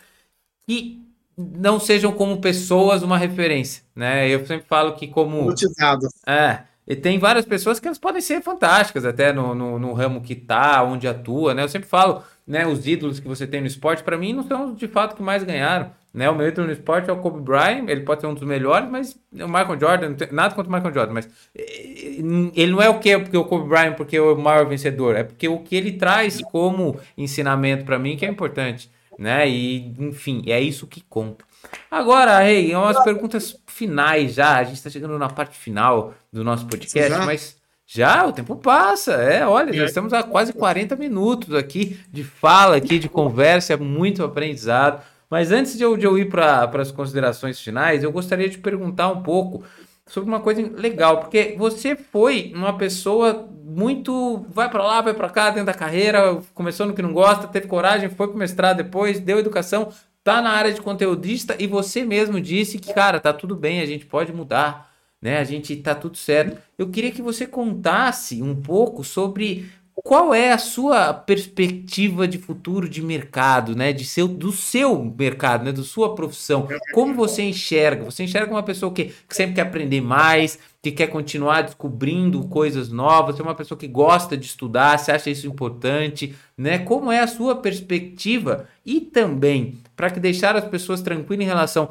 que 0.68 1.02
não 1.38 1.80
sejam 1.80 2.12
como 2.12 2.42
pessoas 2.42 3.04
uma 3.04 3.18
referência, 3.18 3.84
né? 3.96 4.28
Eu 4.28 4.46
sempre 4.46 4.68
falo 4.68 4.96
que 4.96 5.08
como... 5.08 5.44
Rotizados. 5.44 6.10
É, 6.26 6.64
e 6.88 6.96
tem 6.96 7.20
várias 7.20 7.46
pessoas 7.46 7.80
que 7.80 7.88
elas 7.88 8.00
podem 8.00 8.22
ser 8.22 8.42
fantásticas 8.42 9.04
até 9.04 9.34
no, 9.34 9.54
no, 9.54 9.78
no, 9.78 9.92
ramo 9.92 10.22
que 10.22 10.34
tá, 10.34 10.82
onde 10.84 11.06
atua, 11.06 11.54
né? 11.54 11.64
Eu 11.64 11.68
sempre 11.68 11.90
falo, 11.90 12.24
né? 12.48 12.66
Os 12.66 12.88
ídolos 12.88 13.20
que 13.20 13.28
você 13.28 13.46
tem 13.46 13.60
no 13.60 13.68
esporte, 13.68 14.04
para 14.04 14.18
mim, 14.18 14.32
não 14.32 14.48
são 14.48 14.74
de 14.74 14.88
fato 14.88 15.14
que 15.14 15.22
mais 15.22 15.44
ganharam, 15.44 15.92
né? 16.14 16.30
O 16.30 16.36
meu 16.36 16.48
ídolo 16.48 16.68
no 16.68 16.74
esporte 16.74 17.10
é 17.10 17.14
o 17.14 17.18
Kobe 17.18 17.42
Bryant, 17.42 17.90
ele 17.90 18.02
pode 18.02 18.22
ser 18.22 18.28
um 18.28 18.34
dos 18.34 18.44
melhores, 18.44 18.90
mas 18.90 19.20
o 19.34 19.48
Michael 19.48 19.80
Jordan, 19.80 20.16
nada 20.32 20.56
contra 20.56 20.72
o 20.72 20.74
Michael 20.74 20.94
Jordan, 20.94 21.14
mas 21.14 21.30
eh, 21.54 22.22
ele 22.56 22.72
não 22.72 22.82
é 22.82 22.88
o 22.88 23.00
que 23.00 23.20
porque 23.20 23.38
o 23.38 23.44
Kobe 23.44 23.68
Bryant 23.68 23.96
porque 23.96 24.16
é 24.16 24.22
o 24.22 24.38
maior 24.38 24.66
vencedor, 24.66 25.18
é 25.18 25.24
porque 25.26 25.50
o 25.50 25.60
que 25.60 25.76
ele 25.76 25.92
traz 25.92 26.42
como 26.42 26.98
ensinamento 27.18 27.84
para 27.84 28.00
mim 28.00 28.16
que 28.16 28.26
é 28.26 28.30
importante, 28.30 28.90
né? 29.20 29.48
E 29.50 29.94
enfim, 30.00 30.42
é 30.48 30.62
isso 30.62 30.88
que 30.88 31.02
conta. 31.02 31.44
Agora, 31.89 32.39
Rei, 32.39 32.68
hey, 32.68 32.76
umas 32.76 33.01
perguntas 33.03 33.55
finais 33.68 34.34
já. 34.34 34.58
A 34.58 34.64
gente 34.64 34.76
está 34.76 34.89
chegando 34.89 35.18
na 35.18 35.30
parte 35.30 35.58
final 35.58 36.14
do 36.32 36.43
nosso 36.43 36.66
podcast, 36.68 37.10
já? 37.10 37.26
mas 37.26 37.58
já 37.86 38.26
o 38.26 38.34
tempo 38.34 38.55
passa. 38.58 39.14
É, 39.14 39.45
olha, 39.47 39.74
já 39.74 39.86
estamos 39.86 40.12
há 40.14 40.24
quase 40.24 40.51
40 40.53 40.95
minutos 40.95 41.55
aqui 41.55 41.99
de 42.12 42.24
fala, 42.24 42.76
aqui 42.76 42.99
de 42.99 43.08
conversa, 43.08 43.74
é 43.74 43.78
muito 43.78 44.24
aprendizado. 44.24 45.01
Mas 45.30 45.51
antes 45.51 45.78
de 45.78 45.84
eu, 45.84 45.97
de 45.97 46.05
eu 46.05 46.18
ir 46.18 46.30
para 46.30 46.70
as 46.82 46.91
considerações 46.91 47.60
finais, 47.60 48.03
eu 48.03 48.12
gostaria 48.12 48.49
de 48.49 48.58
perguntar 48.58 49.10
um 49.10 49.22
pouco 49.24 49.64
sobre 50.05 50.30
uma 50.30 50.39
coisa 50.39 50.62
legal, 50.76 51.20
porque 51.20 51.55
você 51.58 51.95
foi 51.95 52.51
uma 52.55 52.78
pessoa 52.78 53.47
muito 53.64 54.45
vai 54.49 54.70
para 54.70 54.84
lá, 54.84 55.01
vai 55.01 55.14
para 55.14 55.30
cá 55.30 55.49
dentro 55.49 55.66
da 55.66 55.74
carreira, 55.74 56.41
começou 56.53 56.86
no 56.86 56.93
que 56.93 57.01
não 57.01 57.12
gosta, 57.12 57.47
teve 57.47 57.68
coragem, 57.68 58.10
foi 58.10 58.30
para 58.30 58.38
mestrado 58.38 58.78
depois, 58.78 59.20
deu 59.20 59.38
educação, 59.38 59.91
tá 60.28 60.41
na 60.41 60.49
área 60.49 60.73
de 60.73 60.82
conteudista 60.82 61.55
e 61.57 61.65
você 61.65 62.03
mesmo 62.03 62.41
disse 62.41 62.80
que, 62.80 62.93
cara, 62.93 63.17
tá 63.17 63.32
tudo 63.32 63.55
bem, 63.55 63.80
a 63.80 63.86
gente 63.86 64.05
pode 64.05 64.34
mudar, 64.34 64.91
né? 65.21 65.38
A 65.38 65.43
gente 65.45 65.73
tá 65.78 65.95
tudo 65.95 66.17
certo. 66.17 66.61
Eu 66.78 66.89
queria 66.89 67.11
que 67.11 67.21
você 67.21 67.47
contasse 67.47 68.43
um 68.43 68.53
pouco 68.53 69.05
sobre 69.05 69.69
qual 70.03 70.34
é 70.34 70.51
a 70.51 70.57
sua 70.57 71.13
perspectiva 71.13 72.28
de 72.28 72.38
futuro 72.38 72.89
de 72.89 73.01
mercado, 73.01 73.73
né? 73.73 73.93
De 73.93 74.03
seu, 74.03 74.28
do 74.28 74.51
seu 74.51 75.01
mercado, 75.17 75.63
né? 75.63 75.71
Da 75.71 75.82
sua 75.82 76.13
profissão. 76.13 76.67
Como 76.93 77.13
você 77.13 77.43
enxerga? 77.43 78.03
Você 78.03 78.23
enxerga 78.25 78.51
uma 78.51 78.63
pessoa 78.63 78.91
que, 78.91 79.05
que 79.05 79.34
sempre 79.34 79.55
quer 79.55 79.61
aprender 79.61 80.01
mais, 80.01 80.59
que 80.82 80.91
quer 80.91 81.07
continuar 81.07 81.61
descobrindo 81.61 82.43
coisas 82.49 82.91
novas, 82.91 83.38
você 83.38 83.41
é 83.41 83.45
uma 83.45 83.55
pessoa 83.55 83.78
que 83.78 83.88
gosta 83.88 84.36
de 84.36 84.45
estudar, 84.45 84.99
você 84.99 85.13
acha 85.13 85.30
isso 85.30 85.47
importante, 85.47 86.36
né? 86.57 86.80
Como 86.80 87.09
é 87.13 87.21
a 87.21 87.28
sua 87.28 87.55
perspectiva? 87.55 88.67
E 88.86 88.99
também, 88.99 89.78
para 89.98 90.10
que 90.10 90.22
deixar 90.22 90.56
as 90.56 90.64
pessoas 90.64 91.02
tranquilas 91.02 91.43
em 91.43 91.48
relação 91.48 91.89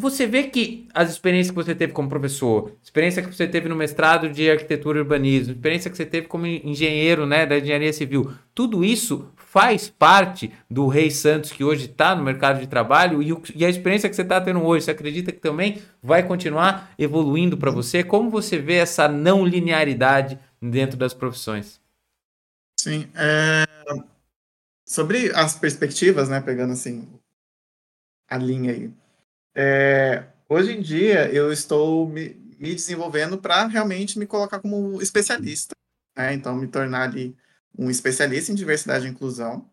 você 0.00 0.28
vê 0.28 0.44
que 0.44 0.86
as 0.94 1.10
experiências 1.10 1.50
que 1.50 1.56
você 1.56 1.74
teve 1.74 1.92
como 1.92 2.08
professor, 2.08 2.70
experiência 2.80 3.20
que 3.20 3.34
você 3.34 3.48
teve 3.48 3.68
no 3.68 3.74
mestrado 3.74 4.30
de 4.30 4.48
arquitetura 4.48 4.98
e 4.98 5.02
urbanismo, 5.02 5.54
experiência 5.54 5.90
que 5.90 5.96
você 5.96 6.06
teve 6.06 6.28
como 6.28 6.46
engenheiro 6.46 7.26
né, 7.26 7.44
da 7.44 7.58
engenharia 7.58 7.92
civil, 7.92 8.32
tudo 8.54 8.84
isso 8.84 9.28
faz 9.34 9.88
parte 9.88 10.52
do 10.70 10.86
Rei 10.86 11.10
Santos 11.10 11.50
que 11.50 11.64
hoje 11.64 11.86
está 11.86 12.14
no 12.14 12.22
mercado 12.22 12.60
de 12.60 12.68
trabalho 12.68 13.20
e, 13.20 13.32
o, 13.32 13.42
e 13.56 13.64
a 13.64 13.68
experiência 13.68 14.08
que 14.08 14.14
você 14.14 14.22
está 14.22 14.40
tendo 14.40 14.62
hoje, 14.62 14.84
você 14.84 14.92
acredita 14.92 15.32
que 15.32 15.40
também 15.40 15.82
vai 16.00 16.22
continuar 16.22 16.94
evoluindo 16.96 17.56
para 17.56 17.72
você? 17.72 18.04
Como 18.04 18.30
você 18.30 18.56
vê 18.56 18.74
essa 18.74 19.08
não 19.08 19.44
linearidade 19.44 20.38
dentro 20.62 20.96
das 20.96 21.12
profissões? 21.12 21.80
Sim, 22.78 23.08
é... 23.16 23.64
sobre 24.86 25.32
as 25.34 25.56
perspectivas, 25.56 26.28
né, 26.28 26.40
pegando 26.40 26.74
assim 26.74 27.08
a 28.28 28.36
linha 28.36 28.72
aí. 28.72 28.92
É, 29.54 30.24
hoje 30.48 30.72
em 30.72 30.80
dia, 30.80 31.32
eu 31.32 31.52
estou 31.52 32.08
me, 32.08 32.34
me 32.58 32.74
desenvolvendo 32.74 33.38
para 33.38 33.66
realmente 33.66 34.18
me 34.18 34.26
colocar 34.26 34.60
como 34.60 35.00
especialista. 35.00 35.74
Né? 36.16 36.34
Então, 36.34 36.54
me 36.54 36.66
tornar 36.66 37.02
ali 37.04 37.36
um 37.76 37.90
especialista 37.90 38.52
em 38.52 38.54
diversidade 38.54 39.06
e 39.06 39.10
inclusão. 39.10 39.68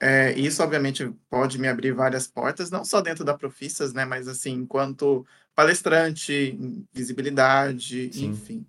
É, 0.00 0.32
isso, 0.38 0.62
obviamente, 0.62 1.12
pode 1.28 1.58
me 1.58 1.66
abrir 1.66 1.92
várias 1.92 2.28
portas, 2.28 2.70
não 2.70 2.84
só 2.84 3.00
dentro 3.00 3.24
da 3.24 3.36
Profissas, 3.36 3.92
né, 3.92 4.04
mas 4.04 4.28
assim, 4.28 4.52
enquanto 4.52 5.26
palestrante, 5.54 6.56
visibilidade, 6.92 8.12
Sim. 8.12 8.26
enfim. 8.26 8.66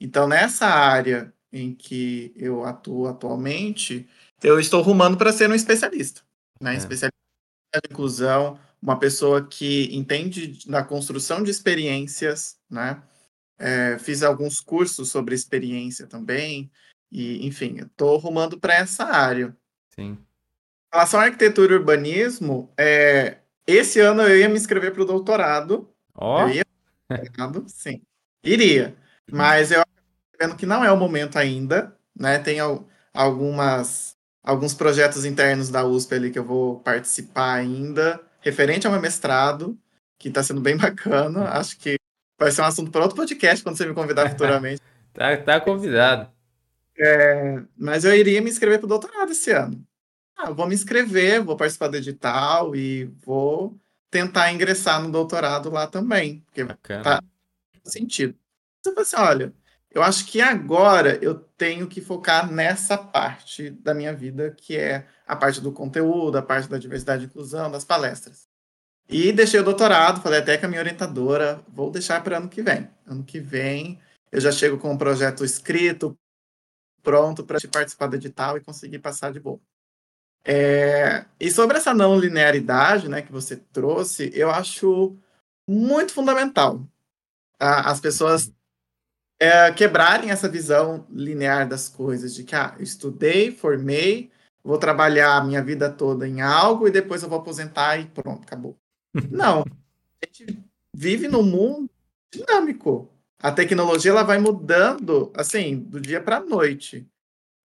Então, 0.00 0.28
nessa 0.28 0.66
área 0.66 1.32
em 1.52 1.74
que 1.74 2.32
eu 2.36 2.64
atuo 2.64 3.08
atualmente, 3.08 4.08
eu 4.40 4.60
estou 4.60 4.80
rumando 4.80 5.16
para 5.16 5.32
ser 5.32 5.50
um 5.50 5.54
especialista, 5.54 6.22
né, 6.60 6.74
é. 6.74 6.76
especialista 6.76 7.17
em 7.74 7.92
inclusão, 7.92 8.58
uma 8.80 8.98
pessoa 8.98 9.46
que 9.46 9.94
entende 9.96 10.66
da 10.68 10.82
construção 10.82 11.42
de 11.42 11.50
experiências, 11.50 12.56
né? 12.70 13.02
É, 13.58 13.98
fiz 13.98 14.22
alguns 14.22 14.60
cursos 14.60 15.10
sobre 15.10 15.34
experiência 15.34 16.06
também, 16.06 16.70
e 17.10 17.46
enfim, 17.46 17.78
estou 17.80 18.16
rumando 18.18 18.58
para 18.58 18.74
essa 18.74 19.04
área. 19.04 19.56
Sim. 19.94 20.12
Em 20.12 20.96
relação 20.96 21.20
à 21.20 21.24
arquitetura 21.24 21.74
e 21.74 21.76
urbanismo, 21.76 22.72
é, 22.76 23.38
esse 23.66 24.00
ano 24.00 24.22
eu 24.22 24.38
ia 24.38 24.48
me 24.48 24.56
inscrever 24.56 24.92
para 24.92 25.02
o 25.02 25.06
doutorado. 25.06 25.92
Ó! 26.14 26.44
Oh. 26.44 26.48
Ia, 26.48 26.64
sim, 27.66 28.02
iria. 28.44 28.96
Mas 29.30 29.70
eu 29.70 29.82
vendo 30.40 30.56
que 30.56 30.66
não 30.66 30.84
é 30.84 30.92
o 30.92 30.96
momento 30.96 31.36
ainda, 31.36 31.96
né? 32.14 32.38
Tem 32.38 32.58
algumas 33.12 34.17
alguns 34.48 34.72
projetos 34.72 35.26
internos 35.26 35.68
da 35.68 35.84
USP 35.84 36.14
ali 36.14 36.30
que 36.30 36.38
eu 36.38 36.44
vou 36.44 36.80
participar 36.80 37.56
ainda 37.56 38.18
referente 38.40 38.86
ao 38.86 38.92
meu 38.94 39.02
mestrado, 39.02 39.78
que 40.18 40.28
está 40.28 40.42
sendo 40.42 40.58
bem 40.58 40.74
bacana. 40.78 41.50
Acho 41.50 41.78
que 41.78 41.96
vai 42.40 42.50
ser 42.50 42.62
um 42.62 42.64
assunto 42.64 42.90
para 42.90 43.02
outro 43.02 43.16
podcast 43.16 43.62
quando 43.62 43.76
você 43.76 43.84
me 43.84 43.92
convidar 43.92 44.30
futuramente. 44.30 44.80
tá, 45.12 45.36
tá 45.36 45.60
convidado. 45.60 46.32
É, 46.98 47.62
mas 47.76 48.06
eu 48.06 48.14
iria 48.14 48.40
me 48.40 48.48
inscrever 48.48 48.78
para 48.78 48.86
o 48.86 48.88
doutorado 48.88 49.30
esse 49.30 49.50
ano. 49.50 49.86
Ah, 50.34 50.50
vou 50.50 50.66
me 50.66 50.74
inscrever, 50.74 51.42
vou 51.42 51.54
participar 51.54 51.88
do 51.88 51.98
edital 51.98 52.74
e 52.74 53.04
vou 53.26 53.78
tentar 54.10 54.50
ingressar 54.50 55.02
no 55.02 55.10
doutorado 55.10 55.68
lá 55.68 55.86
também, 55.86 56.40
porque 56.46 56.64
Bacana. 56.64 57.04
tá 57.04 57.22
sentido. 57.84 58.34
Você 58.80 58.94
fala 58.94 59.02
assim, 59.02 59.16
olha, 59.16 59.52
eu 59.98 60.02
acho 60.02 60.26
que 60.26 60.40
agora 60.40 61.18
eu 61.22 61.34
tenho 61.34 61.88
que 61.88 62.00
focar 62.00 62.50
nessa 62.50 62.96
parte 62.96 63.70
da 63.70 63.92
minha 63.92 64.14
vida, 64.14 64.52
que 64.56 64.76
é 64.76 65.06
a 65.26 65.34
parte 65.34 65.60
do 65.60 65.72
conteúdo, 65.72 66.38
a 66.38 66.42
parte 66.42 66.68
da 66.68 66.78
diversidade 66.78 67.24
e 67.24 67.26
inclusão, 67.26 67.70
das 67.70 67.84
palestras. 67.84 68.48
E 69.08 69.32
deixei 69.32 69.58
o 69.58 69.64
doutorado, 69.64 70.22
falei 70.22 70.38
até 70.38 70.56
com 70.56 70.66
a 70.66 70.68
minha 70.68 70.80
orientadora, 70.80 71.60
vou 71.68 71.90
deixar 71.90 72.22
para 72.22 72.36
ano 72.36 72.48
que 72.48 72.62
vem. 72.62 72.88
Ano 73.06 73.24
que 73.24 73.40
vem 73.40 74.00
eu 74.30 74.40
já 74.40 74.52
chego 74.52 74.78
com 74.78 74.92
um 74.92 74.98
projeto 74.98 75.44
escrito, 75.44 76.16
pronto 77.02 77.44
para 77.44 77.58
participar 77.72 78.06
do 78.06 78.16
edital 78.16 78.56
e 78.56 78.60
conseguir 78.60 79.00
passar 79.00 79.32
de 79.32 79.40
boa. 79.40 79.60
É, 80.44 81.26
e 81.40 81.50
sobre 81.50 81.78
essa 81.78 81.92
não 81.92 82.18
linearidade 82.18 83.08
né, 83.08 83.20
que 83.20 83.32
você 83.32 83.56
trouxe, 83.56 84.30
eu 84.32 84.50
acho 84.50 85.16
muito 85.66 86.12
fundamental. 86.12 86.86
As 87.58 88.00
pessoas 88.00 88.52
é, 89.38 89.70
quebrarem 89.72 90.30
essa 90.30 90.48
visão 90.48 91.06
linear 91.10 91.68
das 91.68 91.88
coisas, 91.88 92.34
de 92.34 92.44
que 92.44 92.54
ah, 92.54 92.74
eu 92.76 92.82
estudei, 92.82 93.52
formei, 93.52 94.30
vou 94.62 94.78
trabalhar 94.78 95.36
a 95.36 95.44
minha 95.44 95.62
vida 95.62 95.90
toda 95.90 96.26
em 96.26 96.40
algo 96.40 96.88
e 96.88 96.90
depois 96.90 97.22
eu 97.22 97.28
vou 97.28 97.38
aposentar 97.38 97.98
e 97.98 98.06
pronto, 98.06 98.42
acabou. 98.42 98.76
Não. 99.30 99.60
a 99.62 100.26
gente 100.26 100.58
vive 100.94 101.28
num 101.28 101.42
mundo 101.42 101.90
dinâmico. 102.32 103.10
A 103.40 103.52
tecnologia 103.52 104.10
ela 104.10 104.24
vai 104.24 104.38
mudando 104.38 105.32
assim 105.34 105.78
do 105.78 106.00
dia 106.00 106.20
para 106.20 106.38
a 106.38 106.44
noite. 106.44 107.08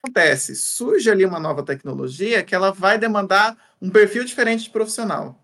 Acontece, 0.04 0.56
surge 0.56 1.08
ali 1.08 1.24
uma 1.24 1.38
nova 1.38 1.62
tecnologia 1.62 2.42
que 2.42 2.54
ela 2.54 2.72
vai 2.72 2.98
demandar 2.98 3.56
um 3.80 3.88
perfil 3.88 4.24
diferente 4.24 4.64
de 4.64 4.70
profissional. 4.70 5.40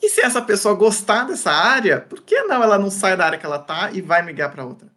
E 0.00 0.08
se 0.08 0.20
essa 0.20 0.40
pessoa 0.40 0.74
gostar 0.74 1.24
dessa 1.24 1.50
área, 1.50 2.00
por 2.00 2.22
que 2.22 2.40
não 2.42 2.62
ela 2.62 2.78
não 2.78 2.88
sai 2.88 3.16
da 3.16 3.26
área 3.26 3.38
que 3.38 3.44
ela 3.44 3.56
está 3.56 3.90
e 3.90 4.00
vai 4.00 4.22
migrar 4.22 4.52
para 4.52 4.64
outra? 4.64 4.88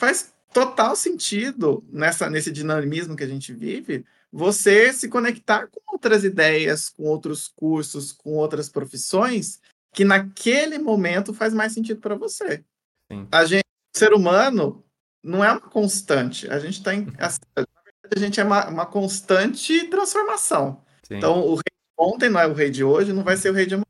Faz 0.00 0.32
total 0.50 0.96
sentido 0.96 1.84
nessa, 1.92 2.30
nesse 2.30 2.50
dinamismo 2.50 3.14
que 3.14 3.22
a 3.22 3.26
gente 3.26 3.52
vive, 3.52 4.02
você 4.32 4.94
se 4.94 5.10
conectar 5.10 5.66
com 5.66 5.78
outras 5.92 6.24
ideias, 6.24 6.88
com 6.88 7.02
outros 7.02 7.46
cursos, 7.48 8.10
com 8.10 8.30
outras 8.30 8.70
profissões, 8.70 9.60
que 9.92 10.02
naquele 10.02 10.78
momento 10.78 11.34
faz 11.34 11.52
mais 11.52 11.74
sentido 11.74 12.00
para 12.00 12.14
você. 12.14 12.64
Sim. 13.12 13.28
A 13.30 13.44
gente, 13.44 13.66
ser 13.94 14.14
humano, 14.14 14.82
não 15.22 15.44
é 15.44 15.52
uma 15.52 15.60
constante. 15.60 16.48
A 16.48 16.58
gente 16.58 16.78
está 16.78 16.94
em. 16.94 17.00
Uhum. 17.00 17.12
A 17.18 18.18
gente 18.18 18.40
é 18.40 18.44
uma, 18.44 18.68
uma 18.68 18.86
constante 18.86 19.86
transformação. 19.88 20.82
Sim. 21.02 21.16
Então, 21.16 21.40
o 21.40 21.56
rei 21.56 21.62
de 21.70 21.94
ontem 21.98 22.30
não 22.30 22.40
é 22.40 22.46
o 22.46 22.54
rei 22.54 22.70
de 22.70 22.82
hoje, 22.82 23.12
não 23.12 23.22
vai 23.22 23.36
ser 23.36 23.50
o 23.50 23.52
rei 23.52 23.66
de 23.66 23.74
amanhã. 23.74 23.84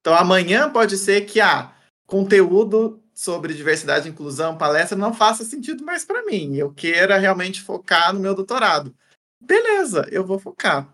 Então, 0.00 0.14
amanhã 0.14 0.70
pode 0.70 0.96
ser 0.96 1.26
que 1.26 1.42
ah, 1.42 1.74
conteúdo 2.06 3.01
sobre 3.14 3.54
diversidade 3.54 4.08
e 4.08 4.10
inclusão, 4.10 4.56
palestra, 4.56 4.96
não 4.96 5.12
faça 5.12 5.44
sentido 5.44 5.84
mais 5.84 6.04
para 6.04 6.24
mim. 6.24 6.56
Eu 6.56 6.72
queira 6.72 7.18
realmente 7.18 7.60
focar 7.60 8.12
no 8.12 8.20
meu 8.20 8.34
doutorado. 8.34 8.94
Beleza, 9.40 10.06
eu 10.10 10.24
vou 10.24 10.38
focar. 10.38 10.92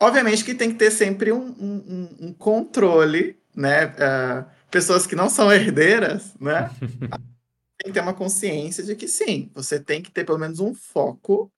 Obviamente 0.00 0.44
que 0.44 0.54
tem 0.54 0.70
que 0.70 0.78
ter 0.78 0.90
sempre 0.90 1.32
um, 1.32 1.46
um, 1.46 2.16
um 2.20 2.32
controle, 2.32 3.38
né? 3.54 3.86
Uh, 3.86 4.44
pessoas 4.70 5.06
que 5.06 5.14
não 5.14 5.30
são 5.30 5.52
herdeiras, 5.52 6.34
né? 6.40 6.70
tem 7.78 7.86
que 7.86 7.92
ter 7.92 8.00
uma 8.00 8.14
consciência 8.14 8.82
de 8.82 8.96
que 8.96 9.06
sim, 9.06 9.50
você 9.54 9.78
tem 9.78 10.02
que 10.02 10.10
ter 10.10 10.24
pelo 10.24 10.38
menos 10.38 10.58
um 10.58 10.74
foco 10.74 11.52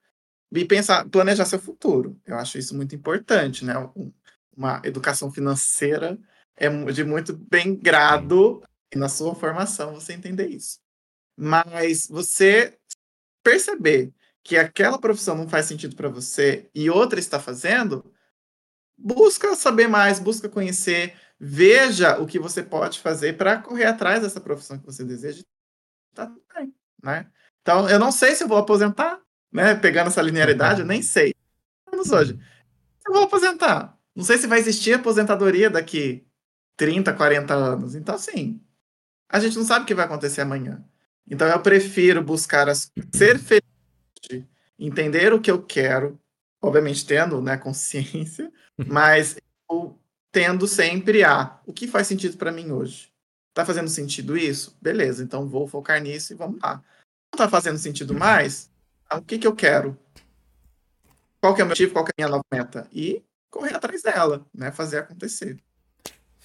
e 0.53 0.65
pensar, 0.65 1.09
planejar 1.09 1.45
seu 1.45 1.59
futuro. 1.59 2.17
Eu 2.27 2.37
acho 2.37 2.59
isso 2.59 2.77
muito 2.77 2.95
importante, 2.95 3.65
né? 3.65 3.75
Uma 4.57 4.81
educação 4.85 5.31
financeira 5.31 6.19
é 6.57 6.69
de 6.69 7.05
muito 7.05 7.37
bem 7.37 7.75
grado 7.75 8.63
e 8.93 8.99
na 8.99 9.09
sua 9.09 9.35
formação 9.35 9.95
você 9.95 10.13
entender 10.13 10.49
isso. 10.49 10.79
Mas 11.37 12.07
você 12.07 12.79
perceber 13.43 14.13
que 14.43 14.57
aquela 14.57 14.99
profissão 14.99 15.37
não 15.37 15.49
faz 15.49 15.67
sentido 15.67 15.97
para 15.97 16.09
você 16.09 16.71
e 16.75 16.89
outra 16.89 17.19
está 17.19 17.41
fazendo, 17.41 18.13
busca 18.97 19.55
saber 19.57 19.89
mais, 19.89 20.19
busca 20.19 20.49
conhecer, 20.49 21.17
veja 21.39 22.19
o 22.19 22.27
que 22.27 22.39
você 22.39 22.63
pode 22.63 23.01
fazer 23.01 23.37
para 23.37 23.61
correr 23.61 23.85
atrás 23.85 24.23
dessa 24.23 24.41
profissão 24.41 24.79
que 24.79 24.87
você 24.87 25.05
deseja. 25.05 25.43
Tá 26.15 26.27
tudo 26.27 26.43
bem, 26.55 26.75
né? 27.03 27.31
Então, 27.61 27.89
eu 27.91 27.99
não 27.99 28.13
sei 28.13 28.35
se 28.35 28.45
eu 28.45 28.49
vou 28.49 28.59
aposentar, 28.59 29.21
né? 29.53 29.75
Pegando 29.75 30.07
essa 30.07 30.23
linearidade, 30.23 30.81
eu 30.81 30.87
nem 30.87 31.03
sei. 31.03 31.35
Vamos 31.91 32.11
hoje. 32.11 32.39
Eu 33.07 33.13
vou 33.13 33.25
aposentar. 33.25 33.99
Não 34.15 34.25
sei 34.25 34.39
se 34.39 34.47
vai 34.47 34.59
existir 34.59 34.95
aposentadoria 34.95 35.69
daqui 35.69 36.27
30, 36.77 37.13
40 37.13 37.55
anos. 37.55 37.95
Então, 37.95 38.15
assim, 38.15 38.65
a 39.29 39.41
gente 39.41 39.57
não 39.57 39.65
sabe 39.65 39.85
o 39.85 39.87
que 39.87 39.95
vai 39.95 40.05
acontecer 40.05 40.41
amanhã. 40.41 40.85
Então 41.29 41.49
eu 41.49 41.61
prefiro 41.61 42.23
buscar 42.23 42.69
as, 42.69 42.91
ser 43.13 43.39
feliz, 43.39 43.63
entender 44.79 45.33
o 45.33 45.41
que 45.41 45.51
eu 45.51 45.63
quero, 45.63 46.19
obviamente 46.63 47.05
tendo 47.05 47.41
né, 47.43 47.57
consciência, 47.57 48.53
mas 48.87 49.37
eu, 49.71 49.99
tendo 50.31 50.67
sempre 50.69 51.25
a 51.25 51.59
o 51.67 51.73
que 51.73 51.89
faz 51.89 52.07
sentido 52.07 52.37
para 52.37 52.53
mim 52.53 52.71
hoje. 52.71 53.11
Tá 53.53 53.65
fazendo 53.65 53.89
sentido 53.89 54.37
isso? 54.37 54.77
Beleza, 54.81 55.25
então 55.25 55.49
vou 55.49 55.67
focar 55.67 56.01
nisso 56.01 56.33
e 56.33 56.37
vamos 56.37 56.61
lá. 56.63 56.83
Não 57.33 57.39
tá 57.39 57.49
fazendo 57.49 57.79
sentido 57.79 58.15
mais? 58.15 58.71
Então, 59.07 59.19
o 59.19 59.23
que, 59.23 59.39
que 59.39 59.47
eu 59.47 59.55
quero? 59.55 59.99
Qual 61.41 61.55
que 61.55 61.61
é 61.61 61.65
o 61.65 61.67
meu 61.67 61.73
motivo? 61.73 61.93
Qual 61.93 62.05
que 62.05 62.11
é 62.11 62.23
a 62.23 62.27
minha 62.27 62.37
nova 62.37 62.45
meta? 62.53 62.87
E 62.93 63.25
correr 63.51 63.75
atrás 63.75 64.03
dela, 64.03 64.47
né? 64.55 64.71
Fazer 64.71 64.99
acontecer. 64.99 65.57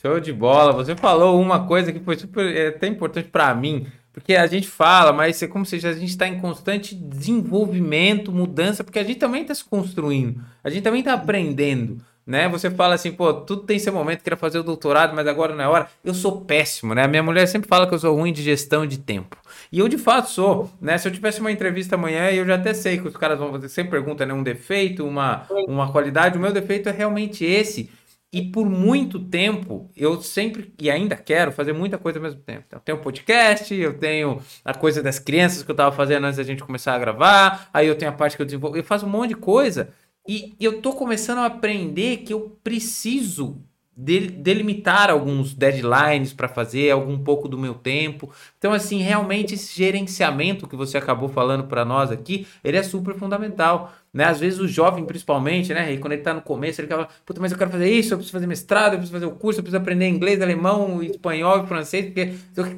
Show 0.02 0.20
de 0.20 0.34
bola. 0.34 0.74
Você 0.74 0.96
falou 0.96 1.40
uma 1.40 1.68
coisa 1.68 1.94
que 1.94 2.00
foi 2.00 2.18
super 2.18 2.44
é, 2.56 2.70
até 2.70 2.88
importante 2.88 3.30
para 3.30 3.54
mim, 3.54 3.86
porque 4.12 4.34
a 4.34 4.48
gente 4.48 4.68
fala, 4.68 5.14
mas 5.14 5.42
é 5.44 5.48
como 5.48 5.64
se 5.64 5.76
a 5.76 5.94
gente 5.94 6.06
está 6.06 6.28
em 6.28 6.40
constante 6.40 6.96
desenvolvimento, 6.96 8.32
mudança, 8.32 8.84
porque 8.84 8.98
a 8.98 9.04
gente 9.04 9.20
também 9.20 9.44
está 9.44 9.54
se 9.54 9.64
construindo, 9.64 10.42
a 10.64 10.72
gente 10.72 10.82
também 10.82 11.02
está 11.02 11.14
aprendendo. 11.14 12.00
Né? 12.26 12.48
Você 12.50 12.70
fala 12.70 12.96
assim, 12.96 13.12
pô, 13.12 13.34
tudo 13.34 13.64
tem 13.64 13.78
seu 13.78 13.92
momento, 13.92 14.22
queria 14.22 14.38
fazer 14.38 14.60
o 14.60 14.64
doutorado, 14.64 15.14
mas 15.16 15.28
agora 15.28 15.56
não 15.56 15.64
é 15.64 15.68
hora. 15.68 15.88
Eu 16.04 16.14
sou 16.14 16.42
péssimo, 16.42 16.94
né? 16.94 17.04
A 17.04 17.08
minha 17.08 17.24
mulher 17.24 17.48
sempre 17.48 17.68
fala 17.68 17.88
que 17.88 17.96
eu 17.96 18.00
sou 18.00 18.16
ruim 18.16 18.32
de 18.32 18.44
gestão 18.44 18.86
de 18.86 19.00
tempo. 19.00 19.36
E 19.72 19.80
eu 19.80 19.88
de 19.88 19.98
fato 19.98 20.30
sou, 20.30 20.70
né? 20.80 20.98
Se 21.00 21.08
eu 21.08 21.12
tivesse 21.12 21.42
uma 21.42 21.52
entrevista 21.52 21.96
amanhã, 21.96 22.30
eu 22.30 22.46
já 22.46 22.56
até 22.56 22.76
sei 22.76 23.00
que 23.00 23.08
os 23.08 23.18
caras 23.18 23.40
vão 23.40 23.52
fazer, 23.52 23.70
sempre 23.70 23.92
perguntam, 23.92 24.28
né? 24.28 24.34
Um 24.34 24.44
defeito, 24.44 25.06
uma, 25.06 25.48
uma 25.68 25.92
qualidade. 25.92 26.38
O 26.38 26.42
meu 26.42 26.54
defeito 26.54 26.88
é 26.90 26.92
realmente 26.92 27.44
esse 27.44 27.90
e 28.34 28.42
por 28.42 28.70
muito 28.70 29.20
tempo, 29.20 29.90
eu 29.96 30.22
sempre 30.22 30.74
e 30.80 30.90
ainda 30.90 31.16
quero 31.18 31.52
fazer 31.52 31.74
muita 31.74 31.98
coisa 31.98 32.18
ao 32.18 32.24
mesmo 32.24 32.40
tempo. 32.42 32.64
Então, 32.66 32.80
eu 32.80 32.84
tenho 32.84 32.98
podcast, 33.00 33.74
eu 33.74 33.98
tenho 33.98 34.42
a 34.64 34.74
coisa 34.74 35.04
das 35.04 35.20
crianças 35.20 35.64
que 35.64 35.70
eu 35.70 35.74
estava 35.74 35.94
fazendo 35.94 36.26
antes 36.26 36.38
da 36.38 36.44
gente 36.44 36.64
começar 36.64 36.96
a 36.96 37.00
gravar, 37.00 37.70
aí 37.74 37.88
eu 37.88 37.96
tenho 37.96 38.12
a 38.12 38.14
parte 38.14 38.36
que 38.38 38.42
eu 38.42 38.46
desenvolvo, 38.46 38.78
eu 38.78 38.84
faço 38.84 39.06
um 39.06 39.10
monte 39.10 39.30
de 39.30 39.36
coisa 39.36 39.90
e 40.28 40.56
eu 40.60 40.82
tô 40.82 40.94
começando 40.94 41.40
a 41.40 41.46
aprender 41.46 42.18
que 42.18 42.34
eu 42.34 42.58
preciso 42.64 43.62
delimitar 44.02 45.12
alguns 45.12 45.54
deadlines 45.54 46.34
para 46.34 46.48
fazer 46.48 46.90
algum 46.90 47.20
pouco 47.20 47.48
do 47.48 47.58
meu 47.58 47.76
tempo. 47.76 48.32
Então, 48.58 48.74
assim, 48.74 49.02
realmente 49.02 49.54
esse 49.54 49.76
gerenciamento 49.78 50.68
que 50.68 50.76
você 50.76 50.98
acabou 50.98 51.30
falando 51.30 51.66
para 51.66 51.86
nós 51.86 52.10
aqui, 52.10 52.48
ele 52.64 52.78
é 52.78 52.84
super 52.84 53.14
fundamental. 53.16 53.94
Né? 54.12 54.26
Às 54.26 54.40
vezes 54.40 54.60
o 54.60 54.68
jovem, 54.68 55.06
principalmente, 55.06 55.74
né? 55.74 55.94
E 55.94 55.98
quando 55.98 56.14
ele 56.14 56.22
está 56.22 56.34
no 56.34 56.42
começo, 56.42 56.82
ele 56.82 56.88
fala, 56.88 57.08
puta, 57.26 57.40
mas 57.40 57.52
eu 57.52 57.58
quero 57.58 57.70
fazer 57.70 57.90
isso, 57.90 58.14
eu 58.14 58.18
preciso 58.18 58.34
fazer 58.34 58.48
mestrado, 58.48 58.94
eu 58.94 58.98
preciso 58.98 59.14
fazer 59.14 59.26
o 59.26 59.36
curso, 59.36 59.60
eu 59.60 59.64
preciso 59.64 59.82
aprender 59.82 60.08
inglês, 60.08 60.42
alemão, 60.42 61.02
espanhol 61.04 61.66
francês, 61.68 62.06
porque. 62.06 62.34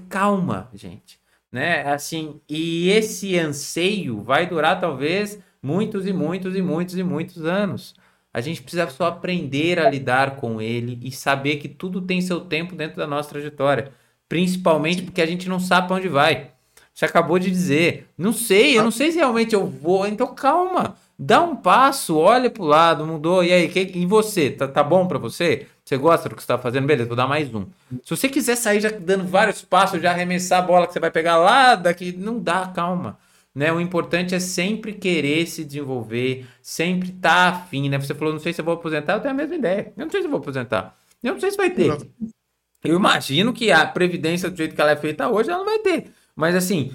Calma, 0.10 0.70
gente. 0.74 1.20
Né? 1.52 1.84
Assim, 1.84 2.40
e 2.50 2.90
esse 2.90 3.38
anseio 3.38 4.22
vai 4.22 4.46
durar 4.46 4.80
talvez 4.80 5.40
muitos 5.62 6.06
e 6.06 6.12
muitos 6.12 6.56
e 6.56 6.62
muitos 6.62 6.98
e 6.98 7.04
muitos 7.04 7.46
anos. 7.46 7.96
A 8.34 8.42
gente 8.42 8.62
precisa 8.62 8.90
só 8.90 9.06
aprender 9.06 9.80
a 9.80 9.90
lidar 9.90 10.38
com 10.38 10.60
ele 10.60 11.00
e 11.04 11.12
saber 11.12 11.58
que 11.58 11.68
tudo 11.68 12.02
tem 12.02 12.20
seu 12.20 12.42
tempo 12.42 12.76
dentro 12.76 12.98
da 12.98 13.06
nossa 13.06 13.30
trajetória. 13.30 13.92
Principalmente 14.28 15.04
porque 15.04 15.22
a 15.22 15.26
gente 15.26 15.48
não 15.48 15.60
sabe 15.60 15.88
para 15.88 15.98
onde 15.98 16.08
vai. 16.08 16.52
Você 16.94 17.06
acabou 17.06 17.38
de 17.38 17.52
dizer. 17.52 18.08
Não 18.18 18.34
sei, 18.34 18.78
eu 18.78 18.84
não 18.84 18.92
sei 18.92 19.12
se 19.12 19.18
realmente 19.18 19.54
eu 19.54 19.68
vou. 19.68 20.08
Então 20.08 20.34
calma. 20.34 20.96
Dá 21.18 21.42
um 21.42 21.56
passo, 21.56 22.18
olha 22.18 22.50
pro 22.50 22.64
lado, 22.64 23.06
mudou. 23.06 23.44
E 23.44 23.54
aí, 23.54 23.70
que, 23.70 23.92
e 23.94 24.06
você? 24.06 24.50
Tá, 24.50 24.68
tá 24.68 24.84
bom 24.84 25.08
para 25.08 25.20
você? 25.20 25.68
Você 25.86 25.96
gosta 25.96 26.28
do 26.28 26.36
que 26.36 26.42
você 26.42 26.48
tá 26.48 26.58
fazendo? 26.58 26.88
Beleza, 26.88 27.08
vou 27.08 27.16
dar 27.16 27.28
mais 27.28 27.54
um. 27.54 27.66
Se 28.04 28.10
você 28.10 28.28
quiser 28.28 28.56
sair 28.56 28.82
já 28.82 28.90
dando 28.90 29.26
vários 29.26 29.62
passos, 29.62 30.02
já 30.02 30.12
arremessar 30.12 30.60
a 30.60 30.62
bola 30.64 30.88
que 30.88 30.94
você 30.94 31.00
vai 31.00 31.12
pegar 31.12 31.38
lá 31.38 31.76
daqui, 31.76 32.12
não 32.12 32.40
dá, 32.40 32.72
calma. 32.74 33.18
Né? 33.54 33.72
O 33.72 33.80
importante 33.80 34.34
é 34.34 34.40
sempre 34.40 34.94
querer 34.94 35.46
se 35.46 35.64
desenvolver, 35.64 36.48
sempre 36.62 37.10
estar 37.10 37.52
tá 37.52 37.58
afim, 37.58 37.88
né? 37.88 38.00
Você 38.00 38.16
falou, 38.16 38.34
não 38.34 38.40
sei 38.40 38.52
se 38.52 38.62
eu 38.62 38.66
vou 38.66 38.74
aposentar, 38.74 39.14
eu 39.14 39.20
tenho 39.20 39.34
a 39.34 39.38
mesma 39.38 39.56
ideia. 39.56 39.94
Eu 39.96 40.06
não 40.06 40.12
sei 40.12 40.22
se 40.22 40.28
eu 40.28 40.32
vou 40.32 40.40
aposentar. 40.40 40.98
Eu 41.22 41.34
não 41.34 41.40
sei 41.40 41.52
se 41.52 41.58
vai 41.58 41.70
ter. 41.70 41.96
Eu 42.84 42.96
imagino 42.96 43.54
que 43.54 43.72
a 43.72 43.86
previdência 43.86 44.50
do 44.50 44.58
jeito 44.58 44.76
que 44.76 44.82
ela 44.82 44.92
é 44.92 44.96
feita 44.96 45.30
hoje, 45.30 45.50
ela 45.50 45.60
não 45.60 45.66
vai 45.66 45.80
ter. 45.80 46.12
Mas 46.36 46.56
assim, 46.56 46.92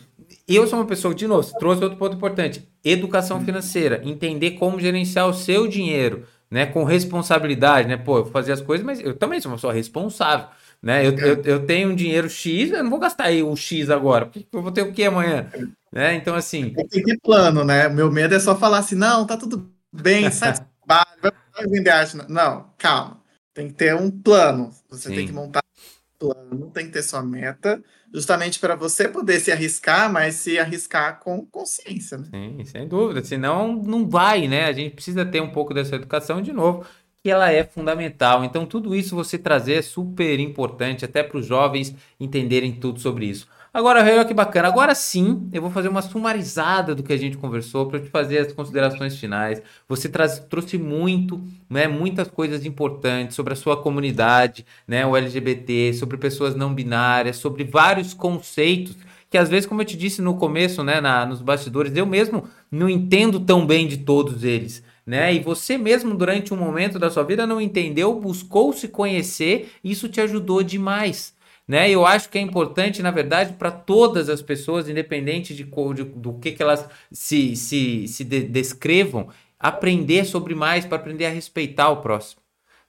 eu 0.47 0.67
sou 0.67 0.79
uma 0.79 0.85
pessoa, 0.85 1.15
de 1.15 1.27
novo, 1.27 1.49
trouxe 1.59 1.83
outro 1.83 1.99
ponto 1.99 2.17
importante: 2.17 2.69
educação 2.85 3.41
financeira, 3.45 4.01
entender 4.05 4.53
como 4.53 4.81
gerenciar 4.81 5.29
o 5.29 5.35
seu 5.35 5.67
dinheiro, 5.67 6.25
né? 6.51 6.67
Com 6.67 6.85
responsabilidade, 6.85 7.89
né? 7.89 7.97
Pô, 7.97 8.19
eu 8.19 8.27
fazer 8.27 8.53
as 8.53 8.61
coisas, 8.61 8.85
mas 8.85 9.01
eu 9.01 9.15
também 9.15 9.41
sou 9.41 9.51
uma 9.51 9.57
pessoa 9.57 9.73
responsável. 9.73 10.49
Né? 10.83 11.07
Eu, 11.07 11.19
eu, 11.19 11.43
eu, 11.43 11.67
tenho 11.67 11.91
um 11.91 11.95
dinheiro 11.95 12.31
X, 12.31 12.71
eu 12.71 12.83
não 12.83 12.91
vou 12.91 13.01
gastar 13.01 13.25
aí 13.25 13.43
o 13.43 13.57
X 13.57 13.91
agora, 13.91 14.27
porque 14.27 14.47
eu 14.53 14.63
vou 14.63 14.71
ter 14.71 14.83
o 14.83 14.93
que 14.93 15.05
amanhã? 15.05 15.51
Né? 15.93 16.15
Então, 16.15 16.35
assim. 16.35 16.73
Tem 16.89 17.03
que 17.03 17.19
plano, 17.19 17.65
né? 17.65 17.89
Meu 17.89 18.11
medo 18.13 18.35
é 18.35 18.41
só 18.41 18.57
falar 18.57 18.79
assim: 18.79 18.95
não, 18.95 19.27
tá 19.27 19.37
tudo 19.37 19.69
bem, 19.93 20.31
sai 20.33 20.55
vai 21.59 21.67
vender 21.69 21.91
arte. 21.91 22.17
Não, 22.29 22.71
calma. 22.79 23.21
Tem 23.53 23.69
que 23.69 23.75
ter 23.75 23.95
um 23.95 24.11
plano. 24.11 24.71
Você 24.89 25.09
Sim. 25.09 25.15
tem 25.17 25.27
que 25.27 25.33
montar 25.33 25.61
um 25.61 26.27
plano, 26.27 26.71
tem 26.71 26.87
que 26.87 26.93
ter 26.93 27.03
sua 27.03 27.23
meta, 27.23 27.83
justamente 28.13 28.59
para 28.59 28.77
você 28.77 29.09
poder 29.09 29.41
se 29.41 29.51
arriscar, 29.51 30.13
mas 30.13 30.37
se 30.37 30.59
arriscar 30.59 31.19
com 31.21 31.45
consciência. 31.47 32.19
Né? 32.19 32.27
Sim, 32.31 32.65
sem 32.65 32.89
dúvida. 32.89 33.25
Senão 33.25 33.75
não 33.83 34.09
vai, 34.09 34.47
né? 34.47 34.67
A 34.67 34.73
gente 34.73 34.95
precisa 34.95 35.27
ter 35.27 35.41
um 35.41 35.51
pouco 35.51 35.75
dessa 35.75 35.97
educação 35.97 36.41
de 36.41 36.53
novo 36.53 36.87
que 37.29 37.33
ela 37.33 37.53
é 37.53 37.63
fundamental. 37.63 38.43
Então, 38.43 38.65
tudo 38.65 38.97
isso 38.97 39.15
você 39.15 39.37
trazer 39.37 39.75
é 39.75 39.83
super 39.83 40.41
importante, 40.41 41.05
até 41.05 41.23
para 41.23 41.37
os 41.37 41.45
jovens 41.45 41.95
entenderem 42.19 42.73
tudo 42.73 42.99
sobre 43.01 43.27
isso. 43.27 43.47
Agora, 43.73 44.01
olha 44.01 44.25
que 44.25 44.33
bacana. 44.33 44.67
Agora 44.67 44.95
sim, 44.95 45.47
eu 45.53 45.61
vou 45.61 45.71
fazer 45.71 45.89
uma 45.89 46.01
sumarizada 46.01 46.95
do 46.95 47.03
que 47.03 47.13
a 47.13 47.19
gente 47.19 47.37
conversou 47.37 47.85
para 47.85 48.01
te 48.01 48.09
fazer 48.09 48.39
as 48.39 48.53
considerações 48.55 49.19
finais. 49.19 49.61
Você 49.87 50.09
traz, 50.09 50.39
trouxe 50.39 50.79
muito, 50.79 51.39
né, 51.69 51.87
muitas 51.87 52.29
coisas 52.29 52.65
importantes 52.65 53.37
sobre 53.37 53.53
a 53.53 53.57
sua 53.57 53.77
comunidade, 53.77 54.65
né, 54.87 55.05
o 55.05 55.15
LGBT, 55.15 55.93
sobre 55.93 56.17
pessoas 56.17 56.55
não 56.55 56.73
binárias, 56.73 57.37
sobre 57.37 57.63
vários 57.63 58.15
conceitos 58.15 58.97
que 59.31 59.37
às 59.37 59.51
vezes, 59.51 59.67
como 59.67 59.83
eu 59.83 59.85
te 59.85 59.99
disse 59.99 60.23
no 60.23 60.37
começo, 60.37 60.83
né, 60.83 61.03
na, 61.03 61.27
nos 61.27 61.43
bastidores, 61.43 61.95
eu 61.95 62.07
mesmo 62.07 62.49
não 62.71 62.89
entendo 62.89 63.39
tão 63.39 63.67
bem 63.67 63.87
de 63.87 63.99
todos 63.99 64.43
eles. 64.43 64.83
Né? 65.09 65.33
E 65.33 65.39
você 65.39 65.79
mesmo, 65.79 66.15
durante 66.15 66.53
um 66.53 66.57
momento 66.59 66.99
da 66.99 67.09
sua 67.09 67.23
vida, 67.23 67.47
não 67.47 67.59
entendeu, 67.59 68.21
buscou 68.21 68.75
se 68.75 68.89
conhecer, 68.89 69.71
isso 69.83 70.07
te 70.07 70.21
ajudou 70.21 70.63
demais. 70.63 71.35
Né? 71.67 71.91
Eu 71.91 72.05
acho 72.05 72.29
que 72.29 72.37
é 72.37 72.43
importante, 72.43 73.01
na 73.01 73.11
verdade, 73.11 73.55
para 73.55 73.71
todas 73.71 74.29
as 74.29 74.43
pessoas, 74.43 74.87
independente 74.87 75.55
de, 75.55 75.65
de, 75.65 76.05
do 76.05 76.35
que, 76.35 76.53
que 76.53 76.63
elas 76.63 76.87
se, 77.11 77.57
se, 77.57 78.07
se 78.07 78.23
de, 78.23 78.43
descrevam, 78.43 79.31
aprender 79.59 80.27
sobre 80.27 80.55
mais 80.55 80.85
para 80.85 80.99
aprender 80.99 81.25
a 81.25 81.31
respeitar 81.31 81.89
o 81.89 82.03
próximo. 82.03 82.43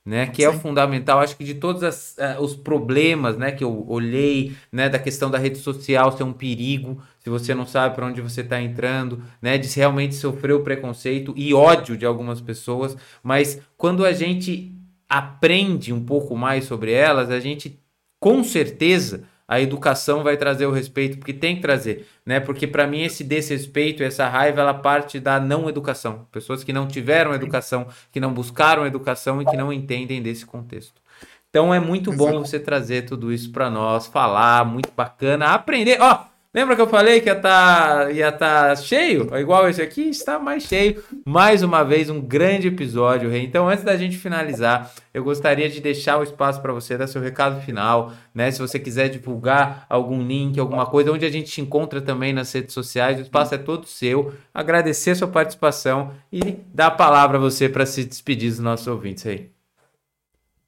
Né, 0.05 0.25
que 0.25 0.37
Sim. 0.37 0.43
é 0.43 0.49
o 0.49 0.59
fundamental, 0.59 1.19
acho 1.19 1.37
que 1.37 1.43
de 1.43 1.53
todos 1.53 1.83
as, 1.83 2.15
uh, 2.17 2.41
os 2.41 2.55
problemas, 2.55 3.37
né, 3.37 3.51
que 3.51 3.63
eu 3.63 3.85
olhei, 3.87 4.55
né, 4.71 4.89
da 4.89 4.97
questão 4.97 5.29
da 5.29 5.37
rede 5.37 5.59
social 5.59 6.15
ser 6.17 6.23
um 6.23 6.33
perigo, 6.33 6.99
se 7.29 7.45
você 7.45 7.53
não 7.53 7.65
sabe 7.65 7.95
para 7.95 8.07
onde 8.07 8.21
você 8.21 8.41
está 8.41 8.59
entrando, 8.59 9.21
né, 9.41 9.57
de 9.57 9.67
realmente 9.75 10.15
sofrer 10.15 10.53
o 10.53 10.63
preconceito 10.63 11.33
e 11.37 11.53
ódio 11.53 11.95
de 11.95 12.05
algumas 12.05 12.41
pessoas, 12.41 12.97
mas 13.21 13.61
quando 13.77 14.03
a 14.03 14.11
gente 14.11 14.75
aprende 15.07 15.93
um 15.93 16.03
pouco 16.03 16.35
mais 16.35 16.65
sobre 16.65 16.91
elas, 16.91 17.29
a 17.29 17.39
gente 17.39 17.79
com 18.19 18.43
certeza 18.43 19.23
a 19.47 19.59
educação 19.59 20.23
vai 20.23 20.37
trazer 20.37 20.67
o 20.67 20.71
respeito, 20.71 21.17
porque 21.17 21.33
tem 21.33 21.55
que 21.55 21.61
trazer, 21.61 22.05
né? 22.23 22.39
Porque 22.39 22.67
para 22.67 22.85
mim 22.85 23.01
esse 23.01 23.23
desrespeito, 23.23 24.03
essa 24.03 24.27
raiva, 24.27 24.61
ela 24.61 24.75
parte 24.75 25.19
da 25.19 25.39
não 25.39 25.67
educação. 25.67 26.27
Pessoas 26.31 26.63
que 26.63 26.71
não 26.71 26.87
tiveram 26.87 27.33
educação, 27.33 27.87
que 28.11 28.19
não 28.19 28.31
buscaram 28.31 28.85
educação 28.85 29.41
e 29.41 29.45
que 29.45 29.57
não 29.57 29.73
entendem 29.73 30.21
desse 30.21 30.45
contexto. 30.45 31.01
Então 31.49 31.73
é 31.73 31.79
muito 31.79 32.11
bom 32.11 32.39
você 32.39 32.59
trazer 32.59 33.05
tudo 33.05 33.33
isso 33.33 33.51
para 33.51 33.71
nós, 33.71 34.05
falar, 34.05 34.63
muito 34.65 34.91
bacana, 34.95 35.47
aprender. 35.47 35.97
Ó, 35.99 36.28
Lembra 36.51 36.75
que 36.75 36.81
eu 36.81 36.87
falei 36.87 37.21
que 37.21 37.29
ia 37.29 37.33
estar 37.33 38.05
tá, 38.05 38.11
ia 38.11 38.31
tá 38.31 38.75
cheio? 38.75 39.29
Igual 39.37 39.69
esse 39.69 39.83
aqui, 39.83 40.09
está 40.09 40.39
mais 40.39 40.63
cheio. 40.63 41.03
Mais 41.23 41.61
uma 41.61 41.83
vez, 41.83 42.09
um 42.09 42.19
grande 42.19 42.67
episódio, 42.67 43.29
Rei. 43.29 43.43
Então, 43.43 43.69
antes 43.69 43.83
da 43.83 43.95
gente 43.95 44.17
finalizar, 44.17 44.91
eu 45.13 45.23
gostaria 45.23 45.69
de 45.69 45.79
deixar 45.79 46.17
o 46.17 46.23
espaço 46.23 46.59
para 46.59 46.73
você 46.73 46.97
dar 46.97 47.05
seu 47.05 47.21
recado 47.21 47.61
final, 47.61 48.13
né? 48.33 48.49
Se 48.49 48.57
você 48.57 48.79
quiser 48.79 49.09
divulgar 49.09 49.85
algum 49.87 50.25
link, 50.25 50.59
alguma 50.59 50.87
coisa, 50.87 51.11
onde 51.11 51.23
a 51.23 51.29
gente 51.29 51.51
te 51.51 51.61
encontra 51.61 52.01
também 52.01 52.33
nas 52.33 52.51
redes 52.51 52.73
sociais, 52.73 53.19
o 53.19 53.21
espaço 53.21 53.53
é 53.53 53.59
todo 53.59 53.85
seu. 53.85 54.33
Agradecer 54.51 55.11
a 55.11 55.15
sua 55.15 55.27
participação 55.27 56.15
e 56.33 56.57
dar 56.73 56.87
a 56.87 56.91
palavra 56.91 57.37
a 57.37 57.39
você 57.39 57.69
para 57.69 57.85
se 57.85 58.03
despedir 58.03 58.49
dos 58.49 58.59
nossos 58.59 58.87
ouvintes 58.87 59.23
aí. 59.27 59.51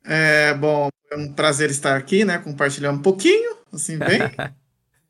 É, 0.05 0.53
bom, 0.53 0.89
é 1.11 1.15
um 1.15 1.33
prazer 1.33 1.71
estar 1.71 1.97
aqui, 1.97 2.23
né? 2.23 2.37
Compartilhar 2.37 2.91
um 2.91 2.99
pouquinho, 2.99 3.55
assim, 3.73 3.97
bem. 3.97 4.19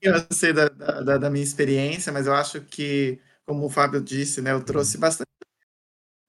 eu 0.02 0.26
sei 0.32 0.54
da, 0.54 0.68
da, 0.70 1.18
da, 1.18 1.30
minha 1.30 1.44
experiência, 1.44 2.12
mas 2.12 2.28
eu 2.28 2.34
acho 2.34 2.62
que, 2.62 3.20
como 3.46 3.66
o 3.66 3.70
Fábio 3.70 4.02
disse, 4.02 4.42
né, 4.42 4.52
eu 4.52 4.64
trouxe 4.64 4.96
uhum. 4.96 5.02
bastante. 5.02 5.28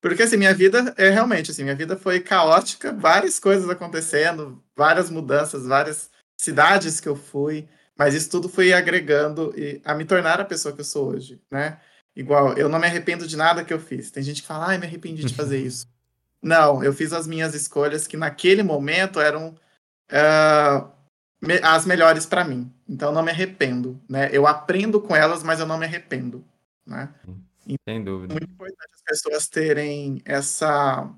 Porque, 0.01 0.23
assim, 0.23 0.37
minha 0.37 0.55
vida 0.55 0.95
é 0.97 1.11
realmente, 1.11 1.51
assim, 1.51 1.63
minha 1.63 1.77
vida 1.77 1.97
foi 1.97 2.21
caótica, 2.21 2.93
várias 2.93 3.39
coisas 3.39 3.69
acontecendo, 3.71 4.63
várias 4.77 5.09
mudanças, 5.11 5.67
várias 5.67 6.11
cidades 6.37 7.01
que 7.01 7.09
eu 7.09 7.15
fui, 7.15 7.69
mas 7.97 8.15
isso 8.15 8.29
tudo 8.31 8.49
foi 8.49 8.73
agregando 8.73 9.55
e, 9.57 9.81
a 9.85 9.95
me 9.95 10.05
tornar 10.05 10.41
a 10.41 10.45
pessoa 10.45 10.75
que 10.75 10.81
eu 10.81 10.85
sou 10.85 11.11
hoje, 11.11 11.41
né? 11.51 11.79
Igual, 12.15 12.55
eu 12.59 12.69
não 12.69 12.79
me 12.79 12.87
arrependo 12.87 13.27
de 13.27 13.37
nada 13.37 13.65
que 13.65 13.73
eu 13.73 13.81
fiz. 13.81 14.11
Tem 14.11 14.23
gente 14.23 14.43
que 14.43 14.49
fala, 14.49 14.67
ai, 14.67 14.79
me 14.79 14.87
arrependi 14.87 15.25
de 15.25 15.35
fazer 15.35 15.59
isso. 15.65 15.87
Não, 16.43 16.83
eu 16.83 16.93
fiz 16.93 17.13
as 17.13 17.27
minhas 17.27 17.55
escolhas 17.55 18.07
que 18.07 18.17
naquele 18.17 18.63
momento 18.63 19.21
eram 19.21 19.55
uh, 20.11 20.91
as 21.63 21.85
melhores 21.85 22.27
para 22.27 22.45
mim. 22.45 22.73
Então 22.89 23.13
não 23.13 23.23
me 23.23 23.31
arrependo, 23.31 24.01
né? 24.09 24.29
Eu 24.33 24.47
aprendo 24.47 25.01
com 25.01 25.15
elas, 25.15 25.43
mas 25.43 25.61
eu 25.61 25.67
não 25.67 25.79
me 25.79 25.87
arrependo, 25.87 26.45
né? 26.87 27.13
Sem 27.89 28.03
dúvida. 28.03 28.33
É 28.33 28.35
muito 28.35 28.53
importante 28.53 28.91
as 28.95 29.03
pessoas 29.03 29.49
terem 29.49 30.21
essa 30.25 31.09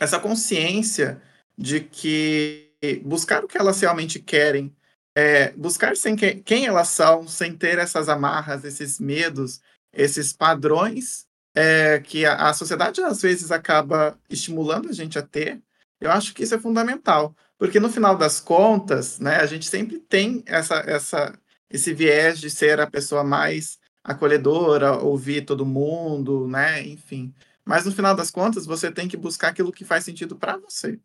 essa 0.00 0.18
consciência 0.18 1.22
de 1.56 1.80
que 1.80 2.72
buscar 3.04 3.44
o 3.44 3.48
que 3.48 3.58
elas 3.58 3.80
realmente 3.80 4.18
querem, 4.18 4.74
é, 5.14 5.52
buscar 5.52 5.96
sem 5.96 6.16
que, 6.16 6.36
quem 6.36 6.66
elas 6.66 6.88
são, 6.88 7.28
sem 7.28 7.54
ter 7.54 7.78
essas 7.78 8.08
amarras, 8.08 8.64
esses 8.64 8.98
medos, 8.98 9.60
esses 9.92 10.32
padrões 10.32 11.26
é, 11.54 12.00
que 12.00 12.24
a, 12.24 12.48
a 12.48 12.54
sociedade 12.54 13.00
às 13.02 13.22
vezes 13.22 13.52
acaba 13.52 14.18
estimulando 14.28 14.88
a 14.88 14.92
gente 14.92 15.18
a 15.18 15.22
ter. 15.22 15.60
Eu 16.00 16.10
acho 16.10 16.34
que 16.34 16.42
isso 16.42 16.54
é 16.54 16.58
fundamental. 16.58 17.36
Porque 17.62 17.78
no 17.78 17.88
final 17.88 18.18
das 18.18 18.40
contas, 18.40 19.20
né, 19.20 19.36
a 19.36 19.46
gente 19.46 19.66
sempre 19.66 20.00
tem 20.00 20.42
essa, 20.46 20.80
essa, 20.80 21.38
esse 21.70 21.94
viés 21.94 22.40
de 22.40 22.50
ser 22.50 22.80
a 22.80 22.90
pessoa 22.90 23.22
mais 23.22 23.78
acolhedora, 24.02 24.98
ouvir 24.98 25.44
todo 25.44 25.64
mundo, 25.64 26.48
né, 26.48 26.84
enfim. 26.84 27.32
Mas 27.64 27.84
no 27.84 27.92
final 27.92 28.16
das 28.16 28.32
contas, 28.32 28.66
você 28.66 28.90
tem 28.90 29.06
que 29.06 29.16
buscar 29.16 29.50
aquilo 29.50 29.70
que 29.70 29.84
faz 29.84 30.04
sentido 30.04 30.36
para 30.36 30.56
você. 30.56 30.98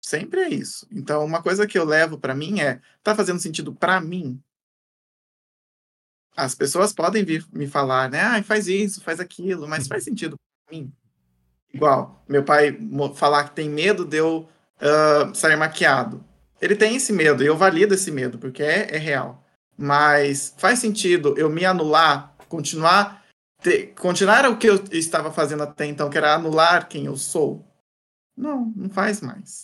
Sempre 0.00 0.40
é 0.40 0.48
isso. 0.48 0.88
Então, 0.90 1.22
uma 1.26 1.42
coisa 1.42 1.66
que 1.66 1.78
eu 1.78 1.84
levo 1.84 2.18
para 2.18 2.34
mim 2.34 2.60
é: 2.62 2.80
tá 3.02 3.14
fazendo 3.14 3.38
sentido 3.38 3.74
para 3.74 4.00
mim? 4.00 4.42
As 6.34 6.54
pessoas 6.54 6.90
podem 6.94 7.22
vir 7.22 7.46
me 7.52 7.66
falar, 7.66 8.08
né? 8.08 8.22
Ah, 8.22 8.42
faz 8.42 8.66
isso, 8.66 9.02
faz 9.02 9.20
aquilo, 9.20 9.68
mas 9.68 9.86
faz 9.86 10.04
sentido 10.04 10.38
para 10.64 10.74
mim? 10.74 10.90
Igual, 11.70 12.24
meu 12.26 12.42
pai 12.42 12.78
falar 13.14 13.50
que 13.50 13.56
tem 13.56 13.68
medo 13.68 14.06
de 14.06 14.16
eu 14.16 14.48
uh, 14.80 15.34
sair 15.34 15.56
maquiado. 15.56 16.24
Ele 16.60 16.74
tem 16.74 16.96
esse 16.96 17.12
medo, 17.12 17.42
e 17.42 17.46
eu 17.46 17.56
valido 17.56 17.94
esse 17.94 18.10
medo, 18.10 18.38
porque 18.38 18.62
é, 18.62 18.94
é 18.94 18.98
real. 18.98 19.44
Mas 19.76 20.54
faz 20.58 20.80
sentido 20.80 21.34
eu 21.38 21.48
me 21.48 21.64
anular, 21.64 22.34
continuar, 22.48 23.24
ter, 23.62 23.94
continuar 23.94 24.48
o 24.50 24.56
que 24.58 24.68
eu 24.68 24.82
estava 24.90 25.30
fazendo 25.32 25.62
até 25.62 25.86
então, 25.86 26.10
que 26.10 26.18
era 26.18 26.34
anular 26.34 26.88
quem 26.88 27.06
eu 27.06 27.16
sou? 27.16 27.64
Não, 28.36 28.72
não 28.74 28.90
faz 28.90 29.20
mais. 29.20 29.62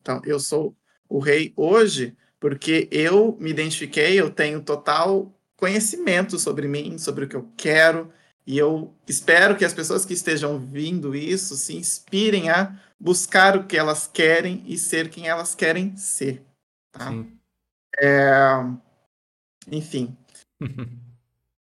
Então, 0.00 0.20
eu 0.24 0.38
sou 0.38 0.76
o 1.08 1.18
rei 1.18 1.52
hoje 1.56 2.16
porque 2.38 2.88
eu 2.90 3.36
me 3.40 3.50
identifiquei, 3.50 4.20
eu 4.20 4.30
tenho 4.30 4.62
total 4.62 5.32
conhecimento 5.56 6.38
sobre 6.38 6.68
mim, 6.68 6.98
sobre 6.98 7.24
o 7.24 7.28
que 7.28 7.36
eu 7.36 7.50
quero, 7.56 8.12
e 8.46 8.58
eu 8.58 8.94
espero 9.08 9.56
que 9.56 9.64
as 9.64 9.72
pessoas 9.72 10.04
que 10.04 10.12
estejam 10.12 10.58
vindo 10.58 11.14
isso 11.14 11.56
se 11.56 11.74
inspirem 11.74 12.50
a 12.50 12.78
buscar 13.04 13.54
o 13.54 13.66
que 13.66 13.76
elas 13.76 14.06
querem 14.10 14.64
e 14.66 14.78
ser 14.78 15.10
quem 15.10 15.28
elas 15.28 15.54
querem 15.54 15.94
ser. 15.94 16.42
Tá? 16.90 17.12
É... 18.00 18.32
Enfim. 19.70 20.16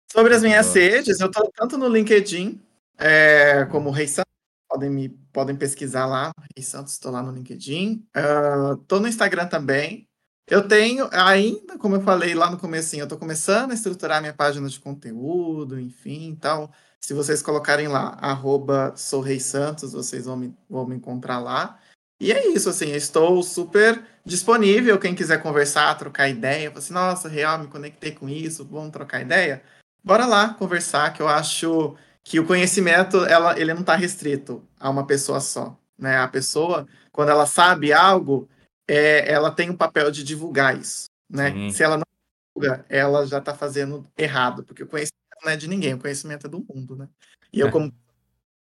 Sobre 0.10 0.34
as 0.34 0.42
minhas 0.42 0.74
redes, 0.74 1.20
eu 1.20 1.28
estou 1.28 1.52
tanto 1.52 1.78
no 1.78 1.90
LinkedIn 1.90 2.62
é, 2.98 3.66
como 3.66 3.92
Rei 3.92 4.08
Santos, 4.08 4.32
podem, 4.70 4.90
me, 4.90 5.10
podem 5.34 5.58
pesquisar 5.58 6.06
lá. 6.06 6.32
Rei 6.56 6.64
Santos, 6.64 6.94
estou 6.94 7.12
lá 7.12 7.22
no 7.22 7.34
LinkedIn. 7.34 8.08
Estou 8.82 9.00
uh, 9.00 9.02
no 9.02 9.08
Instagram 9.10 9.48
também. 9.48 10.08
Eu 10.48 10.66
tenho 10.66 11.10
ainda, 11.12 11.78
como 11.78 11.96
eu 11.96 12.02
falei 12.02 12.34
lá 12.34 12.50
no 12.50 12.58
começo, 12.58 12.96
eu 12.96 13.04
estou 13.04 13.18
começando 13.18 13.72
a 13.72 13.74
estruturar 13.74 14.22
minha 14.22 14.34
página 14.34 14.70
de 14.70 14.80
conteúdo, 14.80 15.78
enfim, 15.80 16.28
então, 16.28 16.70
se 17.06 17.14
vocês 17.14 17.40
colocarem 17.40 17.88
lá, 17.88 18.18
arroba 18.20 18.96
Santos, 18.96 19.94
vocês 19.94 20.26
vão 20.26 20.36
me, 20.36 20.58
vão 20.68 20.88
me 20.88 20.96
encontrar 20.96 21.38
lá. 21.38 21.78
E 22.20 22.32
é 22.32 22.48
isso, 22.48 22.68
assim, 22.68 22.94
estou 22.94 23.44
super 23.44 24.04
disponível, 24.26 24.98
quem 24.98 25.14
quiser 25.14 25.40
conversar, 25.40 25.94
trocar 26.00 26.30
ideia, 26.30 26.74
assim, 26.76 26.94
nossa, 26.94 27.30
real, 27.30 27.60
me 27.60 27.68
conectei 27.68 28.12
com 28.12 28.28
isso, 28.28 28.66
vamos 28.66 28.90
trocar 28.90 29.22
ideia? 29.22 29.62
Bora 30.04 30.26
lá 30.26 30.56
conversar, 30.56 31.14
que 31.14 31.22
eu 31.22 31.28
acho 31.28 31.96
que 32.24 32.40
o 32.40 32.48
conhecimento, 32.48 33.24
ela, 33.26 33.60
ele 33.60 33.72
não 33.76 33.82
está 33.82 33.96
restrito 33.96 34.68
a 34.80 34.90
uma 34.90 35.06
pessoa 35.06 35.40
só, 35.40 35.78
né? 35.96 36.18
A 36.18 36.28
pessoa, 36.28 36.88
quando 37.12 37.30
ela 37.30 37.46
sabe 37.46 37.94
algo, 37.94 38.50
é, 38.88 39.32
ela 39.32 39.52
tem 39.52 39.70
o 39.70 39.78
papel 39.78 40.10
de 40.10 40.24
divulgar 40.24 40.76
isso, 40.76 41.06
né? 41.30 41.52
Sim. 41.52 41.70
Se 41.70 41.84
ela 41.84 41.98
não 41.98 42.06
divulga, 42.56 42.84
ela 42.90 43.28
já 43.28 43.38
está 43.38 43.54
fazendo 43.54 44.04
errado, 44.18 44.64
porque 44.64 44.82
o 44.82 44.88
conhecimento 44.88 45.25
não 45.46 45.52
é 45.52 45.56
de 45.56 45.68
ninguém, 45.68 45.94
o 45.94 46.00
conhecimento 46.00 46.48
é 46.48 46.50
do 46.50 46.66
mundo, 46.68 46.96
né? 46.96 47.08
E 47.54 47.60
eu, 47.60 47.68
é. 47.68 47.72
como 47.72 47.94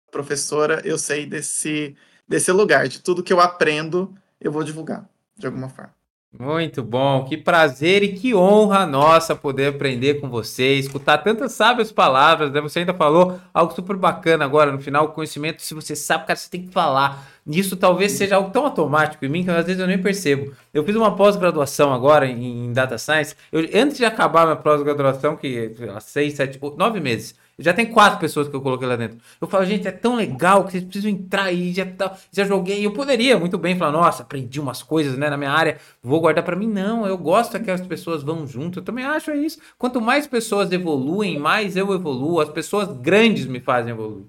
professora, 0.10 0.82
eu 0.84 0.98
sei 0.98 1.26
desse, 1.26 1.96
desse 2.28 2.52
lugar, 2.52 2.88
de 2.88 3.02
tudo 3.02 3.24
que 3.24 3.32
eu 3.32 3.40
aprendo, 3.40 4.16
eu 4.40 4.52
vou 4.52 4.64
divulgar, 4.64 5.08
de 5.38 5.46
alguma 5.46 5.70
forma. 5.70 5.94
Muito 6.32 6.84
bom, 6.84 7.26
que 7.26 7.36
prazer 7.36 8.04
e 8.04 8.14
que 8.14 8.36
honra 8.36 8.86
nossa 8.86 9.36
poder 9.36 9.70
aprender 9.74 10.22
com 10.22 10.30
você, 10.30 10.76
escutar 10.76 11.18
tantas 11.18 11.54
sábias 11.54 11.92
palavras, 11.92 12.52
né? 12.52 12.62
Você 12.62 12.80
ainda 12.80 12.94
falou 12.94 13.40
algo 13.52 13.74
super 13.74 13.96
bacana 13.96 14.46
agora 14.46 14.72
no 14.72 14.80
final, 14.80 15.06
o 15.06 15.10
conhecimento, 15.10 15.60
se 15.64 15.74
você 15.74 15.96
sabe, 15.96 16.28
cara, 16.28 16.38
você 16.38 16.48
tem 16.48 16.68
que 16.68 16.72
falar. 16.72 17.28
Isso 17.48 17.76
talvez 17.76 18.12
seja 18.12 18.36
algo 18.36 18.52
tão 18.52 18.64
automático 18.66 19.26
em 19.26 19.28
mim 19.28 19.44
que 19.44 19.50
às 19.50 19.66
vezes 19.66 19.82
eu 19.82 19.88
nem 19.88 20.00
percebo. 20.00 20.54
Eu 20.72 20.84
fiz 20.84 20.96
uma 20.96 21.16
pós-graduação 21.16 21.92
agora 21.92 22.28
em, 22.28 22.68
em, 22.68 22.74
Data 22.74 23.00
Science. 23.00 23.36
Eu, 23.52 23.62
antes 23.74 23.98
de 23.98 24.06
acabar 24.06 24.46
minha 24.46 24.56
pós-graduação, 24.56 25.36
que 25.36 25.76
há 25.96 26.00
seis, 26.00 26.36
sete, 26.36 26.60
nove 26.78 27.00
meses, 27.00 27.34
já 27.60 27.74
tem 27.74 27.86
quatro 27.86 28.20
pessoas 28.20 28.48
que 28.48 28.56
eu 28.56 28.62
coloquei 28.62 28.88
lá 28.88 28.96
dentro. 28.96 29.18
Eu 29.40 29.48
falo, 29.48 29.66
gente, 29.66 29.88
é 29.88 29.92
tão 29.92 30.16
legal 30.16 30.64
que 30.64 30.72
vocês 30.72 30.84
precisam 30.84 31.12
entrar 31.12 31.44
aí. 31.44 31.74
Já, 31.74 31.86
tá, 31.86 32.16
já 32.32 32.46
joguei. 32.46 32.86
Eu 32.86 32.92
poderia 32.92 33.38
muito 33.38 33.58
bem 33.58 33.78
falar, 33.78 33.92
nossa, 33.92 34.24
aprendi 34.24 34.60
umas 34.60 34.82
coisas 34.82 35.18
né, 35.18 35.30
na 35.30 35.38
minha 35.38 35.52
área, 35.52 35.78
vou 36.02 36.22
guardar 36.22 36.44
para 36.44 36.56
mim. 36.56 36.68
Não, 36.68 37.06
eu 37.06 37.18
gosto 37.18 37.60
que 37.60 37.70
as 37.70 37.82
pessoas 37.82 38.24
vão 38.24 38.48
junto. 38.48 38.80
Eu 38.80 38.84
também 38.84 39.04
acho 39.04 39.32
isso. 39.34 39.60
Quanto 39.78 40.00
mais 40.00 40.26
pessoas 40.26 40.72
evoluem, 40.72 41.38
mais 41.38 41.76
eu 41.76 41.94
evoluo. 41.94 42.40
As 42.40 42.50
pessoas 42.50 42.88
grandes 42.98 43.46
me 43.46 43.60
fazem 43.60 43.92
evoluir. 43.92 44.26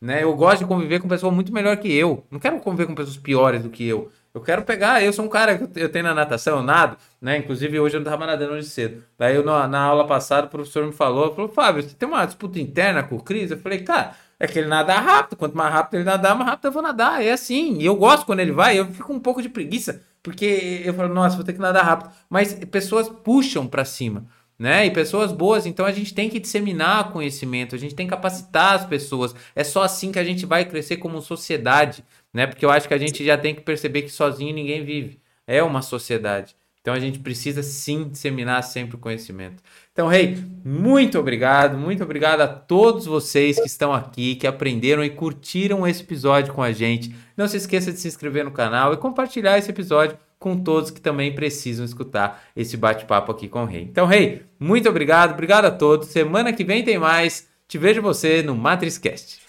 Né? 0.00 0.22
Eu 0.22 0.36
gosto 0.36 0.58
de 0.58 0.66
conviver 0.66 1.00
com 1.00 1.08
pessoas 1.08 1.34
muito 1.34 1.52
melhor 1.52 1.76
que 1.78 1.90
eu. 1.90 2.24
Não 2.30 2.38
quero 2.38 2.58
conviver 2.60 2.86
com 2.86 2.94
pessoas 2.94 3.16
piores 3.16 3.62
do 3.62 3.70
que 3.70 3.86
eu. 3.86 4.10
Eu 4.34 4.40
quero 4.40 4.64
pegar, 4.64 5.00
eu 5.00 5.12
sou 5.12 5.24
um 5.24 5.28
cara 5.28 5.56
que 5.56 5.80
eu 5.80 5.88
tenho 5.88 6.06
na 6.06 6.12
natação, 6.12 6.56
eu 6.56 6.62
nado, 6.62 6.96
né? 7.22 7.36
Inclusive 7.38 7.78
hoje 7.78 7.94
eu 7.94 8.00
não 8.00 8.04
estava 8.04 8.26
nadando 8.26 8.54
hoje 8.54 8.66
cedo. 8.66 9.04
Daí 9.16 9.36
eu, 9.36 9.44
na, 9.44 9.68
na, 9.68 9.80
aula 9.80 10.08
passada 10.08 10.48
o 10.48 10.50
professor 10.50 10.84
me 10.84 10.92
falou, 10.92 11.32
falou, 11.32 11.48
Fábio, 11.48 11.84
você 11.84 11.94
tem 11.94 12.08
uma 12.08 12.26
disputa 12.26 12.58
interna 12.58 13.04
com 13.04 13.14
o 13.14 13.22
Cris? 13.22 13.52
Eu 13.52 13.58
falei, 13.58 13.84
cara, 13.84 14.16
é 14.40 14.48
que 14.48 14.58
ele 14.58 14.66
nada 14.66 14.92
rápido. 14.98 15.38
Quanto 15.38 15.56
mais 15.56 15.72
rápido 15.72 15.98
ele 15.98 16.04
nadar, 16.04 16.34
mais 16.34 16.50
rápido 16.50 16.64
eu 16.64 16.72
vou 16.72 16.82
nadar. 16.82 17.24
É 17.24 17.30
assim. 17.30 17.78
E 17.78 17.86
eu 17.86 17.94
gosto 17.94 18.26
quando 18.26 18.40
ele 18.40 18.50
vai, 18.50 18.76
eu 18.76 18.86
fico 18.86 19.12
um 19.12 19.20
pouco 19.20 19.40
de 19.40 19.48
preguiça, 19.48 20.02
porque 20.20 20.82
eu 20.84 20.92
falo, 20.94 21.14
nossa, 21.14 21.36
vou 21.36 21.44
ter 21.44 21.52
que 21.52 21.60
nadar 21.60 21.84
rápido. 21.84 22.10
Mas 22.28 22.54
pessoas 22.54 23.08
puxam 23.08 23.68
para 23.68 23.84
cima 23.84 24.26
né? 24.58 24.86
E 24.86 24.90
pessoas 24.90 25.32
boas, 25.32 25.66
então 25.66 25.84
a 25.84 25.92
gente 25.92 26.14
tem 26.14 26.30
que 26.30 26.38
disseminar 26.38 27.10
conhecimento, 27.12 27.74
a 27.74 27.78
gente 27.78 27.94
tem 27.94 28.06
que 28.06 28.10
capacitar 28.10 28.74
as 28.74 28.86
pessoas. 28.86 29.34
É 29.54 29.64
só 29.64 29.82
assim 29.82 30.12
que 30.12 30.18
a 30.18 30.24
gente 30.24 30.46
vai 30.46 30.64
crescer 30.64 30.96
como 30.98 31.20
sociedade, 31.20 32.04
né? 32.34 32.46
Porque 32.46 32.66
eu 32.66 32.70
acho 32.70 32.88
que 32.88 32.94
a 32.94 32.98
gente 32.98 33.24
já 33.24 33.38
tem 33.38 33.54
que 33.54 33.62
perceber 33.62 34.02
que 34.02 34.10
sozinho 34.10 34.52
ninguém 34.52 34.84
vive. 34.84 35.20
É 35.46 35.62
uma 35.62 35.80
sociedade. 35.80 36.56
Então 36.84 36.92
a 36.92 37.00
gente 37.00 37.18
precisa 37.20 37.62
sim 37.62 38.10
disseminar 38.10 38.62
sempre 38.62 38.96
o 38.96 38.98
conhecimento. 38.98 39.62
Então, 39.90 40.06
Rei, 40.06 40.34
hey, 40.34 40.44
muito 40.62 41.18
obrigado, 41.18 41.78
muito 41.78 42.04
obrigado 42.04 42.42
a 42.42 42.46
todos 42.46 43.06
vocês 43.06 43.58
que 43.58 43.66
estão 43.66 43.90
aqui, 43.90 44.34
que 44.34 44.46
aprenderam 44.46 45.02
e 45.02 45.08
curtiram 45.08 45.86
esse 45.86 46.02
episódio 46.02 46.52
com 46.52 46.62
a 46.62 46.72
gente. 46.72 47.14
Não 47.34 47.48
se 47.48 47.56
esqueça 47.56 47.90
de 47.90 47.98
se 47.98 48.06
inscrever 48.06 48.44
no 48.44 48.50
canal 48.50 48.92
e 48.92 48.98
compartilhar 48.98 49.56
esse 49.56 49.70
episódio 49.70 50.18
com 50.38 50.58
todos 50.58 50.90
que 50.90 51.00
também 51.00 51.34
precisam 51.34 51.86
escutar 51.86 52.44
esse 52.54 52.76
bate-papo 52.76 53.32
aqui 53.32 53.48
com 53.48 53.62
o 53.62 53.66
Rei. 53.66 53.84
Então, 53.84 54.04
Rei, 54.04 54.42
muito 54.60 54.86
obrigado, 54.86 55.32
obrigado 55.32 55.64
a 55.64 55.70
todos. 55.70 56.08
Semana 56.08 56.52
que 56.52 56.64
vem 56.64 56.84
tem 56.84 56.98
mais. 56.98 57.48
Te 57.66 57.78
vejo 57.78 58.02
você 58.02 58.42
no 58.42 58.54
MatrizCast. 58.54 59.43